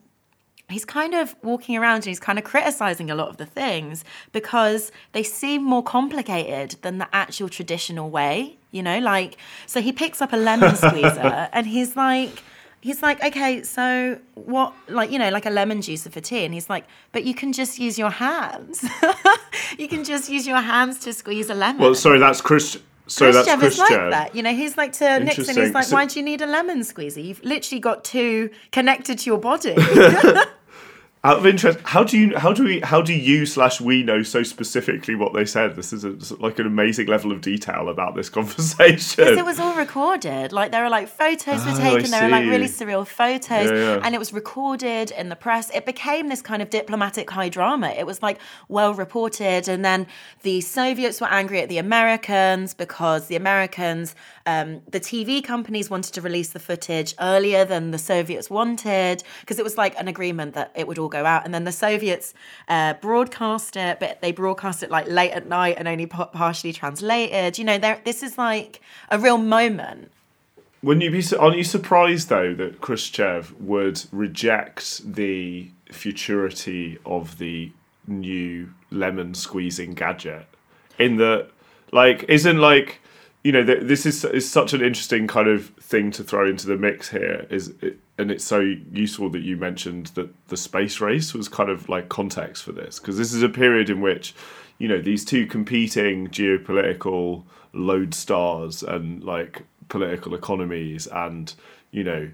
he's 0.74 0.86
kind 0.86 1.13
of 1.13 1.36
walking 1.43 1.78
around 1.78 1.97
and 1.97 2.05
he's 2.05 2.19
kind 2.19 2.38
of 2.39 2.45
criticizing 2.45 3.09
a 3.09 3.15
lot 3.15 3.30
of 3.30 3.38
the 3.38 3.45
things 3.45 4.03
because 4.32 4.91
they 5.11 5.24
seem 5.24 5.63
more 5.63 5.84
complicated 5.84 6.76
than 6.82 6.97
the 6.97 7.07
actual 7.13 7.49
traditional 7.49 8.09
way, 8.09 8.57
you 8.71 8.84
know? 8.84 8.99
Like, 8.99 9.38
so 9.67 9.82
he 9.82 9.91
picks 9.91 10.21
up 10.21 10.34
a 10.34 10.38
lemon 10.38 10.76
squeezer 10.76 11.49
and 11.53 11.67
he's 11.67 11.95
like, 11.95 12.43
he's 12.82 13.01
like, 13.01 13.24
okay, 13.24 13.63
so 13.63 14.19
what, 14.36 14.74
like, 14.89 15.09
you 15.11 15.17
know, 15.17 15.30
like 15.30 15.45
a 15.45 15.49
lemon 15.49 15.80
juicer 15.80 16.11
for 16.11 16.19
tea. 16.19 16.43
And 16.43 16.53
he's 16.53 16.69
like, 16.69 16.86
but 17.13 17.24
you 17.24 17.34
can 17.34 17.53
just 17.53 17.80
use 17.80 17.97
your 17.97 18.09
hands. 18.09 18.86
you 19.78 19.88
can 19.88 20.03
just 20.03 20.30
use 20.30 20.45
your 20.45 20.59
hands 20.61 20.99
to 20.99 21.13
squeeze 21.13 21.49
a 21.49 21.55
lemon. 21.55 21.82
Well, 21.82 21.95
sorry, 21.95 22.19
that's 22.19 22.41
Chris. 22.41 22.78
So 23.07 23.32
Khrushchev 23.32 23.59
that's 23.59 23.74
is 23.76 23.80
like 23.80 23.89
that. 23.89 24.36
You 24.36 24.43
know, 24.43 24.53
he's 24.53 24.78
like 24.78 24.93
to 24.93 25.19
Nixon, 25.19 25.55
he's 25.55 25.74
like, 25.74 25.86
So- 25.86 25.95
why 25.95 26.05
do 26.05 26.19
you 26.19 26.26
need 26.26 26.41
a 26.41 26.45
lemon 26.45 26.84
squeezer? 26.84 27.19
You've 27.19 27.43
literally 27.43 27.80
got 27.80 28.03
two 28.03 28.49
connected 28.71 29.19
to 29.19 29.30
your 29.30 29.39
body. 29.39 29.76
Out 31.26 31.38
of 31.38 31.45
interest, 31.45 31.80
how 31.86 32.03
do 32.03 32.17
you 32.17 32.38
how 32.38 32.51
do 32.51 32.65
we 32.65 32.82
how 32.82 33.01
do 33.01 33.13
you 33.13 33.45
slash 33.45 33.80
we 33.80 34.03
know 34.03 34.24
so 34.24 34.43
specifically 34.43 35.15
what 35.15 35.32
they 35.34 35.45
said? 35.45 35.78
This 35.78 35.93
is 35.93 36.03
a, 36.03 36.36
like 36.41 36.59
an 36.59 36.67
amazing 36.67 37.07
level 37.07 37.32
of 37.32 37.39
detail 37.39 37.88
about 37.88 38.13
this 38.13 38.28
conversation. 38.38 39.24
Because 39.24 39.38
it 39.38 39.45
was 39.45 39.57
all 39.57 39.74
recorded. 39.76 40.51
Like 40.51 40.71
there 40.71 40.84
were 40.84 40.89
like 40.89 41.07
photos 41.07 41.63
were 41.65 41.71
Oh, 41.71 41.95
taken. 41.95 42.11
There 42.11 42.24
were 42.26 42.30
like 42.30 42.45
really 42.49 42.65
surreal 42.65 43.07
photos, 43.07 43.71
Yeah, 43.71 43.74
yeah. 43.74 43.99
and 44.03 44.13
it 44.13 44.17
was 44.17 44.34
recorded 44.34 45.11
in 45.11 45.30
the 45.30 45.38
press. 45.38 45.69
It 45.74 45.86
became 45.86 46.28
this 46.28 46.41
kind 46.41 46.61
of 46.61 46.69
diplomatic 46.69 47.30
high 47.30 47.47
drama. 47.47 47.88
It 47.97 48.05
was 48.05 48.21
like 48.21 48.38
well 48.67 48.93
reported, 48.93 49.69
and 49.69 49.86
then 49.86 50.07
the 50.41 50.59
Soviets 50.59 51.21
were 51.21 51.32
angry 51.32 51.61
at 51.61 51.69
the 51.69 51.78
Americans 51.78 52.74
because 52.74 53.28
the 53.28 53.38
Americans, 53.38 54.13
um, 54.46 54.82
the 54.89 55.00
TV 55.00 55.44
companies 55.44 55.89
wanted 55.89 56.14
to 56.14 56.22
release 56.22 56.50
the 56.50 56.60
footage 56.60 57.16
earlier 57.20 57.64
than 57.66 57.91
the 57.91 57.98
Soviets 57.98 58.50
wanted 58.50 59.24
because 59.41 59.60
it 59.60 59.64
was 59.64 59.78
like 59.78 59.98
an 60.00 60.08
agreement 60.08 60.54
that 60.56 60.72
it 60.76 60.88
would 60.88 61.00
all 61.00 61.10
go 61.10 61.26
out, 61.26 61.46
and 61.46 61.54
then 61.54 61.64
the 61.64 61.72
Soviets 61.72 62.34
uh, 62.68 62.94
broadcast 62.96 63.78
it, 63.78 64.00
but 64.00 64.22
they 64.22 64.32
broadcast 64.32 64.84
it 64.84 64.91
like 64.91 65.08
late 65.08 65.32
at 65.32 65.48
night 65.48 65.76
and 65.78 65.88
only 65.88 66.06
pa- 66.06 66.26
partially 66.26 66.74
translated. 66.74 67.58
You 67.58 67.66
know. 67.66 67.78
This 68.04 68.24
is 68.24 68.38
like 68.38 68.82
a 69.10 69.20
real 69.20 69.38
moment. 69.38 70.12
Wouldn't 70.82 71.04
you 71.04 71.12
be? 71.12 71.24
Aren't 71.38 71.58
you 71.58 71.64
surprised 71.64 72.30
though 72.30 72.54
that 72.56 72.82
Khrushchev 72.82 73.54
would 73.60 74.04
reject 74.12 75.14
the 75.14 75.70
futurity 75.91 76.98
of 77.06 77.38
the 77.38 77.72
new 78.08 78.74
lemon 78.91 79.34
squeezing 79.34 79.94
gadget? 79.94 80.46
In 81.00 81.18
the 81.18 81.48
like, 81.94 82.26
isn't 82.28 82.58
like 82.58 83.00
you 83.44 83.52
know 83.52 83.64
th- 83.64 83.84
this 83.84 84.06
is 84.06 84.24
is 84.26 84.50
such 84.50 84.74
an 84.74 84.82
interesting 84.82 85.28
kind 85.28 85.48
of 85.48 85.68
thing 85.80 86.12
to 86.12 86.24
throw 86.24 86.48
into 86.50 86.68
the 86.68 86.78
mix 86.78 87.10
here. 87.10 87.46
Is 87.50 87.74
it, 87.82 88.00
and 88.18 88.32
it's 88.32 88.44
so 88.46 88.60
useful 88.91 89.30
that 89.32 89.41
you 89.41 89.58
mentioned 89.58 90.08
that 90.16 90.30
the 90.48 90.58
space 90.58 91.02
race 91.02 91.34
was 91.34 91.48
kind 91.50 91.70
of 91.70 91.89
like 91.89 92.10
context 92.10 92.64
for 92.64 92.72
this 92.72 93.00
because 93.00 93.18
this 93.18 93.34
is 93.34 93.44
a 93.44 93.50
period 93.50 93.89
in 93.89 94.02
which 94.02 94.34
you 94.78 94.88
know 94.88 95.02
these 95.02 95.26
two 95.26 95.46
competing 95.48 96.28
geopolitical 96.28 97.44
lodestars 97.74 98.84
and 98.88 99.24
like 99.24 99.64
political 99.89 100.34
economies 100.36 101.08
and 101.08 101.54
you 101.91 102.04
know 102.04 102.30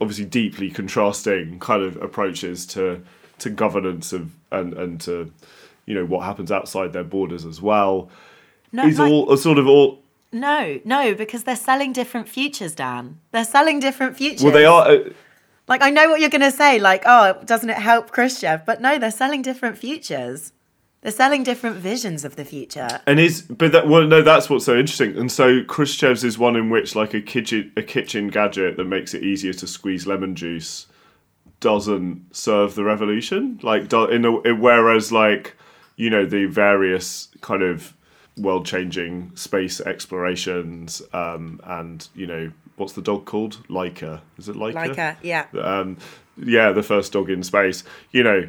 obviously 0.00 0.24
deeply 0.24 0.70
contrasting 0.70 1.58
kind 1.58 1.82
of 1.82 1.96
approaches 2.02 2.66
to 2.66 3.02
to 3.38 3.50
governance 3.50 4.12
of 4.12 4.32
and 4.50 4.72
and 4.74 5.00
to 5.00 5.30
you 5.86 5.94
know 5.94 6.04
what 6.04 6.24
happens 6.24 6.50
outside 6.52 6.92
their 6.92 7.04
borders 7.04 7.44
as 7.44 7.60
well 7.60 8.08
No, 8.72 8.86
is 8.86 8.98
like- 8.98 9.10
all 9.10 9.36
sort 9.36 9.58
of 9.58 9.66
all 9.66 10.00
No, 10.32 10.80
no, 10.84 11.14
because 11.14 11.44
they're 11.44 11.56
selling 11.56 11.92
different 11.92 12.28
futures, 12.28 12.74
Dan. 12.74 13.18
They're 13.32 13.44
selling 13.44 13.80
different 13.80 14.16
futures. 14.16 14.42
well 14.42 14.52
they 14.52 14.66
are 14.66 14.88
uh, 14.88 15.10
Like, 15.68 15.82
I 15.82 15.90
know 15.90 16.08
what 16.10 16.20
you're 16.20 16.30
going 16.30 16.42
to 16.42 16.50
say, 16.50 16.78
like, 16.78 17.02
oh, 17.06 17.40
doesn't 17.44 17.70
it 17.70 17.78
help 17.78 18.10
Khrushchev? 18.10 18.64
But 18.66 18.80
no, 18.80 18.98
they're 18.98 19.10
selling 19.10 19.42
different 19.42 19.78
futures. 19.78 20.52
They're 21.00 21.12
selling 21.12 21.44
different 21.44 21.76
visions 21.76 22.24
of 22.24 22.36
the 22.36 22.44
future. 22.44 23.00
And 23.06 23.20
is 23.20 23.42
but 23.42 23.70
that 23.70 23.86
well 23.86 24.04
no 24.04 24.20
that's 24.20 24.50
what's 24.50 24.64
so 24.64 24.76
interesting. 24.76 25.16
And 25.16 25.30
so 25.30 25.62
Khrushchev's 25.62 26.24
is 26.24 26.38
one 26.38 26.56
in 26.56 26.70
which 26.70 26.96
like 26.96 27.14
a 27.14 27.20
kitchen 27.20 27.72
a 27.76 27.82
kitchen 27.82 28.28
gadget 28.28 28.76
that 28.76 28.84
makes 28.84 29.14
it 29.14 29.22
easier 29.22 29.52
to 29.52 29.66
squeeze 29.68 30.08
lemon 30.08 30.34
juice 30.34 30.88
doesn't 31.60 32.34
serve 32.34 32.74
the 32.74 32.82
revolution. 32.82 33.60
Like 33.62 33.88
do, 33.88 34.06
in 34.06 34.24
a, 34.24 34.32
whereas 34.54 35.12
like 35.12 35.56
you 35.96 36.10
know 36.10 36.26
the 36.26 36.46
various 36.46 37.28
kind 37.42 37.62
of 37.62 37.94
world 38.38 38.64
changing 38.66 39.32
space 39.34 39.80
explorations 39.80 41.02
um, 41.12 41.60
and 41.64 42.08
you 42.14 42.26
know 42.26 42.50
what's 42.76 42.92
the 42.92 43.02
dog 43.02 43.24
called 43.26 43.58
Laika 43.68 44.20
is 44.38 44.48
it 44.48 44.56
Laika 44.56 44.74
Like 44.74 44.98
a, 44.98 45.16
yeah. 45.22 45.46
um, 45.60 45.96
yeah, 46.40 46.70
the 46.70 46.82
first 46.84 47.12
dog 47.12 47.30
in 47.30 47.42
space. 47.42 47.82
You 48.12 48.22
know, 48.22 48.48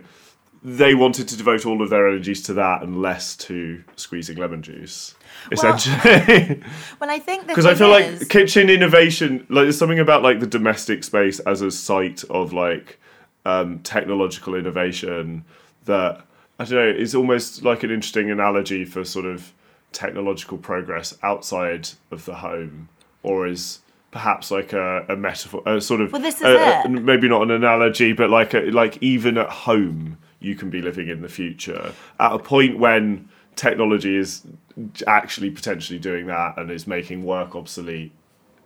they 0.63 0.93
wanted 0.93 1.27
to 1.29 1.37
devote 1.37 1.65
all 1.65 1.81
of 1.81 1.89
their 1.89 2.07
energies 2.07 2.43
to 2.43 2.53
that 2.53 2.83
and 2.83 3.01
less 3.01 3.35
to 3.37 3.83
squeezing 3.95 4.37
lemon 4.37 4.61
juice, 4.61 5.15
essentially. 5.51 6.61
Well, 6.99 7.09
I 7.09 7.17
think 7.19 7.47
Because 7.47 7.65
I 7.71 7.73
feel 7.75 7.93
is- 7.95 8.19
like 8.19 8.29
kitchen 8.29 8.69
innovation, 8.69 9.47
like 9.49 9.63
there's 9.65 9.77
something 9.79 9.99
about 9.99 10.21
like 10.21 10.39
the 10.39 10.47
domestic 10.47 11.03
space 11.03 11.39
as 11.39 11.61
a 11.61 11.71
site 11.71 12.23
of 12.25 12.53
like 12.53 12.99
um, 13.45 13.79
technological 13.79 14.53
innovation 14.53 15.45
that 15.85 16.21
I 16.59 16.65
don't 16.65 16.73
know 16.73 16.89
is 17.01 17.15
almost 17.15 17.63
like 17.63 17.83
an 17.83 17.89
interesting 17.89 18.29
analogy 18.29 18.85
for 18.85 19.03
sort 19.03 19.25
of 19.25 19.51
technological 19.91 20.57
progress 20.57 21.17
outside 21.23 21.89
of 22.11 22.25
the 22.25 22.35
home, 22.35 22.89
or 23.23 23.47
is 23.47 23.79
perhaps 24.11 24.49
like 24.51 24.73
a, 24.73 25.05
a 25.09 25.15
metaphor, 25.15 25.61
a 25.65 25.79
sort 25.81 26.01
of 26.01 26.11
Well, 26.11 26.21
this 26.21 26.35
is 26.37 26.41
a- 26.47 26.81
it. 26.85 26.89
maybe 26.89 27.27
not 27.27 27.43
an 27.43 27.51
analogy, 27.51 28.13
but 28.13 28.29
like 28.29 28.53
a, 28.53 28.59
like 28.71 28.97
even 29.01 29.37
at 29.37 29.49
home 29.49 30.17
you 30.39 30.55
can 30.55 30.69
be 30.69 30.81
living 30.81 31.09
in 31.09 31.21
the 31.21 31.27
future 31.29 31.93
at 32.19 32.31
a 32.31 32.39
point 32.39 32.79
when 32.79 33.27
technology 33.55 34.15
is 34.15 34.43
actually 35.05 35.51
potentially 35.51 35.99
doing 35.99 36.25
that 36.27 36.57
and 36.57 36.71
is 36.71 36.87
making 36.87 37.23
work 37.25 37.55
obsolete 37.55 38.11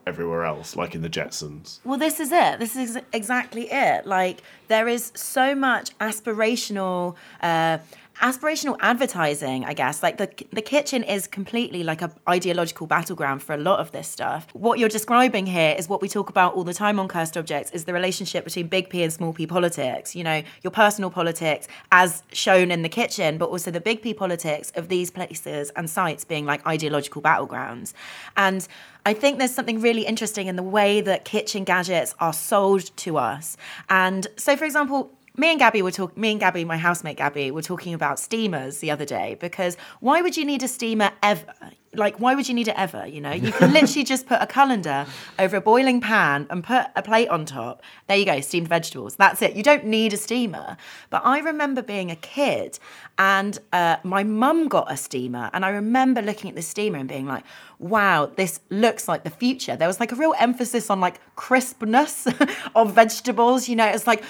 everywhere 0.06 0.44
else, 0.46 0.76
like 0.76 0.94
in 0.96 1.02
the 1.02 1.10
Jetsons. 1.10 1.80
Well, 1.84 1.98
this 1.98 2.20
is 2.20 2.32
it. 2.32 2.60
This 2.60 2.76
is 2.76 3.00
exactly 3.14 3.72
it. 3.72 4.06
Like 4.06 4.42
there 4.68 4.88
is 4.88 5.12
so 5.16 5.56
much 5.56 5.98
aspirational, 6.00 7.16
uh, 7.42 7.80
aspirational 8.24 8.78
advertising. 8.80 9.66
I 9.66 9.74
guess 9.74 10.02
like 10.02 10.18
the 10.18 10.30
the 10.52 10.62
kitchen 10.62 11.04
is 11.04 11.28
completely 11.28 11.84
like 11.84 12.02
a 12.02 12.10
ideological 12.28 12.88
battleground 12.88 13.44
for 13.44 13.54
a 13.54 13.58
lot 13.58 13.80
of 13.80 13.92
this 13.92 14.08
stuff. 14.08 14.48
What 14.54 14.80
you're 14.80 14.90
describing 14.90 15.46
here 15.46 15.76
is 15.78 15.90
what 15.90 16.02
we 16.02 16.08
talk 16.08 16.30
about 16.30 16.56
all 16.56 16.64
the 16.64 16.74
time 16.74 17.00
on 17.02 17.10
Cursed 17.10 17.36
Objects: 17.36 17.72
is 17.72 17.84
the 17.84 17.94
relationship 17.94 18.46
between 18.46 18.68
big 18.68 18.90
P 18.90 19.04
and 19.04 19.12
small 19.12 19.34
P 19.34 19.46
politics. 19.46 20.16
You 20.16 20.24
know, 20.24 20.42
your 20.64 20.72
personal 20.72 21.10
politics 21.10 21.68
as 21.92 22.24
shown 22.32 22.72
in 22.72 22.82
the 22.82 22.90
kitchen, 22.90 23.38
but 23.38 23.50
also 23.50 23.70
the 23.72 23.82
big 23.82 24.02
P 24.02 24.14
politics 24.14 24.72
of 24.76 24.88
these 24.88 25.12
places 25.12 25.70
and 25.76 25.90
sites 25.90 26.24
being 26.24 26.46
like 26.46 26.66
ideological 26.66 27.22
battlegrounds. 27.22 27.92
And 28.38 28.66
I 29.06 29.14
think 29.14 29.38
there's 29.38 29.54
something 29.54 29.82
really 29.82 30.06
interesting 30.06 30.48
in 30.48 30.56
the 30.56 30.64
way 30.64 31.02
that 31.02 31.26
kitchen 31.26 31.66
gadgets 31.66 32.16
are 32.22 32.32
sold 32.32 32.96
to 32.98 33.18
us. 33.18 33.58
And 33.90 34.28
so, 34.38 34.56
for 34.56 34.64
example, 34.64 35.12
me 35.36 35.52
and 35.52 35.60
Gabby 35.60 35.82
were 35.82 35.92
talking. 35.92 36.22
Me 36.22 36.32
and 36.32 36.40
Gabby, 36.40 36.64
my 36.66 36.78
housemate 36.78 37.18
Gabby, 37.18 37.52
were 37.52 37.62
talking 37.62 37.94
about 37.94 38.20
steamers 38.20 38.80
the 38.80 38.92
other 38.92 39.06
day 39.06 39.36
because 39.40 39.78
why 40.00 40.22
would 40.22 40.38
you 40.38 40.46
need 40.46 40.64
a 40.64 40.68
steamer 40.68 41.12
ever? 41.22 41.54
Like 41.96 42.20
why 42.20 42.36
would 42.36 42.48
you 42.48 42.54
need 42.54 42.68
it 42.68 42.76
ever 42.78 43.06
you 43.06 43.20
know? 43.22 43.32
You 43.32 43.52
can 43.52 43.74
literally 43.74 44.04
just 44.14 44.26
put 44.26 44.42
a 44.42 44.48
colander 44.48 45.06
over 45.38 45.58
a 45.58 45.62
boiling 45.62 46.00
pan 46.02 46.48
and 46.50 46.64
put 46.64 46.88
a 46.96 47.02
plate 47.02 47.30
on 47.30 47.46
top. 47.46 47.82
There 48.08 48.18
you 48.18 48.26
go 48.26 48.40
steamed 48.42 48.68
vegetables. 48.68 49.16
That's 49.16 49.42
it. 49.42 49.56
You 49.56 49.64
don't 49.64 49.86
need 49.86 50.14
a 50.14 50.18
steamer. 50.18 50.78
But 51.10 51.22
i 51.26 51.40
remember 51.40 51.82
being 51.82 52.12
a 52.12 52.16
kid 52.16 52.80
and 53.18 53.60
uh, 53.72 53.98
my 54.04 54.24
mum 54.24 54.68
got 54.68 54.92
a 54.92 54.98
steamer. 54.98 55.50
And 55.54 55.66
i 55.66 55.70
remember 55.70 56.22
looking 56.22 56.50
at 56.50 56.56
the 56.56 56.62
steamer 56.62 56.98
and 57.00 57.10
being 57.10 57.28
like 57.28 57.44
wow 57.80 58.28
this 58.28 58.62
looks 58.70 59.08
like 59.08 59.24
the 59.24 59.30
future. 59.30 59.76
There 59.76 59.88
was 59.88 60.00
like 60.00 60.12
a 60.12 60.16
real 60.16 60.34
emphasis 60.40 60.90
on 60.90 61.02
like 61.02 61.20
crispness 61.36 62.28
of 62.76 62.94
vegetables 62.94 63.68
you 63.68 63.76
know? 63.76 63.88
It's 63.88 64.08
like 64.08 64.24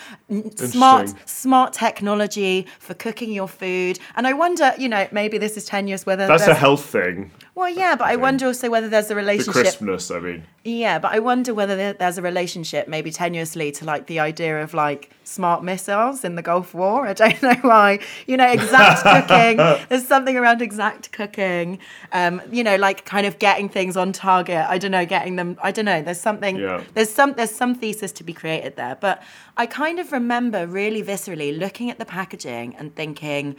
smart 0.55 1.13
smart 1.29 1.73
technology 1.73 2.65
for 2.79 2.95
cooking 2.95 3.31
your 3.31 3.47
food. 3.47 3.99
And 4.15 4.25
i 4.25 4.33
wonder 4.33 4.73
you 4.77 4.89
know 4.89 5.07
maybe 5.11 5.37
this 5.37 5.55
is 5.55 5.65
ten 5.65 5.83
tenuous 5.83 6.05
whether 6.05 6.27
That's 6.27 6.47
a 6.47 6.53
health 6.53 6.85
thing. 6.85 7.31
Well, 7.55 7.69
yeah, 7.69 7.95
but 7.95 8.07
I 8.07 8.15
wonder 8.15 8.47
also 8.47 8.67
whether 8.67 8.89
there's 8.89 9.11
a 9.11 9.15
relationship. 9.15 9.53
The 9.53 9.61
crispness, 9.61 10.09
I 10.09 10.19
mean. 10.19 10.43
Yeah, 10.63 10.97
but 10.97 11.11
I 11.11 11.19
wonder 11.19 11.53
whether 11.53 11.93
there's 11.93 12.17
a 12.17 12.21
relationship, 12.23 12.87
maybe 12.87 13.11
tenuously, 13.11 13.71
to 13.77 13.85
like 13.85 14.07
the 14.07 14.19
idea 14.19 14.63
of 14.63 14.73
like 14.73 15.11
smart 15.23 15.63
missiles 15.63 16.23
in 16.23 16.33
the 16.33 16.41
Gulf 16.41 16.73
War. 16.73 17.05
I 17.05 17.13
don't 17.13 17.39
know 17.43 17.53
why. 17.61 17.99
You 18.25 18.37
know, 18.37 18.49
exact 18.49 19.03
cooking. 19.27 19.57
There's 19.87 20.07
something 20.07 20.35
around 20.35 20.63
exact 20.63 21.11
cooking. 21.11 21.77
Um, 22.11 22.41
you 22.51 22.63
know, 22.63 22.75
like 22.75 23.05
kind 23.05 23.27
of 23.27 23.37
getting 23.37 23.69
things 23.69 23.95
on 23.95 24.13
target. 24.13 24.65
I 24.67 24.79
don't 24.79 24.91
know, 24.91 25.05
getting 25.05 25.35
them. 25.35 25.59
I 25.61 25.71
don't 25.71 25.85
know. 25.85 26.01
There's 26.01 26.19
something. 26.19 26.55
Yeah. 26.55 26.83
There's 26.95 27.11
some. 27.11 27.33
There's 27.33 27.53
some 27.53 27.75
thesis 27.75 28.11
to 28.13 28.23
be 28.23 28.33
created 28.33 28.77
there. 28.77 28.97
But 28.99 29.21
I 29.57 29.67
kind 29.67 29.99
of 29.99 30.11
remember 30.11 30.65
really 30.65 31.03
viscerally 31.03 31.55
looking 31.55 31.91
at 31.91 31.99
the 31.99 32.05
packaging 32.05 32.75
and 32.77 32.95
thinking, 32.95 33.57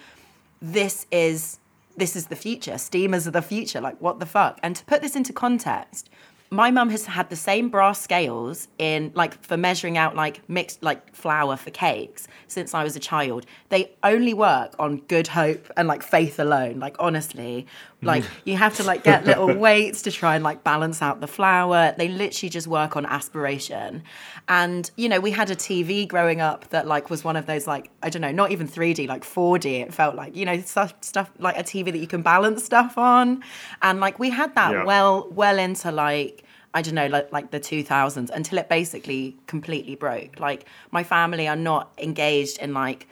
this 0.61 1.07
is 1.13 1.59
this 1.97 2.17
is 2.17 2.27
the 2.27 2.37
future. 2.37 2.79
Steamers 2.79 3.27
are 3.27 3.33
the 3.33 3.43
future. 3.43 3.81
Like, 3.81 4.01
what 4.01 4.19
the 4.21 4.27
fuck? 4.27 4.59
And 4.63 4.77
to 4.77 4.85
put 4.85 5.03
this 5.03 5.17
into 5.17 5.33
context, 5.33 6.11
my 6.51 6.71
mum 6.71 6.91
has 6.91 7.07
had 7.07 7.31
the 7.31 7.37
same 7.37 7.69
brass 7.69 8.01
scales 8.01 8.69
in 8.79 9.11
like 9.15 9.43
for 9.43 9.57
measuring 9.57 9.99
out 9.99 10.15
like 10.15 10.49
mixed 10.49 10.83
like 10.83 11.15
flour 11.15 11.57
for 11.57 11.71
cakes 11.71 12.29
since 12.47 12.75
I 12.75 12.85
was 12.85 12.95
a 12.95 13.01
child. 13.01 13.45
They 13.71 13.93
only 14.05 14.35
work 14.35 14.75
on 14.79 14.99
good 15.09 15.27
hope 15.27 15.71
and 15.77 15.89
like 15.89 16.03
faith 16.03 16.39
alone. 16.39 16.79
Like 16.79 16.97
honestly, 16.99 17.67
like 18.05 18.23
mm. 18.23 18.29
you 18.45 18.57
have 18.57 18.75
to 18.77 18.85
like 18.85 19.03
get 19.03 19.25
little 19.25 19.53
weights 19.67 20.03
to 20.03 20.11
try 20.11 20.35
and 20.35 20.45
like 20.45 20.65
balance 20.65 21.03
out 21.03 21.21
the 21.21 21.27
flour. 21.27 21.95
They 21.97 22.09
literally 22.09 22.51
just 22.51 22.67
work 22.67 22.97
on 22.97 23.07
aspiration. 23.07 24.03
And 24.49 24.91
you 24.97 25.09
know, 25.09 25.21
we 25.21 25.31
had 25.31 25.51
a 25.51 25.57
TV 25.57 26.07
growing 26.07 26.41
up 26.41 26.69
that 26.71 26.87
like 26.87 27.11
was 27.11 27.25
one 27.25 27.37
of 27.37 27.47
those 27.47 27.67
like 27.67 27.91
I 28.03 28.11
don't 28.11 28.23
know, 28.23 28.33
not 28.33 28.51
even 28.51 28.69
3D, 28.69 29.09
like 29.09 29.25
4D. 29.25 29.83
It 29.83 29.95
felt 29.95 30.15
like 30.15 30.37
you 30.37 30.45
know 30.45 30.61
stuff 30.61 30.95
stuff 31.01 31.31
like 31.39 31.59
a 31.59 31.63
TV 31.63 31.87
that 31.87 31.99
you 31.99 32.07
can 32.07 32.23
balance 32.23 32.65
stuff 32.65 32.99
on, 32.99 33.43
and 33.83 34.01
like 34.01 34.19
we 34.19 34.31
had 34.31 34.55
that 34.55 34.73
Yeah. 34.73 34.85
well 34.85 35.29
well 35.31 35.59
into 35.59 35.91
like. 35.91 36.43
I 36.77 36.83
don't 36.83 36.97
know, 36.97 37.07
like 37.07 37.33
like 37.33 37.53
the 37.53 37.61
2000s 37.61 38.31
until 38.31 38.59
it 38.59 38.69
basically 38.69 39.37
completely 39.47 39.95
broke. 39.95 40.41
Like 40.41 40.67
my 40.91 41.05
family 41.05 41.47
are 41.47 41.55
not 41.55 41.93
engaged 41.99 42.59
in 42.59 42.75
like 42.75 43.07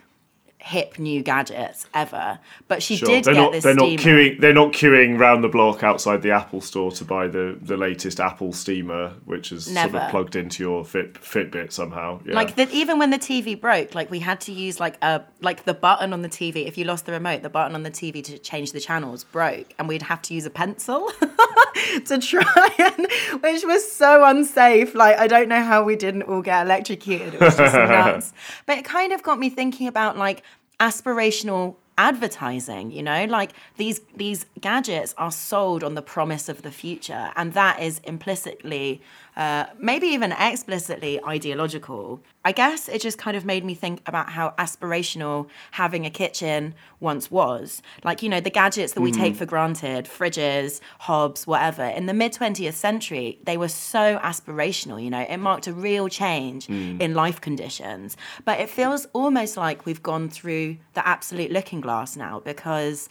hip 0.65 0.97
new 0.97 1.21
gadgets 1.21 1.85
ever, 1.93 2.39
but 2.69 2.81
she 2.81 2.95
Sure. 2.95 3.09
did 3.09 3.25
they're 3.25 3.33
get 3.33 3.39
not 3.41 3.51
this 3.51 3.65
they're 3.65 3.75
not 3.75 3.99
steamer. 3.99 4.01
queuing 4.01 4.39
they're 4.39 4.53
not 4.53 4.71
queuing 4.71 5.19
round 5.19 5.43
the 5.43 5.49
block 5.49 5.83
outside 5.83 6.21
the 6.21 6.31
Apple 6.31 6.61
store 6.61 6.89
to 6.93 7.03
buy 7.03 7.27
the, 7.27 7.57
the 7.61 7.75
latest 7.75 8.21
Apple 8.21 8.53
steamer, 8.53 9.09
which 9.25 9.51
is 9.51 9.65
sort 9.65 9.93
of 9.93 10.09
plugged 10.09 10.37
into 10.37 10.63
your 10.63 10.85
Fit 10.85 11.15
Fitbit 11.15 11.73
somehow. 11.73 12.21
Yeah. 12.25 12.35
Like 12.35 12.55
that, 12.55 12.71
even 12.71 12.97
when 12.97 13.09
the 13.09 13.19
TV 13.19 13.59
broke, 13.59 13.93
like 13.93 14.09
we 14.09 14.19
had 14.19 14.39
to 14.41 14.53
use 14.53 14.79
like 14.79 14.97
a 15.01 15.23
like 15.41 15.65
the 15.65 15.73
button 15.73 16.13
on 16.13 16.21
the 16.21 16.29
TV. 16.29 16.65
If 16.65 16.77
you 16.77 16.85
lost 16.85 17.05
the 17.07 17.11
remote, 17.11 17.41
the 17.41 17.49
button 17.49 17.75
on 17.75 17.83
the 17.83 17.91
TV 17.91 18.23
to 18.23 18.37
change 18.37 18.71
the 18.71 18.79
channels 18.79 19.25
broke, 19.25 19.73
and 19.77 19.89
we'd 19.89 20.03
have 20.03 20.21
to 20.23 20.33
use 20.33 20.45
a 20.45 20.49
pencil 20.49 21.11
to 22.05 22.19
try 22.19 22.69
and, 22.79 23.07
which 23.41 23.65
was 23.65 23.91
so 23.91 24.23
unsafe. 24.23 24.95
Like 24.95 25.17
I 25.17 25.27
don't 25.27 25.49
know 25.49 25.61
how 25.61 25.83
we 25.83 25.95
didn't 25.97 26.23
all 26.23 26.41
get 26.41 26.65
electrocuted. 26.65 27.33
It 27.33 27.41
was 27.41 27.57
just 27.57 27.73
nuts. 27.75 28.31
But 28.65 28.77
it 28.77 28.85
kind 28.85 29.11
of 29.11 29.23
got 29.23 29.39
me 29.39 29.49
thinking 29.49 29.87
about 29.87 30.17
like 30.17 30.43
aspirational 30.79 31.75
advertising 31.97 32.91
you 32.91 33.03
know? 33.03 33.25
Like 33.25 33.53
these 33.77 34.01
these 34.15 34.45
gadgets 34.59 35.13
are 35.17 35.31
sold 35.31 35.83
on 35.83 35.93
the 35.93 36.01
promise 36.01 36.49
of 36.49 36.61
the 36.61 36.71
future 36.71 37.31
and 37.35 37.53
that 37.53 37.81
is 37.81 37.99
implicitly 37.99 39.01
uh, 39.35 39.65
maybe 39.79 40.07
even 40.07 40.31
explicitly 40.31 41.23
ideological. 41.23 42.21
I 42.45 42.51
guess 42.51 42.89
it 42.89 43.01
just 43.01 43.17
kind 43.17 43.37
of 43.37 43.45
made 43.45 43.63
me 43.63 43.73
think 43.73 44.01
about 44.05 44.29
how 44.29 44.53
aspirational 44.57 45.47
having 45.71 46.05
a 46.05 46.09
kitchen 46.09 46.75
once 46.99 47.31
was. 47.31 47.81
Like 48.03 48.21
you 48.21 48.29
know 48.29 48.39
the 48.39 48.49
gadgets 48.49 48.93
that 48.93 49.01
we 49.01 49.11
take 49.11 49.35
for 49.35 49.45
granted 49.45 50.05
fridges 50.05 50.81
hobs 50.99 51.47
whatever 51.47 51.83
in 51.83 52.05
the 52.05 52.13
mid 52.13 52.33
20th 52.33 52.73
century 52.73 53.39
they 53.43 53.57
were 53.57 53.67
so 53.67 54.19
aspirational 54.19 55.01
you 55.01 55.09
know? 55.09 55.25
It 55.27 55.37
marked 55.37 55.67
a 55.67 55.73
real 55.73 56.07
change 56.07 56.69
in 56.69 57.13
life 57.13 57.41
conditions. 57.41 58.17
But 58.45 58.59
it 58.59 58.69
feels 58.69 59.07
almost 59.13 59.57
like 59.57 59.85
we've 59.85 60.03
gone 60.03 60.29
through 60.29 60.77
the 60.93 61.07
absolute 61.07 61.51
looking 61.51 61.81
glass 61.81 62.15
now 62.15 62.39
because 62.39 63.09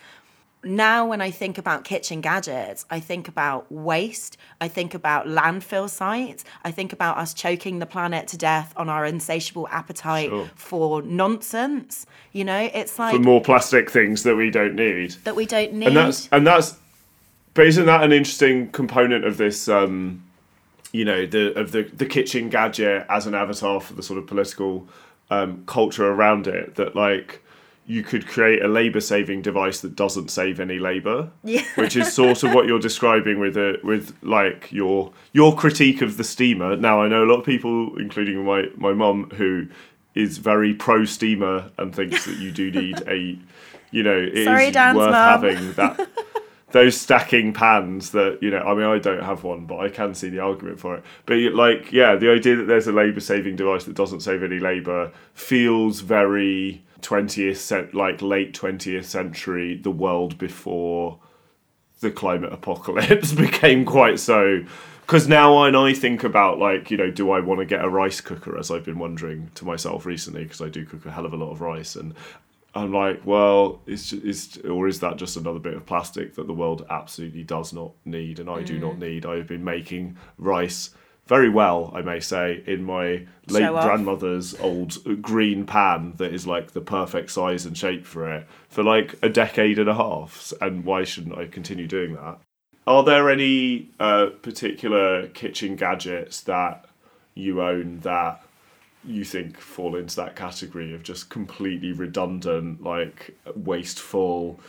now 0.64 1.06
when 1.06 1.20
I 1.20 1.30
think 1.30 1.58
about 1.58 1.84
kitchen 1.84 2.20
gadgets, 2.20 2.84
I 2.90 3.00
think 3.00 3.28
about 3.28 3.70
waste, 3.70 4.36
I 4.60 4.68
think 4.68 4.94
about 4.94 5.26
landfill 5.26 5.88
sites, 5.90 6.44
I 6.64 6.70
think 6.70 6.92
about 6.92 7.18
us 7.18 7.34
choking 7.34 7.78
the 7.78 7.86
planet 7.86 8.28
to 8.28 8.36
death 8.38 8.72
on 8.76 8.88
our 8.88 9.04
insatiable 9.04 9.66
appetite 9.70 10.28
Sure. 10.28 10.48
for 10.54 11.02
nonsense. 11.02 12.06
You 12.32 12.44
know, 12.44 12.70
it's 12.72 12.98
like 12.98 13.14
for 13.16 13.20
more 13.22 13.40
plastic 13.40 13.90
things 13.90 14.22
that 14.22 14.36
we 14.36 14.50
don't 14.50 14.74
need. 14.74 15.12
that 15.24 15.34
we 15.36 15.46
don't 15.46 15.72
need. 15.74 15.88
and 15.88 15.96
that's 15.96 16.28
and 16.30 16.46
that's 16.46 16.76
but 17.54 17.66
isn't 17.66 17.86
that 17.86 18.02
an 18.02 18.12
interesting 18.12 18.70
component 18.70 19.24
of 19.24 19.36
this 19.36 19.68
um 19.68 20.22
you 20.92 21.04
know 21.04 21.26
the 21.26 21.58
of 21.58 21.72
the 21.72 21.82
the 21.82 22.06
kitchen 22.06 22.48
gadget 22.48 23.04
as 23.10 23.26
an 23.26 23.34
avatar 23.34 23.80
for 23.80 23.94
the 23.94 24.02
sort 24.02 24.18
of 24.18 24.26
political 24.26 24.86
um 25.30 25.62
culture 25.66 26.06
around 26.10 26.46
it 26.46 26.74
that 26.76 26.94
like 26.94 27.41
you 27.86 28.02
could 28.02 28.26
create 28.26 28.62
a 28.62 28.68
labor 28.68 29.00
saving 29.00 29.42
device 29.42 29.80
that 29.80 29.96
doesn't 29.96 30.30
save 30.30 30.60
any 30.60 30.78
labor 30.78 31.30
Yeah. 31.42 31.62
which 31.74 31.96
is 31.96 32.12
sort 32.12 32.42
of 32.44 32.52
what 32.54 32.66
you're 32.66 32.78
describing 32.78 33.40
with 33.40 33.56
it 33.56 33.84
with 33.84 34.16
like 34.22 34.70
your 34.70 35.12
your 35.32 35.54
critique 35.56 36.00
of 36.00 36.16
the 36.16 36.24
steamer 36.24 36.76
now 36.76 37.02
i 37.02 37.08
know 37.08 37.24
a 37.24 37.28
lot 37.30 37.40
of 37.40 37.44
people 37.44 37.96
including 37.98 38.44
my 38.44 38.66
my 38.76 38.92
mum 38.92 39.30
who 39.34 39.66
is 40.14 40.38
very 40.38 40.74
pro 40.74 41.04
steamer 41.04 41.70
and 41.78 41.94
thinks 41.94 42.24
that 42.26 42.36
you 42.38 42.52
do 42.52 42.70
need 42.70 43.02
a 43.08 43.36
you 43.90 44.02
know 44.02 44.16
it 44.16 44.32
is 44.38 44.44
Sorry, 44.46 44.70
Dan's 44.70 44.96
worth 44.96 45.10
mum. 45.10 45.42
having 45.42 45.72
that 45.72 46.08
those 46.70 46.98
stacking 46.98 47.52
pans 47.52 48.12
that 48.12 48.38
you 48.40 48.50
know 48.50 48.60
i 48.60 48.74
mean 48.74 48.84
i 48.86 48.98
don't 48.98 49.22
have 49.24 49.42
one 49.44 49.66
but 49.66 49.78
i 49.80 49.88
can 49.90 50.14
see 50.14 50.28
the 50.30 50.38
argument 50.38 50.78
for 50.80 50.94
it 50.96 51.04
but 51.26 51.36
like 51.54 51.92
yeah 51.92 52.14
the 52.14 52.30
idea 52.30 52.56
that 52.56 52.64
there's 52.64 52.86
a 52.86 52.92
labor 52.92 53.20
saving 53.20 53.56
device 53.56 53.84
that 53.84 53.94
doesn't 53.94 54.20
save 54.20 54.42
any 54.42 54.58
labor 54.58 55.10
feels 55.34 56.00
very 56.00 56.82
20th 57.02 57.56
cent 57.56 57.94
like 57.94 58.22
late 58.22 58.54
20th 58.54 59.04
century 59.04 59.76
the 59.76 59.90
world 59.90 60.38
before 60.38 61.18
the 62.00 62.10
climate 62.10 62.52
apocalypse 62.52 63.32
became 63.32 63.84
quite 63.84 64.18
so 64.18 64.64
because 65.02 65.28
now 65.28 65.60
when 65.60 65.76
I 65.76 65.92
think 65.92 66.24
about 66.24 66.58
like 66.58 66.90
you 66.90 66.96
know 66.96 67.10
do 67.10 67.30
I 67.30 67.40
want 67.40 67.60
to 67.60 67.66
get 67.66 67.84
a 67.84 67.88
rice 67.88 68.20
cooker 68.20 68.58
as 68.58 68.70
I've 68.70 68.84
been 68.84 68.98
wondering 68.98 69.50
to 69.56 69.64
myself 69.64 70.06
recently 70.06 70.44
because 70.44 70.60
I 70.60 70.68
do 70.68 70.86
cook 70.86 71.04
a 71.04 71.10
hell 71.10 71.26
of 71.26 71.32
a 71.32 71.36
lot 71.36 71.50
of 71.50 71.60
rice 71.60 71.96
and 71.96 72.14
I'm 72.74 72.92
like 72.92 73.26
well 73.26 73.82
is 73.86 74.12
is 74.12 74.58
or 74.58 74.88
is 74.88 75.00
that 75.00 75.16
just 75.16 75.36
another 75.36 75.58
bit 75.58 75.74
of 75.74 75.84
plastic 75.84 76.34
that 76.36 76.46
the 76.46 76.54
world 76.54 76.86
absolutely 76.88 77.42
does 77.42 77.72
not 77.72 77.92
need 78.04 78.38
and 78.38 78.48
I 78.48 78.62
do 78.62 78.78
not 78.78 78.94
mm. 78.94 79.00
need? 79.00 79.26
I've 79.26 79.48
been 79.48 79.64
making 79.64 80.16
rice 80.38 80.90
very 81.26 81.48
well 81.48 81.92
I 81.94 82.02
may 82.02 82.20
say 82.20 82.62
in 82.66 82.84
my 82.84 83.26
late 83.48 83.60
Show 83.60 83.76
off. 83.76 83.84
grandmother's 83.84 84.58
old 84.60 85.22
green 85.22 85.66
pan 85.66 86.14
that 86.16 86.32
is 86.32 86.46
like 86.46 86.72
the 86.72 86.80
perfect 86.80 87.30
size 87.30 87.64
and 87.66 87.76
shape 87.76 88.04
for 88.06 88.30
it 88.32 88.46
for 88.68 88.82
like 88.82 89.14
a 89.22 89.28
decade 89.28 89.78
and 89.78 89.88
a 89.88 89.94
half 89.94 90.52
and 90.60 90.84
why 90.84 91.04
shouldn't 91.04 91.38
I 91.38 91.46
continue 91.46 91.86
doing 91.86 92.14
that 92.14 92.38
are 92.86 93.04
there 93.04 93.30
any 93.30 93.90
uh, 94.00 94.26
particular 94.42 95.28
kitchen 95.28 95.76
gadgets 95.76 96.40
that 96.42 96.86
you 97.34 97.62
own 97.62 98.00
that 98.00 98.44
you 99.04 99.24
think 99.24 99.58
fall 99.58 99.96
into 99.96 100.16
that 100.16 100.36
category 100.36 100.94
of 100.94 101.02
just 101.02 101.28
completely 101.28 101.92
redundant, 101.92 102.82
like 102.82 103.36
wasteful 103.54 104.60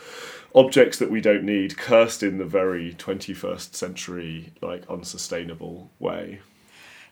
objects 0.54 0.98
that 0.98 1.10
we 1.10 1.20
don't 1.20 1.44
need, 1.44 1.76
cursed 1.76 2.22
in 2.22 2.38
the 2.38 2.44
very 2.44 2.94
21st 2.94 3.74
century, 3.74 4.52
like 4.60 4.88
unsustainable 4.88 5.90
way? 5.98 6.40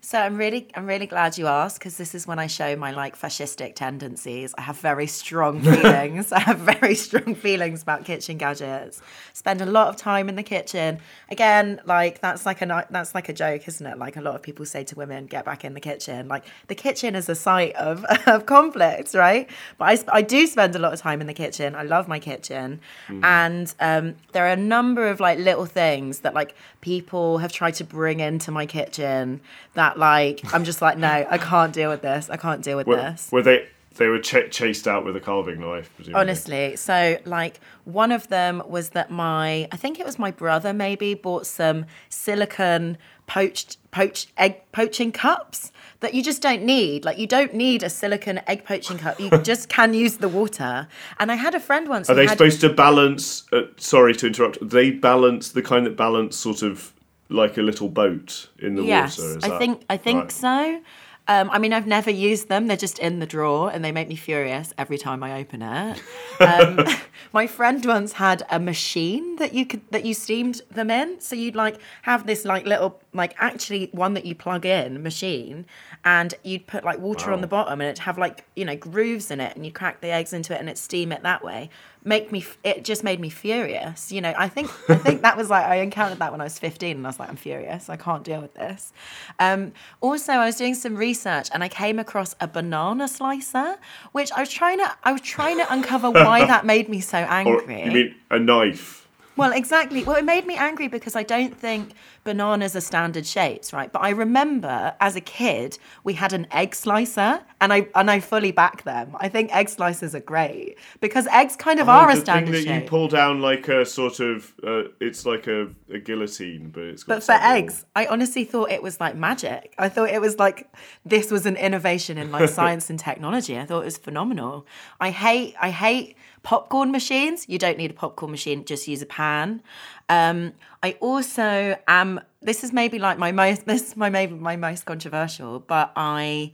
So 0.05 0.19
I'm 0.19 0.37
really, 0.37 0.67
I'm 0.75 0.85
really 0.85 1.07
glad 1.07 1.39
you 1.39 1.47
asked 1.47 1.79
because 1.79 1.97
this 1.97 2.13
is 2.13 2.27
when 2.27 2.41
I 2.41 2.49
show 2.49 2.75
my 2.75 2.91
like 2.91 3.17
fascistic 3.17 3.77
tendencies. 3.77 4.53
I 4.59 4.63
have 4.63 4.77
very 4.79 5.07
strong 5.07 5.63
feelings. 5.63 6.33
I 6.33 6.41
have 6.41 6.59
very 6.59 6.97
strong 6.97 7.37
feelings 7.37 7.83
about 7.83 8.05
kitchen 8.05 8.37
gadgets. 8.37 9.01
Spend 9.33 9.61
a 9.61 9.67
lot 9.67 9.87
of 9.87 9.97
time 9.97 10.29
in 10.29 10.35
the 10.35 10.43
kitchen. 10.43 10.99
Again, 11.31 11.81
like 11.87 12.21
that's 12.21 12.45
like 12.45 12.63
a 12.63 12.87
that's 12.91 13.15
like 13.15 13.29
a 13.29 13.33
joke, 13.33 13.69
isn't 13.69 13.87
it? 13.87 13.97
Like 13.97 14.17
a 14.17 14.21
lot 14.21 14.35
of 14.35 14.43
people 14.43 14.67
say 14.67 14.83
to 14.83 14.97
women, 14.97 15.27
"Get 15.27 15.45
back 15.45 15.65
in 15.65 15.73
the 15.73 15.81
kitchen." 15.81 16.27
Like 16.27 16.47
the 16.67 16.75
kitchen 16.75 17.15
is 17.15 17.29
a 17.29 17.37
site 17.37 17.77
of 17.77 18.05
of 18.27 18.45
conflict, 18.45 19.15
right? 19.15 19.49
But 19.79 19.85
I, 20.11 20.19
I 20.19 20.23
do 20.23 20.49
spend 20.49 20.75
a 20.75 20.81
lot 20.81 20.93
of 20.93 21.01
time 21.01 21.21
in 21.21 21.29
the 21.29 21.35
kitchen. 21.35 21.77
I 21.77 21.85
love 21.85 22.09
my 22.09 22.19
kitchen, 22.19 22.81
mm. 23.07 23.23
and 23.23 23.73
um, 23.79 24.17
there 24.33 24.47
are 24.47 24.53
a 24.53 24.57
number 24.57 25.07
of 25.07 25.21
like 25.21 25.39
little 25.39 25.67
things 25.67 26.21
that 26.21 26.35
like 26.35 26.57
people 26.81 27.39
have 27.39 27.53
tried 27.53 27.75
to 27.75 27.85
bring 27.85 28.19
into 28.19 28.51
my 28.51 28.67
kitchen 28.67 29.41
that 29.75 29.92
like 29.99 30.41
I'm 30.53 30.65
just 30.65 30.83
like 30.83 30.99
no 30.99 31.27
I 31.29 31.39
can't 31.39 31.73
deal 31.73 31.91
with 31.91 32.03
this 32.03 32.31
I 32.31 32.37
can't 32.37 32.63
deal 32.63 32.77
with 32.77 32.87
were, 32.87 32.97
this 32.97 33.31
were 33.33 33.43
they 33.43 33.69
they 33.97 34.07
were 34.07 34.19
ch- 34.19 34.51
chased 34.51 34.89
out 34.89 35.05
with 35.05 35.17
a 35.17 35.21
carving 35.21 35.61
knife 35.61 35.91
presumably. 35.97 36.21
honestly 36.21 36.77
so 36.77 37.19
like 37.25 37.61
one 37.85 38.13
of 38.13 38.29
them 38.29 38.63
was 38.67 38.91
that 38.91 39.11
my 39.11 39.69
I 39.71 39.77
think 39.77 40.01
it 40.01 40.07
was 40.07 40.19
my 40.19 40.31
brother 40.31 40.73
maybe 40.73 41.15
bought 41.15 41.47
some 41.47 41.87
silicon 42.09 42.97
poached 43.27 43.79
poached 43.91 44.31
egg 44.37 44.61
poaching 44.73 45.13
cups 45.13 45.73
that 46.03 46.15
you 46.15 46.23
just 46.23 46.43
don't 46.43 46.63
need. 46.63 47.05
Like 47.05 47.19
you 47.19 47.27
don't 47.27 47.55
need 47.55 47.83
a 47.83 47.89
silicon 47.89 48.41
egg 48.47 48.65
poaching 48.65 48.99
cup. 48.99 49.19
You 49.19 49.31
just 49.43 49.69
can 49.69 49.95
use 49.95 50.19
the 50.19 50.29
water. 50.29 50.87
And 51.19 51.33
I 51.33 51.37
had 51.37 51.55
a 51.55 51.61
friend 51.61 51.89
once. 51.89 52.11
Are 52.11 52.15
they 52.15 52.27
had... 52.27 52.33
supposed 52.33 52.61
to 52.61 52.69
balance? 52.69 53.45
Uh, 53.53 53.63
sorry 53.79 54.15
to 54.17 54.27
interrupt. 54.27 54.59
They 54.61 54.91
balance 54.91 55.53
the 55.53 55.63
kind 55.63 55.87
that 55.87 55.97
balance 55.97 56.37
sort 56.37 56.63
of 56.63 56.93
like 57.33 57.59
a 57.59 57.63
little 57.63 57.89
boat 57.89 58.49
in 58.59 58.75
the 58.75 58.83
yes, 58.83 59.19
water. 59.19 59.39
I 59.43 59.59
think 59.59 59.85
I 59.89 59.97
think 59.97 60.23
right. 60.23 60.33
so. 60.33 60.81
Um, 61.29 61.51
I 61.51 61.61
mean, 61.61 61.73
I've 61.73 61.87
never 61.87 62.11
used 62.11 62.49
them. 62.49 62.67
They're 62.67 62.77
just 62.77 62.99
in 62.99 63.21
the 63.21 63.27
drawer 63.27 63.71
and 63.73 63.85
they 63.85 63.93
make 63.93 64.09
me 64.09 64.17
furious 64.17 64.75
every 64.77 64.99
time 64.99 65.23
I 65.23 65.39
open 65.39 65.63
it. 65.63 66.03
Um, 66.41 66.85
my 67.33 67.47
friend 67.47 67.85
once 67.87 68.15
had 68.15 68.43
a 68.51 68.59
machine 68.59 69.37
that 69.37 69.55
you 69.55 69.65
could 69.65 69.83
that 69.93 70.05
you 70.05 70.15
steamed 70.15 70.63
them 70.71 70.91
in. 70.91 71.21
So 71.21 71.37
you'd 71.37 71.55
like 71.55 71.79
have 72.03 72.27
this 72.27 72.45
like 72.45 72.67
little 72.67 73.01
like 73.15 73.35
actually 73.39 73.89
one 73.93 74.15
that 74.15 74.25
you 74.27 74.35
plug 74.35 74.67
in 74.67 75.01
machine 75.03 75.65
and 76.05 76.35
you'd 76.43 76.67
put 76.67 76.83
like 76.83 76.99
water 76.99 77.29
wow. 77.29 77.35
on 77.35 77.41
the 77.41 77.47
bottom 77.47 77.81
and 77.81 77.89
it'd 77.89 77.99
have 78.01 78.19
like 78.19 78.45
you 78.57 78.65
know 78.65 78.77
grooves 78.77 79.31
in 79.31 79.41
it 79.41 79.55
and 79.55 79.65
you 79.65 79.71
crack 79.71 80.01
the 80.01 80.09
eggs 80.09 80.33
into 80.33 80.53
it 80.53 80.59
and 80.59 80.69
it 80.69 80.77
steam 80.77 81.13
it 81.13 81.23
that 81.23 81.45
way 81.45 81.71
make 82.05 82.33
me 82.33 82.45
it 82.65 82.85
just 82.85 83.05
made 83.05 83.21
me 83.21 83.29
furious 83.29 84.11
you 84.11 84.21
know 84.21 84.35
i 84.37 84.49
think 84.49 84.69
i 84.91 84.95
think 84.95 85.23
that 85.23 85.37
was 85.37 85.49
like 85.49 85.65
i 85.65 85.77
encountered 85.77 86.19
that 86.19 86.33
when 86.33 86.41
i 86.41 86.45
was 86.45 86.59
15 86.59 86.97
and 86.97 87.07
i 87.07 87.09
was 87.09 87.19
like 87.21 87.29
i'm 87.29 87.37
furious 87.37 87.89
i 87.89 87.97
can't 87.97 88.25
deal 88.25 88.41
with 88.41 88.55
this. 88.55 88.93
Um, 89.39 89.73
also 90.01 90.33
i 90.33 90.47
was 90.47 90.57
doing 90.57 90.75
some 90.75 90.97
research 90.97 91.49
and 91.53 91.63
i 91.63 91.69
came 91.69 91.99
across 91.99 92.35
a 92.41 92.49
banana 92.49 93.07
slicer 93.07 93.77
which 94.13 94.33
i 94.33 94.41
was 94.41 94.51
trying 94.51 94.79
to 94.79 94.93
i 95.05 95.13
was 95.13 95.21
trying 95.21 95.59
to 95.59 95.73
uncover 95.73 96.11
why 96.11 96.45
that 96.53 96.67
made 96.67 96.89
me 96.89 97.01
so 97.01 97.19
angry. 97.19 97.83
or, 97.83 97.87
you 97.87 97.93
mean 97.93 98.15
a 98.31 98.39
knife 98.39 99.02
well, 99.37 99.53
exactly. 99.53 100.05
Well, 100.05 100.17
it 100.17 100.25
made 100.25 100.47
me 100.47 100.57
angry 100.57 100.89
because 100.89 101.17
I 101.17 101.23
don't 101.23 101.57
think 101.57 101.93
bananas 102.25 102.77
are 102.77 102.81
standard 102.81 103.27
shapes, 103.27 103.73
right? 103.73 103.91
But 103.91 104.03
I 104.03 104.11
remember 104.11 104.95
as 105.01 105.17
a 105.17 105.21
kid 105.21 105.79
we 106.05 106.15
had 106.15 106.33
an 106.33 106.47
egg 106.51 106.75
slicer, 106.75 107.41
and 107.61 107.73
I 107.73 107.89
and 107.95 108.11
I 108.11 108.21
fully 108.21 108.53
back 108.53 108.85
them. 108.85 109.17
I 109.19 109.29
think 109.29 109.55
egg 109.55 109.69
slicers 109.69 110.15
are 110.15 110.21
great 110.21 110.77
because 111.01 111.27
eggs 111.29 111.57
kind 111.57 111.81
of 111.81 111.89
oh, 111.89 111.93
are 111.93 112.11
a 112.11 112.17
standard 112.17 112.53
thing 112.53 112.67
that 112.67 112.75
shape. 112.75 112.83
you 112.85 112.89
pull 112.89 113.09
down 113.09 113.41
like 113.41 113.69
a 113.69 113.87
sort 113.87 114.21
of, 114.21 114.53
uh, 114.67 114.83
it's 115.01 115.25
like 115.25 115.47
a, 115.47 115.69
a 115.91 115.99
guillotine, 115.99 116.71
but 116.71 116.85
it's 116.85 117.05
but 117.05 117.23
for 117.23 117.33
eggs, 117.33 117.85
I 117.97 118.07
honestly 118.07 118.45
thought 118.45 118.71
it 118.71 118.83
was 118.83 119.01
like 119.01 119.17
magic. 119.17 119.75
I 119.79 119.89
thought 119.89 120.11
it 120.11 120.21
was 120.21 120.39
like 120.39 120.73
this 121.05 121.31
was 121.31 121.47
an 121.47 121.57
innovation 121.57 122.19
in 122.19 122.31
like 122.31 122.49
science 122.61 122.91
and 122.91 122.99
technology. 122.99 123.59
I 123.59 123.65
thought 123.65 123.81
it 123.81 123.87
was 123.87 123.99
phenomenal. 123.99 124.67
I 125.01 125.11
hate 125.11 125.55
I 125.61 125.71
hate 125.71 126.17
popcorn 126.43 126.91
machines. 126.91 127.49
You 127.49 127.59
don't 127.59 127.79
need 127.79 127.91
a 127.91 127.95
popcorn 127.95 128.31
machine, 128.31 128.65
just 128.65 128.89
use 128.89 129.03
a 129.03 129.07
pan. 129.07 129.63
Um, 130.09 130.53
I 130.83 130.97
also 131.01 131.77
am. 131.87 132.21
This 132.41 132.65
is 132.65 132.73
maybe 132.73 132.99
like 132.99 133.19
my 133.19 133.33
most. 133.33 133.67
This 133.67 133.89
is 133.89 133.97
my 133.97 134.11
maybe 134.11 134.35
my 134.35 134.57
most 134.57 134.85
controversial, 134.85 135.61
but 135.61 135.93
I 135.97 136.53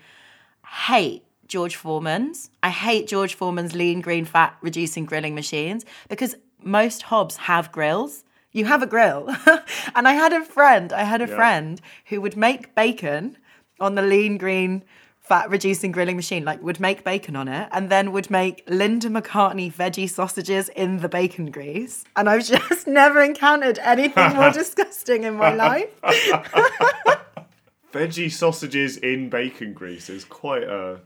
hate 0.86 1.24
George 1.46 1.76
Foreman's. 1.76 2.50
I 2.62 2.70
hate 2.70 3.08
George 3.08 3.34
Foreman's 3.34 3.74
lean 3.74 4.00
green 4.00 4.24
fat 4.24 4.56
reducing 4.60 5.06
grilling 5.06 5.34
machines 5.34 5.84
because 6.08 6.36
most 6.62 7.02
hobs 7.02 7.36
have 7.36 7.72
grills. 7.72 8.24
You 8.52 8.66
have 8.66 8.82
a 8.82 8.86
grill. 8.86 9.28
and 9.94 10.08
I 10.08 10.12
had 10.12 10.32
a 10.32 10.44
friend, 10.44 10.92
I 10.92 11.04
had 11.04 11.22
a 11.22 11.28
yeah. 11.28 11.36
friend 11.36 11.80
who 12.06 12.20
would 12.20 12.36
make 12.36 12.74
bacon 12.74 13.36
on 13.80 13.94
the 13.94 14.02
lean 14.02 14.38
green 14.38 14.84
fat 15.28 15.50
reducing 15.50 15.92
grilling 15.92 16.16
machine, 16.16 16.44
like 16.44 16.62
would 16.62 16.80
make 16.80 17.04
bacon 17.04 17.36
on 17.36 17.48
it 17.48 17.68
and 17.72 17.90
then 17.90 18.12
would 18.12 18.30
make 18.30 18.64
Linda 18.66 19.08
McCartney 19.08 19.72
veggie 19.72 20.08
sausages 20.08 20.70
in 20.70 21.00
the 21.00 21.08
bacon 21.08 21.50
grease. 21.50 22.04
And 22.16 22.28
I've 22.28 22.46
just 22.46 22.86
never 22.86 23.22
encountered 23.22 23.78
anything 23.80 24.34
more 24.34 24.50
disgusting 24.52 25.24
in 25.24 25.34
my 25.34 25.54
life. 25.54 25.90
veggie 27.92 28.32
sausages 28.32 28.96
in 28.96 29.28
bacon 29.28 29.74
grease 29.74 30.08
is 30.08 30.24
quite 30.24 30.64
a. 30.64 31.00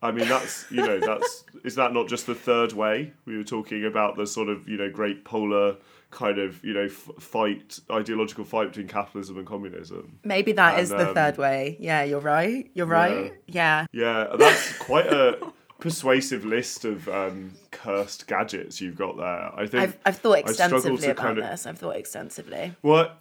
I 0.00 0.12
mean, 0.12 0.28
that's 0.28 0.64
you 0.70 0.86
know, 0.86 1.00
that's 1.00 1.44
is 1.64 1.74
that 1.74 1.92
not 1.92 2.08
just 2.08 2.26
the 2.26 2.34
third 2.34 2.72
way? 2.72 3.12
We 3.26 3.36
were 3.36 3.44
talking 3.44 3.84
about 3.84 4.16
the 4.16 4.26
sort 4.26 4.48
of 4.48 4.68
you 4.68 4.78
know 4.78 4.90
great 4.90 5.24
polar 5.24 5.76
kind 6.10 6.38
of 6.38 6.62
you 6.64 6.72
know 6.72 6.84
f- 6.84 7.10
fight 7.20 7.80
ideological 7.90 8.44
fight 8.44 8.68
between 8.68 8.88
capitalism 8.88 9.38
and 9.38 9.46
communism. 9.46 10.18
Maybe 10.24 10.52
that 10.52 10.74
and, 10.74 10.82
is 10.82 10.88
the 10.90 11.08
um, 11.08 11.14
third 11.14 11.38
way. 11.38 11.76
Yeah 11.80 12.04
you're 12.04 12.20
right. 12.20 12.70
You're 12.74 12.86
right. 12.86 13.34
Yeah. 13.46 13.86
Yeah, 13.92 14.28
yeah 14.30 14.36
that's 14.36 14.78
quite 14.78 15.06
a 15.06 15.38
persuasive 15.78 16.44
list 16.44 16.84
of 16.84 17.08
um, 17.08 17.52
cursed 17.70 18.26
gadgets 18.26 18.80
you've 18.80 18.96
got 18.96 19.16
there. 19.16 19.52
I 19.54 19.66
think 19.66 19.82
i've, 19.82 19.98
I've 20.04 20.16
thought 20.16 20.38
extensively 20.38 21.08
about 21.08 21.16
kind 21.24 21.38
of, 21.38 21.44
this. 21.44 21.66
I've 21.66 21.78
thought 21.78 21.96
extensively. 21.96 22.74
Well 22.82 23.12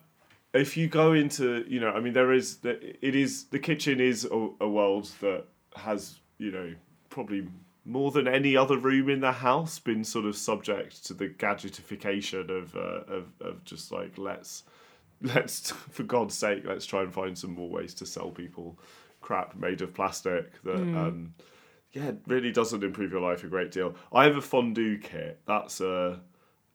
if 0.53 0.77
you 0.77 0.87
go 0.87 1.13
into 1.13 1.65
you 1.67 1.79
know 1.79 1.91
i 1.91 1.99
mean 1.99 2.13
there 2.13 2.31
is 2.31 2.59
it 2.63 3.15
is 3.15 3.45
the 3.45 3.59
kitchen 3.59 3.99
is 3.99 4.25
a, 4.25 4.49
a 4.61 4.67
world 4.67 5.11
that 5.19 5.43
has 5.75 6.19
you 6.37 6.51
know 6.51 6.73
probably 7.09 7.47
more 7.87 8.11
than 8.11 8.27
any 8.27 8.57
other 8.57 8.77
room 8.77 9.09
in 9.09 9.21
the 9.21 9.31
house 9.31 9.79
been 9.79 10.03
sort 10.03 10.25
of 10.25 10.35
subject 10.35 11.05
to 11.05 11.13
the 11.13 11.29
gadgetification 11.29 12.49
of 12.49 12.75
uh, 12.75 13.03
of 13.07 13.31
of 13.39 13.63
just 13.63 13.91
like 13.91 14.17
let's 14.17 14.63
let's 15.21 15.71
for 15.89 16.03
God's 16.03 16.35
sake 16.35 16.63
let's 16.65 16.85
try 16.85 17.01
and 17.01 17.13
find 17.13 17.37
some 17.37 17.53
more 17.53 17.69
ways 17.69 17.93
to 17.95 18.05
sell 18.05 18.29
people 18.29 18.77
crap 19.21 19.55
made 19.55 19.81
of 19.81 19.93
plastic 19.93 20.61
that 20.63 20.77
mm. 20.77 20.97
um, 20.97 21.33
yeah 21.93 22.11
really 22.27 22.51
doesn't 22.51 22.83
improve 22.83 23.11
your 23.11 23.21
life 23.21 23.43
a 23.45 23.47
great 23.47 23.71
deal. 23.71 23.95
I 24.11 24.25
have 24.25 24.35
a 24.35 24.41
fondue 24.41 24.99
kit. 24.99 25.39
That's 25.47 25.79
a 25.79 26.19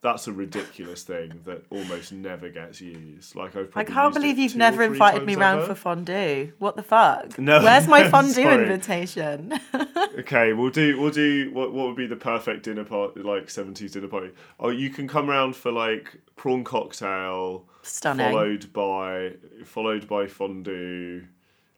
that's 0.03 0.27
a 0.27 0.33
ridiculous 0.33 1.05
thing 1.05 1.41
that 1.45 1.65
almost 1.71 2.13
never 2.13 2.49
gets 2.49 2.81
used. 2.81 3.37
Like 3.37 3.55
I've 3.55 3.71
I 3.77 3.85
can't 3.85 4.13
believe 4.13 4.37
you've 4.37 4.57
never 4.57 4.83
invited 4.83 5.25
me 5.25 5.37
round 5.37 5.65
for 5.67 5.77
fondue. 5.77 6.53
What 6.59 6.75
the 6.75 6.83
fuck? 6.83 7.39
No, 7.39 7.63
where's 7.63 7.87
my 7.87 8.09
fondue 8.11 8.49
invitation? 8.49 9.59
okay, 10.19 10.53
we'll 10.53 10.71
do 10.71 11.01
we'll 11.01 11.13
do 11.13 11.51
what 11.53 11.73
what 11.73 11.87
would 11.87 11.97
be 11.97 12.07
the 12.07 12.17
perfect 12.17 12.65
dinner 12.65 12.85
party 12.85 13.21
like 13.23 13.49
seventies 13.49 13.93
dinner 13.93 14.09
party. 14.09 14.31
Oh, 14.59 14.71
you 14.71 14.91
can 14.91 15.07
come 15.07 15.31
round 15.31 15.55
for 15.55 15.71
like 15.71 16.21
prawn 16.35 16.65
cocktail, 16.65 17.65
stunning, 17.83 18.27
followed 18.27 18.73
by 18.73 19.35
followed 19.65 20.09
by 20.09 20.27
fondue 20.27 21.25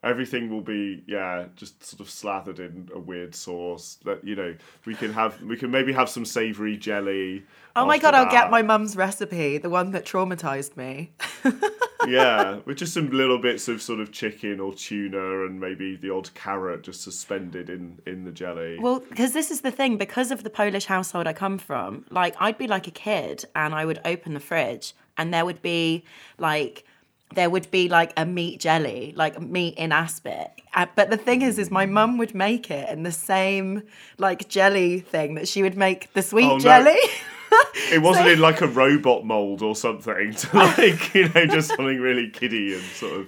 everything 0.04 0.50
will 0.50 0.60
be 0.60 1.02
yeah 1.06 1.46
just 1.56 1.82
sort 1.82 2.00
of 2.00 2.10
slathered 2.10 2.60
in 2.60 2.88
a 2.94 2.98
weird 2.98 3.34
sauce 3.34 3.98
that 4.04 4.22
you 4.22 4.36
know 4.36 4.54
we 4.84 4.94
can 4.94 5.12
have 5.12 5.40
we 5.42 5.56
can 5.56 5.70
maybe 5.70 5.92
have 5.92 6.08
some 6.08 6.24
savory 6.24 6.76
jelly 6.76 7.42
oh 7.74 7.86
my 7.86 7.98
god 7.98 8.12
that. 8.12 8.26
i'll 8.26 8.30
get 8.30 8.50
my 8.50 8.62
mum's 8.62 8.96
recipe 8.96 9.58
the 9.58 9.70
one 9.70 9.90
that 9.92 10.04
traumatized 10.04 10.76
me 10.76 11.10
yeah 12.06 12.58
with 12.66 12.76
just 12.76 12.92
some 12.92 13.10
little 13.10 13.38
bits 13.38 13.66
of 13.66 13.80
sort 13.80 13.98
of 13.98 14.12
chicken 14.12 14.60
or 14.60 14.74
tuna 14.74 15.46
and 15.46 15.58
maybe 15.58 15.96
the 15.96 16.10
odd 16.10 16.32
carrot 16.34 16.82
just 16.82 17.02
suspended 17.02 17.70
in 17.70 17.98
in 18.06 18.24
the 18.24 18.32
jelly 18.32 18.78
well 18.78 19.00
because 19.00 19.32
this 19.32 19.50
is 19.50 19.62
the 19.62 19.70
thing 19.70 19.96
because 19.96 20.30
of 20.30 20.44
the 20.44 20.50
polish 20.50 20.84
household 20.84 21.26
i 21.26 21.32
come 21.32 21.56
from 21.56 22.04
like 22.10 22.34
i'd 22.40 22.58
be 22.58 22.66
like 22.66 22.86
a 22.86 22.92
kid 22.92 23.44
and 23.56 23.74
i 23.74 23.84
would 23.86 24.00
open 24.04 24.34
the 24.34 24.40
fridge 24.40 24.94
and 25.16 25.32
there 25.32 25.44
would 25.44 25.62
be 25.62 26.04
like 26.38 26.84
there 27.34 27.50
would 27.50 27.70
be 27.70 27.88
like 27.88 28.12
a 28.16 28.24
meat 28.24 28.60
jelly, 28.60 29.12
like 29.16 29.40
meat 29.40 29.74
in 29.76 29.92
aspic. 29.92 30.64
Uh, 30.74 30.86
but 30.94 31.10
the 31.10 31.16
thing 31.16 31.42
is, 31.42 31.58
is 31.58 31.70
my 31.70 31.86
mum 31.86 32.18
would 32.18 32.34
make 32.34 32.70
it 32.70 32.88
in 32.88 33.02
the 33.02 33.12
same 33.12 33.82
like 34.18 34.48
jelly 34.48 35.00
thing 35.00 35.34
that 35.34 35.48
she 35.48 35.62
would 35.62 35.76
make 35.76 36.12
the 36.12 36.22
sweet 36.22 36.50
oh, 36.50 36.58
jelly. 36.58 36.98
No. 37.50 37.58
it 37.92 38.02
wasn't 38.02 38.26
so, 38.26 38.32
in 38.32 38.40
like 38.40 38.60
a 38.60 38.66
robot 38.66 39.24
mold 39.24 39.62
or 39.62 39.76
something 39.76 40.34
to 40.34 40.56
like 40.56 41.14
you 41.14 41.28
know 41.28 41.46
just 41.46 41.68
something 41.68 42.00
really 42.00 42.30
kiddie 42.30 42.74
and 42.74 42.82
sort 42.82 43.20
of. 43.20 43.26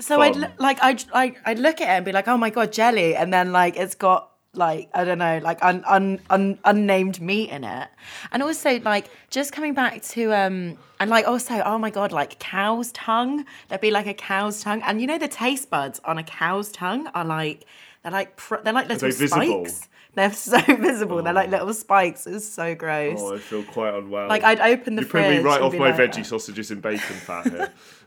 So 0.00 0.16
fun. 0.16 0.44
I'd 0.44 0.58
like 0.58 0.82
I'd, 0.82 1.04
I'd 1.12 1.36
I'd 1.44 1.58
look 1.58 1.80
at 1.80 1.88
it 1.88 1.90
and 1.90 2.04
be 2.04 2.12
like, 2.12 2.28
oh 2.28 2.36
my 2.36 2.50
god, 2.50 2.72
jelly, 2.72 3.14
and 3.14 3.32
then 3.32 3.52
like 3.52 3.76
it's 3.76 3.94
got 3.94 4.30
like 4.56 4.88
I 4.94 5.04
don't 5.04 5.18
know, 5.18 5.40
like 5.42 5.62
un, 5.64 5.84
un, 5.86 6.20
un, 6.30 6.58
unnamed 6.64 7.20
meat 7.20 7.50
in 7.50 7.64
it. 7.64 7.88
And 8.32 8.42
also 8.42 8.80
like 8.80 9.10
just 9.30 9.52
coming 9.52 9.74
back 9.74 10.02
to 10.02 10.32
um 10.32 10.78
and 11.00 11.10
like 11.10 11.26
also 11.26 11.62
oh 11.64 11.78
my 11.78 11.90
god 11.90 12.12
like 12.12 12.38
cow's 12.38 12.92
tongue 12.92 13.44
there'd 13.68 13.80
be 13.80 13.90
like 13.90 14.06
a 14.06 14.14
cow's 14.14 14.62
tongue 14.62 14.82
and 14.82 15.00
you 15.00 15.06
know 15.06 15.18
the 15.18 15.28
taste 15.28 15.70
buds 15.70 16.00
on 16.04 16.18
a 16.18 16.22
cow's 16.22 16.70
tongue 16.70 17.08
are 17.14 17.24
like 17.24 17.66
they're 18.02 18.12
like 18.12 18.36
pr- 18.36 18.56
they're 18.62 18.72
like 18.72 18.88
little 18.88 19.08
they 19.08 19.14
visible? 19.16 19.64
spikes. 19.66 19.88
They're 20.14 20.32
so 20.32 20.60
visible. 20.76 21.22
They're 21.22 21.32
like 21.32 21.50
little 21.50 21.74
spikes. 21.74 22.26
It's 22.26 22.46
so 22.46 22.74
gross. 22.76 23.18
Oh, 23.20 23.34
I 23.34 23.38
feel 23.38 23.64
quite 23.64 23.94
unwell. 23.94 24.28
Like, 24.28 24.44
I'd 24.44 24.60
open 24.60 24.94
the 24.94 25.02
You 25.02 25.08
put 25.08 25.22
me 25.22 25.26
fridge 25.36 25.44
right 25.44 25.60
off 25.60 25.72
my 25.74 25.90
like, 25.90 25.96
veggie 25.96 26.20
"Oh." 26.20 26.22
sausages 26.22 26.70
and 26.70 26.80
bacon 26.80 27.16
fat 27.16 27.50
here. 27.50 27.72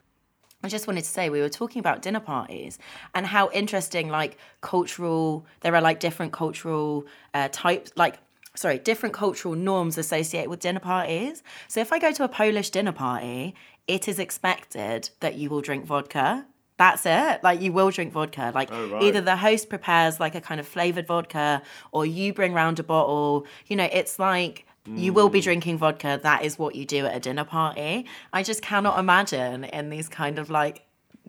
I 0.64 0.70
just 0.70 0.88
wanted 0.88 1.04
to 1.04 1.10
say 1.10 1.30
we 1.30 1.40
were 1.42 1.50
talking 1.50 1.80
about 1.80 2.02
dinner 2.02 2.20
parties 2.20 2.80
and 3.14 3.26
how 3.26 3.50
interesting 3.52 4.10
like 4.10 4.38
cultural 4.62 5.46
there 5.62 5.76
are 5.76 5.82
like 5.82 6.00
different 6.00 6.34
cultural 6.34 7.06
uh, 7.34 7.50
types 7.52 7.92
like 7.96 8.18
sorry 8.56 8.80
different 8.80 9.14
cultural 9.14 9.56
norms 9.56 9.98
associated 9.98 10.50
with 10.50 10.60
dinner 10.60 10.80
parties. 10.80 11.44
So 11.68 11.80
if 11.80 11.94
I 11.94 12.00
go 12.00 12.12
to 12.12 12.24
a 12.24 12.28
Polish 12.28 12.72
dinner 12.72 12.92
party, 12.92 13.54
it 13.88 14.08
is 14.08 14.20
expected 14.20 15.10
that 15.20 15.36
you 15.36 15.50
will 15.50 15.62
drink 15.62 15.86
vodka. 15.86 16.46
That's 16.78 17.06
it. 17.06 17.44
Like 17.44 17.62
you 17.62 17.72
will 17.74 17.90
drink 17.92 18.14
vodka. 18.14 18.52
Like 18.54 18.70
Oh, 18.72 18.88
right. 18.88 19.04
either 19.04 19.22
the 19.22 19.36
host 19.38 19.70
prepares 19.70 20.20
like 20.20 20.36
a 20.36 20.42
kind 20.42 20.60
of 20.60 20.68
flavored 20.68 21.08
vodka 21.08 21.62
or 21.92 22.06
you 22.06 22.34
bring 22.34 22.54
round 22.54 22.80
a 22.80 22.84
bottle. 22.84 23.46
You 23.68 23.76
know, 23.78 23.90
it's 23.92 24.20
like 24.20 24.67
you 24.96 25.14
will 25.14 25.30
be 25.30 25.42
drinking 25.42 25.78
vodka. 25.78 26.20
That 26.22 26.44
is 26.44 26.58
what 26.58 26.76
you 26.76 26.86
do 26.86 27.06
at 27.06 27.16
a 27.16 27.20
dinner 27.20 27.44
party. 27.44 28.06
I 28.34 28.44
just 28.44 28.62
cannot 28.62 28.98
imagine 29.00 29.64
in 29.66 29.90
these 29.90 30.08
kind 30.10 30.40
of 30.40 30.50
like 30.50 30.86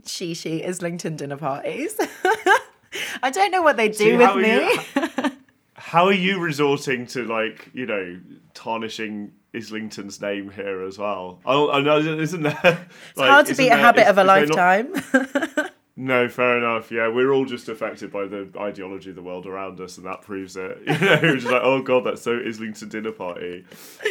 she 0.07 0.33
shishi 0.33 0.67
Islington 0.67 1.17
dinner 1.17 1.37
parties. 1.37 1.97
I 3.23 3.31
don't 3.31 3.51
know 3.51 3.63
what 3.63 3.77
they 3.77 3.89
do 3.89 3.95
See, 3.95 4.17
with 4.17 4.27
how 4.27 4.37
me. 4.37 4.55
you- 4.55 5.31
How 5.75 6.07
are 6.07 6.13
you 6.13 6.39
resorting 6.41 7.07
to 7.09 7.25
like 7.25 7.71
you 7.73 7.87
know 7.87 8.21
tarnishing 8.53 9.33
Islington's 9.55 10.21
name 10.21 10.51
here 10.51 10.83
as 10.83 10.99
well? 10.99 11.41
I, 11.47 11.55
I 11.55 11.81
know 11.81 11.99
isn't 11.99 12.43
there? 12.43 12.59
it's 13.11 13.21
hard 13.21 13.47
to 13.47 13.55
beat 13.55 13.71
a 13.71 13.77
habit 13.77 14.07
of 14.07 14.19
a 14.19 14.25
lifetime. 14.25 14.93
No, 16.01 16.29
fair 16.29 16.59
enough. 16.59 16.93
Yeah, 16.93 17.09
we're 17.09 17.33
all 17.33 17.45
just 17.45 17.69
affected 17.69 18.13
by 18.13 18.27
the 18.29 18.49
ideology 18.57 19.11
of 19.11 19.17
the 19.17 19.23
world 19.23 19.47
around 19.47 19.81
us, 19.81 19.97
and 19.97 20.07
that 20.07 20.23
proves 20.23 20.57
it. 20.57 20.79
You 20.87 20.95
know, 20.97 21.35
just 21.35 21.47
like, 21.49 21.63
oh 21.65 21.83
god, 21.83 22.05
that's 22.05 22.23
so 22.23 22.39
Islington 22.39 22.89
dinner 22.89 23.11
party. 23.11 23.65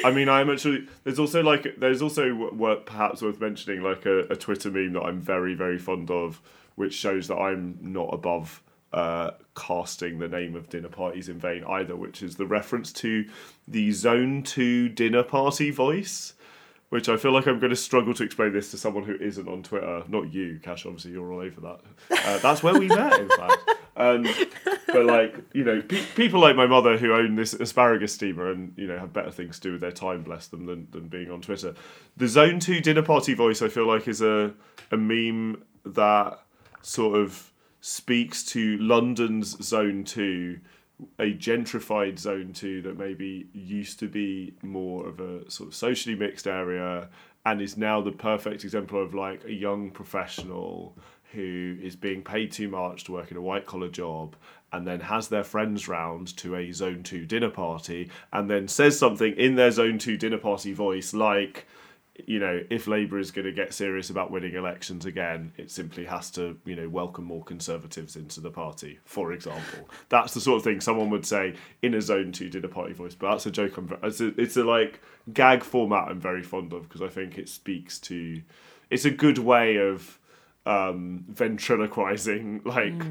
I 0.03 0.11
mean, 0.11 0.27
I'm 0.27 0.49
actually. 0.49 0.85
There's 1.05 1.17
also 1.17 1.41
like, 1.41 1.75
there's 1.77 2.01
also 2.01 2.51
worth 2.51 2.85
perhaps 2.85 3.21
worth 3.21 3.39
mentioning 3.39 3.83
like 3.83 4.05
a, 4.05 4.25
a 4.25 4.35
Twitter 4.35 4.69
meme 4.69 4.93
that 4.93 5.03
I'm 5.03 5.21
very 5.21 5.53
very 5.53 5.77
fond 5.77 6.11
of, 6.11 6.41
which 6.75 6.93
shows 6.93 7.29
that 7.29 7.37
I'm 7.37 7.77
not 7.79 8.13
above 8.13 8.61
uh, 8.91 9.31
casting 9.55 10.19
the 10.19 10.27
name 10.27 10.57
of 10.57 10.67
dinner 10.67 10.89
parties 10.89 11.29
in 11.29 11.39
vain 11.39 11.63
either, 11.63 11.95
which 11.95 12.21
is 12.21 12.35
the 12.35 12.45
reference 12.45 12.91
to 12.93 13.25
the 13.65 13.93
Zone 13.93 14.43
Two 14.43 14.89
dinner 14.89 15.23
party 15.23 15.71
voice 15.71 16.33
which 16.89 17.09
I 17.09 17.17
feel 17.17 17.31
like 17.31 17.47
I'm 17.47 17.59
going 17.59 17.71
to 17.71 17.75
struggle 17.75 18.13
to 18.13 18.23
explain 18.23 18.53
this 18.53 18.71
to 18.71 18.77
someone 18.77 19.03
who 19.03 19.15
isn't 19.15 19.47
on 19.47 19.61
Twitter. 19.61 20.03
Not 20.07 20.33
you, 20.33 20.59
Cash. 20.63 20.85
Obviously, 20.85 21.11
you're 21.11 21.31
all 21.31 21.41
over 21.41 21.61
that. 21.61 21.79
Uh, 22.09 22.37
that's 22.39 22.63
where 22.63 22.77
we 22.77 22.87
met, 22.87 23.19
in 23.19 23.29
fact. 23.29 23.71
Um, 23.97 24.25
but 24.87 25.05
like, 25.05 25.35
you 25.53 25.63
know, 25.63 25.81
pe- 25.81 26.05
people 26.15 26.39
like 26.39 26.55
my 26.55 26.67
mother 26.67 26.97
who 26.97 27.13
own 27.13 27.35
this 27.35 27.53
asparagus 27.53 28.13
steamer 28.13 28.51
and 28.51 28.73
you 28.77 28.87
know 28.87 28.97
have 28.97 29.11
better 29.11 29.31
things 29.31 29.59
to 29.59 29.67
do 29.67 29.71
with 29.73 29.81
their 29.81 29.91
time, 29.91 30.23
bless 30.23 30.47
them, 30.47 30.65
than, 30.65 30.87
than 30.91 31.07
being 31.07 31.31
on 31.31 31.41
Twitter. 31.41 31.73
The 32.15 32.27
Zone 32.27 32.59
Two 32.59 32.79
dinner 32.79 33.01
party 33.01 33.33
voice, 33.33 33.61
I 33.61 33.67
feel 33.67 33.87
like, 33.87 34.07
is 34.07 34.21
a 34.21 34.53
a 34.91 34.97
meme 34.97 35.63
that 35.85 36.39
sort 36.81 37.17
of 37.17 37.51
speaks 37.81 38.43
to 38.45 38.77
London's 38.77 39.61
Zone 39.65 40.03
Two 40.03 40.59
a 41.19 41.33
gentrified 41.33 42.17
zone 42.17 42.53
two 42.53 42.81
that 42.81 42.97
maybe 42.97 43.47
used 43.53 43.99
to 43.99 44.07
be 44.07 44.53
more 44.63 45.07
of 45.07 45.19
a 45.19 45.49
sort 45.49 45.69
of 45.69 45.75
socially 45.75 46.15
mixed 46.15 46.47
area 46.47 47.09
and 47.45 47.61
is 47.61 47.77
now 47.77 48.01
the 48.01 48.11
perfect 48.11 48.63
example 48.63 49.01
of 49.01 49.13
like 49.13 49.43
a 49.45 49.53
young 49.53 49.91
professional 49.91 50.97
who 51.33 51.77
is 51.81 51.95
being 51.95 52.23
paid 52.23 52.51
too 52.51 52.67
much 52.67 53.03
to 53.03 53.11
work 53.11 53.31
in 53.31 53.37
a 53.37 53.41
white 53.41 53.65
collar 53.65 53.89
job 53.89 54.35
and 54.73 54.87
then 54.87 54.99
has 54.99 55.27
their 55.27 55.43
friends 55.43 55.87
round 55.87 56.35
to 56.35 56.55
a 56.55 56.71
zone 56.71 57.03
2 57.03 57.25
dinner 57.25 57.49
party 57.49 58.09
and 58.33 58.49
then 58.49 58.67
says 58.67 58.97
something 58.97 59.33
in 59.33 59.55
their 59.55 59.71
zone 59.71 59.97
2 59.97 60.17
dinner 60.17 60.37
party 60.37 60.73
voice 60.73 61.13
like 61.13 61.67
you 62.25 62.39
know, 62.39 62.63
if 62.69 62.87
Labour 62.87 63.19
is 63.19 63.31
going 63.31 63.45
to 63.45 63.51
get 63.51 63.73
serious 63.73 64.09
about 64.09 64.31
winning 64.31 64.55
elections 64.55 65.05
again, 65.05 65.53
it 65.57 65.69
simply 65.69 66.05
has 66.05 66.31
to, 66.31 66.57
you 66.65 66.75
know, 66.75 66.89
welcome 66.89 67.25
more 67.25 67.43
Conservatives 67.43 68.15
into 68.15 68.41
the 68.41 68.49
party, 68.49 68.99
for 69.05 69.31
example. 69.31 69.89
That's 70.09 70.33
the 70.33 70.41
sort 70.41 70.57
of 70.57 70.63
thing 70.63 70.81
someone 70.81 71.09
would 71.11 71.25
say 71.25 71.55
in 71.81 71.93
a 71.93 72.01
Zone 72.01 72.31
2 72.31 72.49
dinner 72.49 72.67
party 72.67 72.93
voice, 72.93 73.15
but 73.15 73.31
that's 73.31 73.45
a 73.45 73.51
joke. 73.51 73.77
I'm, 73.77 73.97
it's, 74.03 74.21
a, 74.21 74.27
it's 74.39 74.57
a, 74.57 74.63
like, 74.63 75.01
gag 75.31 75.63
format 75.63 76.07
I'm 76.09 76.19
very 76.19 76.43
fond 76.43 76.73
of 76.73 76.83
because 76.83 77.01
I 77.01 77.09
think 77.09 77.37
it 77.37 77.49
speaks 77.49 77.99
to... 77.99 78.41
It's 78.89 79.05
a 79.05 79.11
good 79.11 79.37
way 79.37 79.77
of 79.77 80.19
um, 80.65 81.25
ventriloquizing, 81.27 82.61
like... 82.65 83.01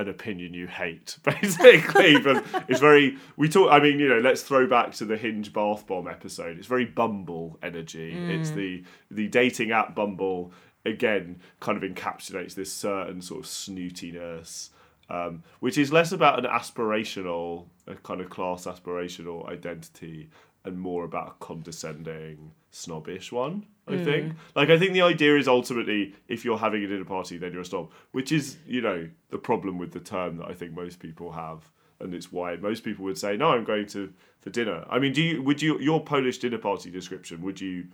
An 0.00 0.08
opinion 0.08 0.54
you 0.54 0.66
hate, 0.66 1.18
basically. 1.24 2.18
but 2.20 2.42
it's 2.68 2.80
very. 2.80 3.18
We 3.36 3.50
talk. 3.50 3.70
I 3.70 3.80
mean, 3.80 3.98
you 3.98 4.08
know, 4.08 4.20
let's 4.20 4.40
throw 4.40 4.66
back 4.66 4.92
to 4.94 5.04
the 5.04 5.18
Hinge 5.18 5.52
bath 5.52 5.86
bomb 5.86 6.08
episode. 6.08 6.56
It's 6.56 6.66
very 6.66 6.86
Bumble 6.86 7.58
energy. 7.62 8.14
It's 8.16 8.48
the 8.50 8.82
the 9.10 9.28
dating 9.28 9.72
app 9.72 9.94
Bumble 9.94 10.52
again. 10.86 11.40
Kind 11.60 11.76
of 11.76 11.84
encapsulates 11.88 12.54
this 12.54 12.72
certain 12.72 13.20
sort 13.20 13.40
of 13.40 13.46
snootiness, 13.46 14.70
um, 15.10 15.42
which 15.58 15.76
is 15.76 15.92
less 15.92 16.12
about 16.12 16.38
an 16.38 16.46
aspirational, 16.50 17.66
a 17.86 17.94
kind 17.96 18.22
of 18.22 18.30
class 18.30 18.64
aspirational 18.64 19.46
identity, 19.50 20.30
and 20.64 20.80
more 20.80 21.04
about 21.04 21.28
a 21.28 21.44
condescending, 21.44 22.52
snobbish 22.70 23.32
one. 23.32 23.66
I 23.92 23.98
hmm. 23.98 24.04
think. 24.04 24.34
Like, 24.54 24.70
I 24.70 24.78
think 24.78 24.92
the 24.92 25.02
idea 25.02 25.36
is 25.36 25.48
ultimately, 25.48 26.14
if 26.28 26.44
you're 26.44 26.58
having 26.58 26.82
a 26.84 26.86
dinner 26.86 27.04
party, 27.04 27.38
then 27.38 27.52
you're 27.52 27.62
a 27.62 27.64
snob, 27.64 27.90
which 28.12 28.32
is, 28.32 28.56
you 28.66 28.80
know, 28.80 29.08
the 29.30 29.38
problem 29.38 29.78
with 29.78 29.92
the 29.92 30.00
term 30.00 30.36
that 30.38 30.46
I 30.46 30.54
think 30.54 30.72
most 30.72 30.98
people 30.98 31.32
have, 31.32 31.70
and 32.00 32.14
it's 32.14 32.32
why 32.32 32.56
most 32.56 32.82
people 32.82 33.04
would 33.04 33.18
say, 33.18 33.36
"No, 33.36 33.50
I'm 33.50 33.64
going 33.64 33.86
to 33.88 34.12
for 34.40 34.50
dinner." 34.50 34.84
I 34.88 34.98
mean, 34.98 35.12
do 35.12 35.22
you 35.22 35.42
would 35.42 35.60
you 35.60 35.78
your 35.80 36.02
Polish 36.02 36.38
dinner 36.38 36.58
party 36.58 36.90
description? 36.90 37.42
Would 37.42 37.60
you 37.60 37.86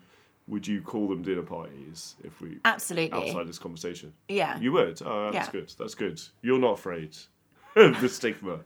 would 0.49 0.67
you 0.67 0.81
call 0.81 1.09
them 1.09 1.23
dinner 1.23 1.43
parties 1.43 2.15
if 2.23 2.41
we 2.41 2.59
Absolutely. 2.65 3.19
outside 3.19 3.49
this 3.49 3.59
conversation? 3.59 4.13
Yeah. 4.29 4.59
You 4.59 4.73
would. 4.73 5.03
Oh, 5.03 5.31
that's 5.33 5.49
Yeah. 5.49 5.53
good. 5.53 5.75
That's 5.79 5.95
good. 5.95 6.21
You're 6.43 6.59
not 6.59 6.75
afraid 6.75 7.17
of 7.77 8.01
the 8.01 8.09
stigma. 8.09 8.61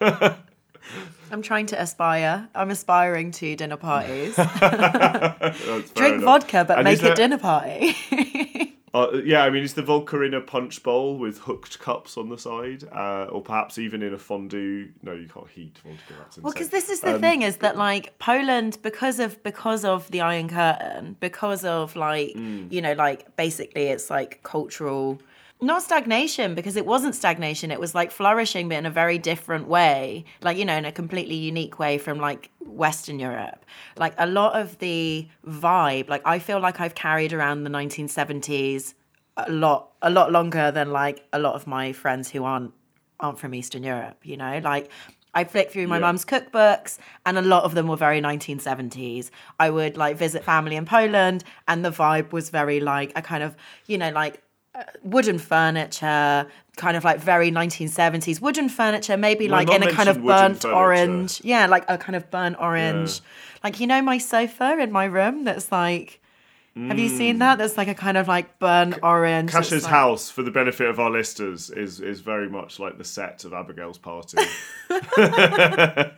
I'm 1.32 1.42
trying 1.42 1.66
to 1.66 1.80
aspire. 1.80 2.48
I'm 2.54 2.70
aspiring 2.70 3.30
to 3.32 3.56
dinner 3.56 3.76
parties. 3.76 4.34
Drink 5.94 6.14
enough. 6.16 6.22
vodka, 6.22 6.64
but 6.66 6.78
And 6.78 6.84
make 6.84 7.00
there- 7.00 7.14
dinner 7.14 7.38
party. 7.38 7.94
Uh, 8.94 9.20
yeah, 9.26 9.42
I 9.44 9.50
mean, 9.50 9.62
is 9.62 9.74
the 9.74 9.82
vodka 9.82 10.22
in 10.22 10.32
a 10.32 10.40
punch 10.40 10.82
bowl 10.82 11.18
with 11.18 11.36
hooked 11.40 11.78
cups 11.80 12.16
on 12.16 12.30
the 12.30 12.38
side, 12.38 12.82
uh, 12.90 13.24
or 13.30 13.42
perhaps 13.42 13.76
even 13.76 14.02
in 14.02 14.14
a 14.14 14.18
fondue? 14.18 14.88
No, 15.02 15.12
you 15.12 15.28
can't 15.28 15.46
heat 15.48 15.76
vodka. 15.84 16.14
That's 16.18 16.38
Well, 16.38 16.50
because 16.54 16.70
this 16.70 16.88
is 16.88 17.00
the 17.00 17.16
Um, 17.16 17.20
thing 17.20 17.42
is 17.42 17.58
that 17.58 17.76
like 17.76 18.18
Poland, 18.18 18.78
because 18.82 19.20
of 19.20 19.42
because 19.42 19.84
of 19.84 20.10
the 20.12 20.22
Iron 20.22 20.48
Curtain, 20.48 21.16
because 21.20 21.62
of 21.62 21.94
like 21.94 22.32
Mm. 22.36 22.72
you 22.72 22.80
know 22.80 22.94
like 22.94 23.36
basically 23.36 23.88
it's 23.88 24.08
like 24.08 24.40
cultural, 24.42 25.20
not 25.60 25.82
stagnation 25.82 26.54
because 26.54 26.76
it 26.76 26.84
wasn't 26.84 27.14
stagnation. 27.14 27.70
It 27.70 27.80
was 27.80 27.94
like 27.94 28.10
flourishing, 28.10 28.68
but 28.68 28.76
in 28.76 28.86
a 28.86 28.90
very 28.90 29.18
different 29.18 29.68
way, 29.68 30.24
like 30.42 30.56
you 30.58 30.64
know 30.64 30.76
in 30.76 30.84
a 30.84 30.92
completely 30.92 31.34
unique 31.36 31.78
way 31.78 31.98
from 31.98 32.18
like 32.18 32.50
Western 32.60 33.18
Europe. 33.18 33.64
Like 33.96 34.14
a 34.18 34.26
lot 34.26 34.58
of 34.60 34.78
the 34.78 35.28
vibe, 35.46 36.08
like 36.08 36.22
I 36.24 36.38
feel 36.38 36.60
like 36.60 36.80
I've 36.80 36.94
carried 36.94 37.32
around 37.32 37.64
the 37.64 37.70
1970s 37.70 38.94
a 39.38 39.50
lot 39.50 39.92
a 40.02 40.10
lot 40.10 40.32
longer 40.32 40.70
than 40.70 40.92
like 40.92 41.24
a 41.32 41.38
lot 41.38 41.54
of 41.54 41.66
my 41.66 41.92
friends 41.92 42.30
who 42.30 42.44
aren't 42.44 42.72
aren't 43.20 43.38
from 43.38 43.54
Eastern 43.54 43.82
Europe, 43.82 44.18
you 44.24 44.36
know? 44.36 44.60
Like 44.62 44.90
I 45.34 45.44
flicked 45.44 45.72
through 45.72 45.86
my 45.86 45.96
Yeah. 45.96 46.00
mum's 46.02 46.24
cookbooks 46.24 46.98
and 47.24 47.38
a 47.38 47.42
lot 47.42 47.64
of 47.64 47.74
them 47.74 47.88
were 47.88 47.96
very 47.96 48.20
1970s. 48.20 49.30
I 49.58 49.70
would 49.70 49.96
like 49.96 50.16
visit 50.16 50.44
family 50.44 50.76
in 50.76 50.84
Poland 50.86 51.44
and 51.68 51.84
the 51.84 51.90
vibe 51.90 52.32
was 52.32 52.50
very 52.50 52.80
like 52.80 53.12
a 53.16 53.22
kind 53.22 53.42
of, 53.42 53.56
you 53.86 53.98
know, 53.98 54.10
like 54.10 54.42
wooden 55.02 55.38
furniture, 55.38 56.46
kind 56.76 56.96
of 56.96 57.04
like 57.04 57.18
very 57.20 57.50
1970s 57.50 58.40
wooden 58.40 58.68
furniture, 58.68 59.16
maybe 59.16 59.48
like 59.48 59.70
in 59.70 59.82
a 59.82 59.92
kind 59.92 60.08
of 60.08 60.22
burnt 60.22 60.64
orange. 60.64 61.40
Yeah, 61.44 61.66
like 61.66 61.84
a 61.88 61.98
kind 61.98 62.16
of 62.16 62.30
burnt 62.30 62.56
orange. 62.58 63.20
Like 63.64 63.80
you 63.80 63.86
know 63.86 64.02
my 64.02 64.18
sofa 64.18 64.78
in 64.78 64.92
my 64.92 65.04
room 65.04 65.44
that's 65.44 65.72
like 65.72 66.20
have 66.76 66.98
you 66.98 67.08
seen 67.08 67.38
that? 67.38 67.54
Mm. 67.56 67.58
That's 67.60 67.78
like 67.78 67.88
a 67.88 67.94
kind 67.94 68.18
of 68.18 68.28
like 68.28 68.58
burnt 68.58 68.98
orange. 69.02 69.50
Kasia's 69.50 69.84
like- 69.84 69.90
house, 69.90 70.30
for 70.30 70.42
the 70.42 70.50
benefit 70.50 70.88
of 70.90 71.00
our 71.00 71.10
listeners, 71.10 71.70
is 71.70 72.00
is 72.00 72.20
very 72.20 72.50
much 72.50 72.78
like 72.78 72.98
the 72.98 73.04
set 73.04 73.46
of 73.46 73.54
Abigail's 73.54 73.96
party. 73.96 74.36
I 74.90 76.12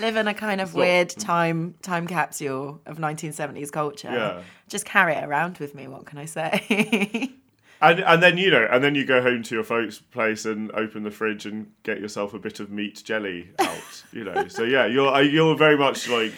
live 0.00 0.16
in 0.16 0.26
a 0.26 0.34
kind 0.34 0.60
of 0.60 0.74
not- 0.74 0.80
weird 0.80 1.10
time 1.10 1.76
time 1.82 2.08
capsule 2.08 2.80
of 2.86 2.98
1970s 2.98 3.70
culture. 3.70 4.10
Yeah. 4.10 4.42
Just 4.68 4.84
carry 4.84 5.14
it 5.14 5.22
around 5.22 5.58
with 5.58 5.76
me. 5.76 5.86
What 5.86 6.06
can 6.06 6.18
I 6.18 6.24
say? 6.24 7.32
And 7.82 8.00
and 8.00 8.22
then 8.22 8.36
you 8.36 8.50
know, 8.50 8.66
and 8.70 8.84
then 8.84 8.94
you 8.94 9.04
go 9.06 9.22
home 9.22 9.42
to 9.44 9.54
your 9.54 9.64
folks' 9.64 9.98
place 9.98 10.44
and 10.44 10.70
open 10.72 11.02
the 11.02 11.10
fridge 11.10 11.46
and 11.46 11.72
get 11.82 12.00
yourself 12.00 12.34
a 12.34 12.38
bit 12.38 12.60
of 12.60 12.70
meat 12.70 13.02
jelly 13.04 13.50
out. 13.58 14.02
you 14.12 14.24
know, 14.24 14.48
so 14.48 14.64
yeah, 14.64 14.86
you're 14.86 15.22
you're 15.22 15.56
very 15.56 15.76
much 15.78 16.08
like. 16.08 16.32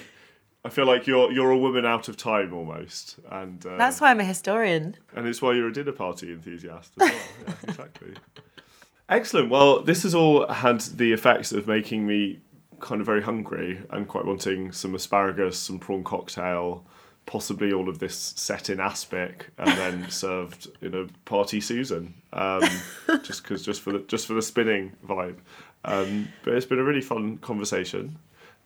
I 0.64 0.68
feel 0.68 0.86
like 0.86 1.08
you're 1.08 1.32
you're 1.32 1.50
a 1.50 1.58
woman 1.58 1.84
out 1.84 2.08
of 2.08 2.16
time 2.16 2.52
almost, 2.52 3.18
and 3.32 3.64
uh, 3.66 3.76
That's 3.76 4.00
why 4.00 4.10
I'm 4.12 4.20
a 4.20 4.24
historian. 4.24 4.94
and 5.16 5.26
it's 5.26 5.42
why 5.42 5.54
you're 5.54 5.66
a 5.66 5.72
dinner 5.72 5.90
party 5.90 6.30
enthusiast 6.30 6.92
as 7.00 7.10
well. 7.10 7.20
yeah, 7.48 7.54
exactly. 7.68 8.14
Excellent. 9.08 9.50
Well, 9.50 9.82
this 9.82 10.04
has 10.04 10.14
all 10.14 10.46
had 10.46 10.80
the 10.82 11.12
effects 11.12 11.50
of 11.50 11.66
making 11.66 12.06
me 12.06 12.38
kind 12.78 13.00
of 13.00 13.06
very 13.06 13.22
hungry 13.22 13.80
and 13.90 14.06
quite 14.06 14.24
wanting 14.24 14.70
some 14.70 14.94
asparagus, 14.94 15.58
some 15.58 15.80
prawn 15.80 16.04
cocktail, 16.04 16.86
possibly 17.26 17.72
all 17.72 17.88
of 17.88 17.98
this 17.98 18.14
set 18.36 18.70
in 18.70 18.80
aspic 18.80 19.50
and 19.58 19.68
then 19.78 20.10
served 20.10 20.68
in 20.80 20.94
a 20.94 21.06
party 21.24 21.60
Susan, 21.60 22.14
um, 22.32 22.62
just 23.22 23.42
because 23.42 23.64
just 23.64 23.80
for 23.80 23.92
the 23.92 24.00
just 24.00 24.26
for 24.26 24.34
the 24.34 24.42
spinning 24.42 24.92
vibe. 25.06 25.38
Um, 25.84 26.28
but 26.44 26.54
it's 26.54 26.66
been 26.66 26.78
a 26.78 26.84
really 26.84 27.00
fun 27.00 27.38
conversation, 27.38 28.18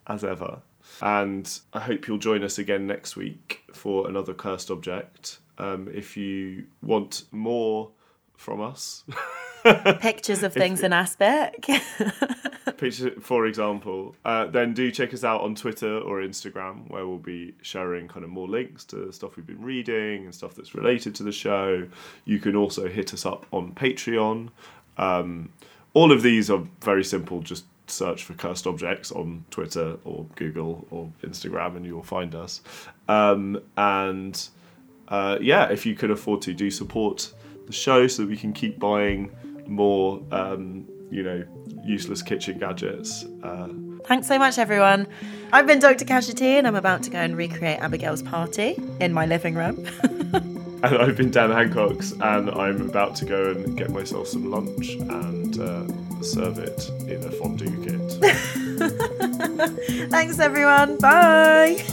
as 0.07 0.25
ever, 0.25 0.61
and 1.01 1.61
I 1.73 1.81
hope 1.81 2.07
you'll 2.07 2.19
join 2.19 2.43
us 2.43 2.59
again 2.59 2.87
next 2.87 3.17
week 3.17 3.65
for 3.73 4.09
another 4.09 4.35
cursed 4.35 4.71
object. 4.71 5.39
Um, 5.59 5.89
if 5.93 6.17
you 6.17 6.65
want 6.83 7.25
more 7.33 7.91
from 8.37 8.61
us. 8.61 9.05
Pictures 10.01 10.43
of 10.43 10.53
things 10.53 10.83
in 10.83 10.93
aspic. 10.93 11.67
picture, 12.77 13.13
for 13.21 13.47
example, 13.47 14.15
uh, 14.25 14.47
then 14.47 14.75
do 14.75 14.91
check 14.91 15.15
us 15.15 15.25
out 15.25 15.41
on 15.41 15.55
Twitter 15.55 15.99
or 15.99 16.21
Instagram, 16.21 16.89
where 16.91 17.07
we'll 17.07 17.19
be 17.19 17.55
sharing 17.63 18.09
kind 18.09 18.25
of 18.25 18.31
more 18.31 18.49
links 18.49 18.85
to 18.85 19.13
stuff 19.13 19.37
we've 19.37 19.47
been 19.47 19.63
reading 19.63 20.25
and 20.25 20.35
stuff 20.35 20.55
that's 20.55 20.75
related 20.75 21.15
to 21.17 21.23
the 21.23 21.33
show. 21.33 21.87
You 22.25 22.39
can 22.39 22.57
also 22.57 22.89
hit 22.89 23.15
us 23.15 23.27
up 23.27 23.47
on 23.53 23.73
Patreon. 23.73 24.51
Um, 24.99 25.51
all 25.95 26.13
of 26.13 26.23
these 26.23 26.51
are 26.51 26.63
very 26.81 27.05
simple. 27.05 27.41
Just 27.41 27.65
search 27.89 28.25
for 28.25 28.35
cursed 28.35 28.67
objects 28.67 29.13
on 29.13 29.45
Twitter 29.51 29.97
or 30.05 30.27
Google 30.35 30.87
or 30.91 31.11
Instagram, 31.23 31.77
and 31.77 31.87
you 31.87 31.95
will 31.95 32.03
find 32.03 32.35
us. 32.35 32.63
Um, 33.09 33.61
and 33.77 34.49
uh, 35.09 35.39
yeah, 35.41 35.69
if 35.71 35.87
you 35.87 35.95
can 35.95 36.11
afford 36.11 36.43
to, 36.43 36.55
do 36.55 36.71
support 36.71 37.33
the 37.67 37.73
show 37.73 38.07
so 38.07 38.23
that 38.23 38.29
we 38.29 38.37
can 38.37 38.53
keep 38.53 38.79
buying 38.79 39.31
more, 39.69 40.23
um, 40.33 40.87
you 41.11 41.23
know, 41.23 41.45
useless 41.85 42.23
kitchen 42.23 42.59
gadgets. 42.59 43.25
Uh, 43.43 43.69
Thanks 44.07 44.29
so 44.29 44.39
much, 44.39 44.59
everyone. 44.59 45.09
I've 45.53 45.67
been 45.67 45.81
Dr. 45.81 46.05
Casualty, 46.05 46.59
and 46.59 46.67
I'm 46.67 46.77
about 46.77 47.03
to 47.05 47.11
go 47.11 47.19
and 47.19 47.37
recreate 47.37 47.81
Abigail's 47.81 48.23
party 48.23 48.77
in 49.01 49.13
my 49.13 49.27
living 49.27 49.55
room. 49.55 49.85
and 50.33 50.85
I've 50.85 51.17
been 51.17 51.31
Dan 51.31 51.51
Hancox, 51.51 52.13
and 52.13 52.51
I'm 52.51 52.89
about 52.89 53.17
to 53.17 53.25
go 53.25 53.51
and 53.51 53.77
get 53.77 53.91
myself 53.91 54.29
some 54.29 54.49
lunch 54.51 54.91
and 54.95 55.59
uh, 55.59 56.23
serve 56.23 56.59
it 56.59 56.89
in 57.09 57.25
a 57.25 57.31
fondue 57.33 57.85
kit. 57.85 58.13
Thanks, 60.11 60.39
everyone. 60.39 60.99
Bye. 60.99 61.85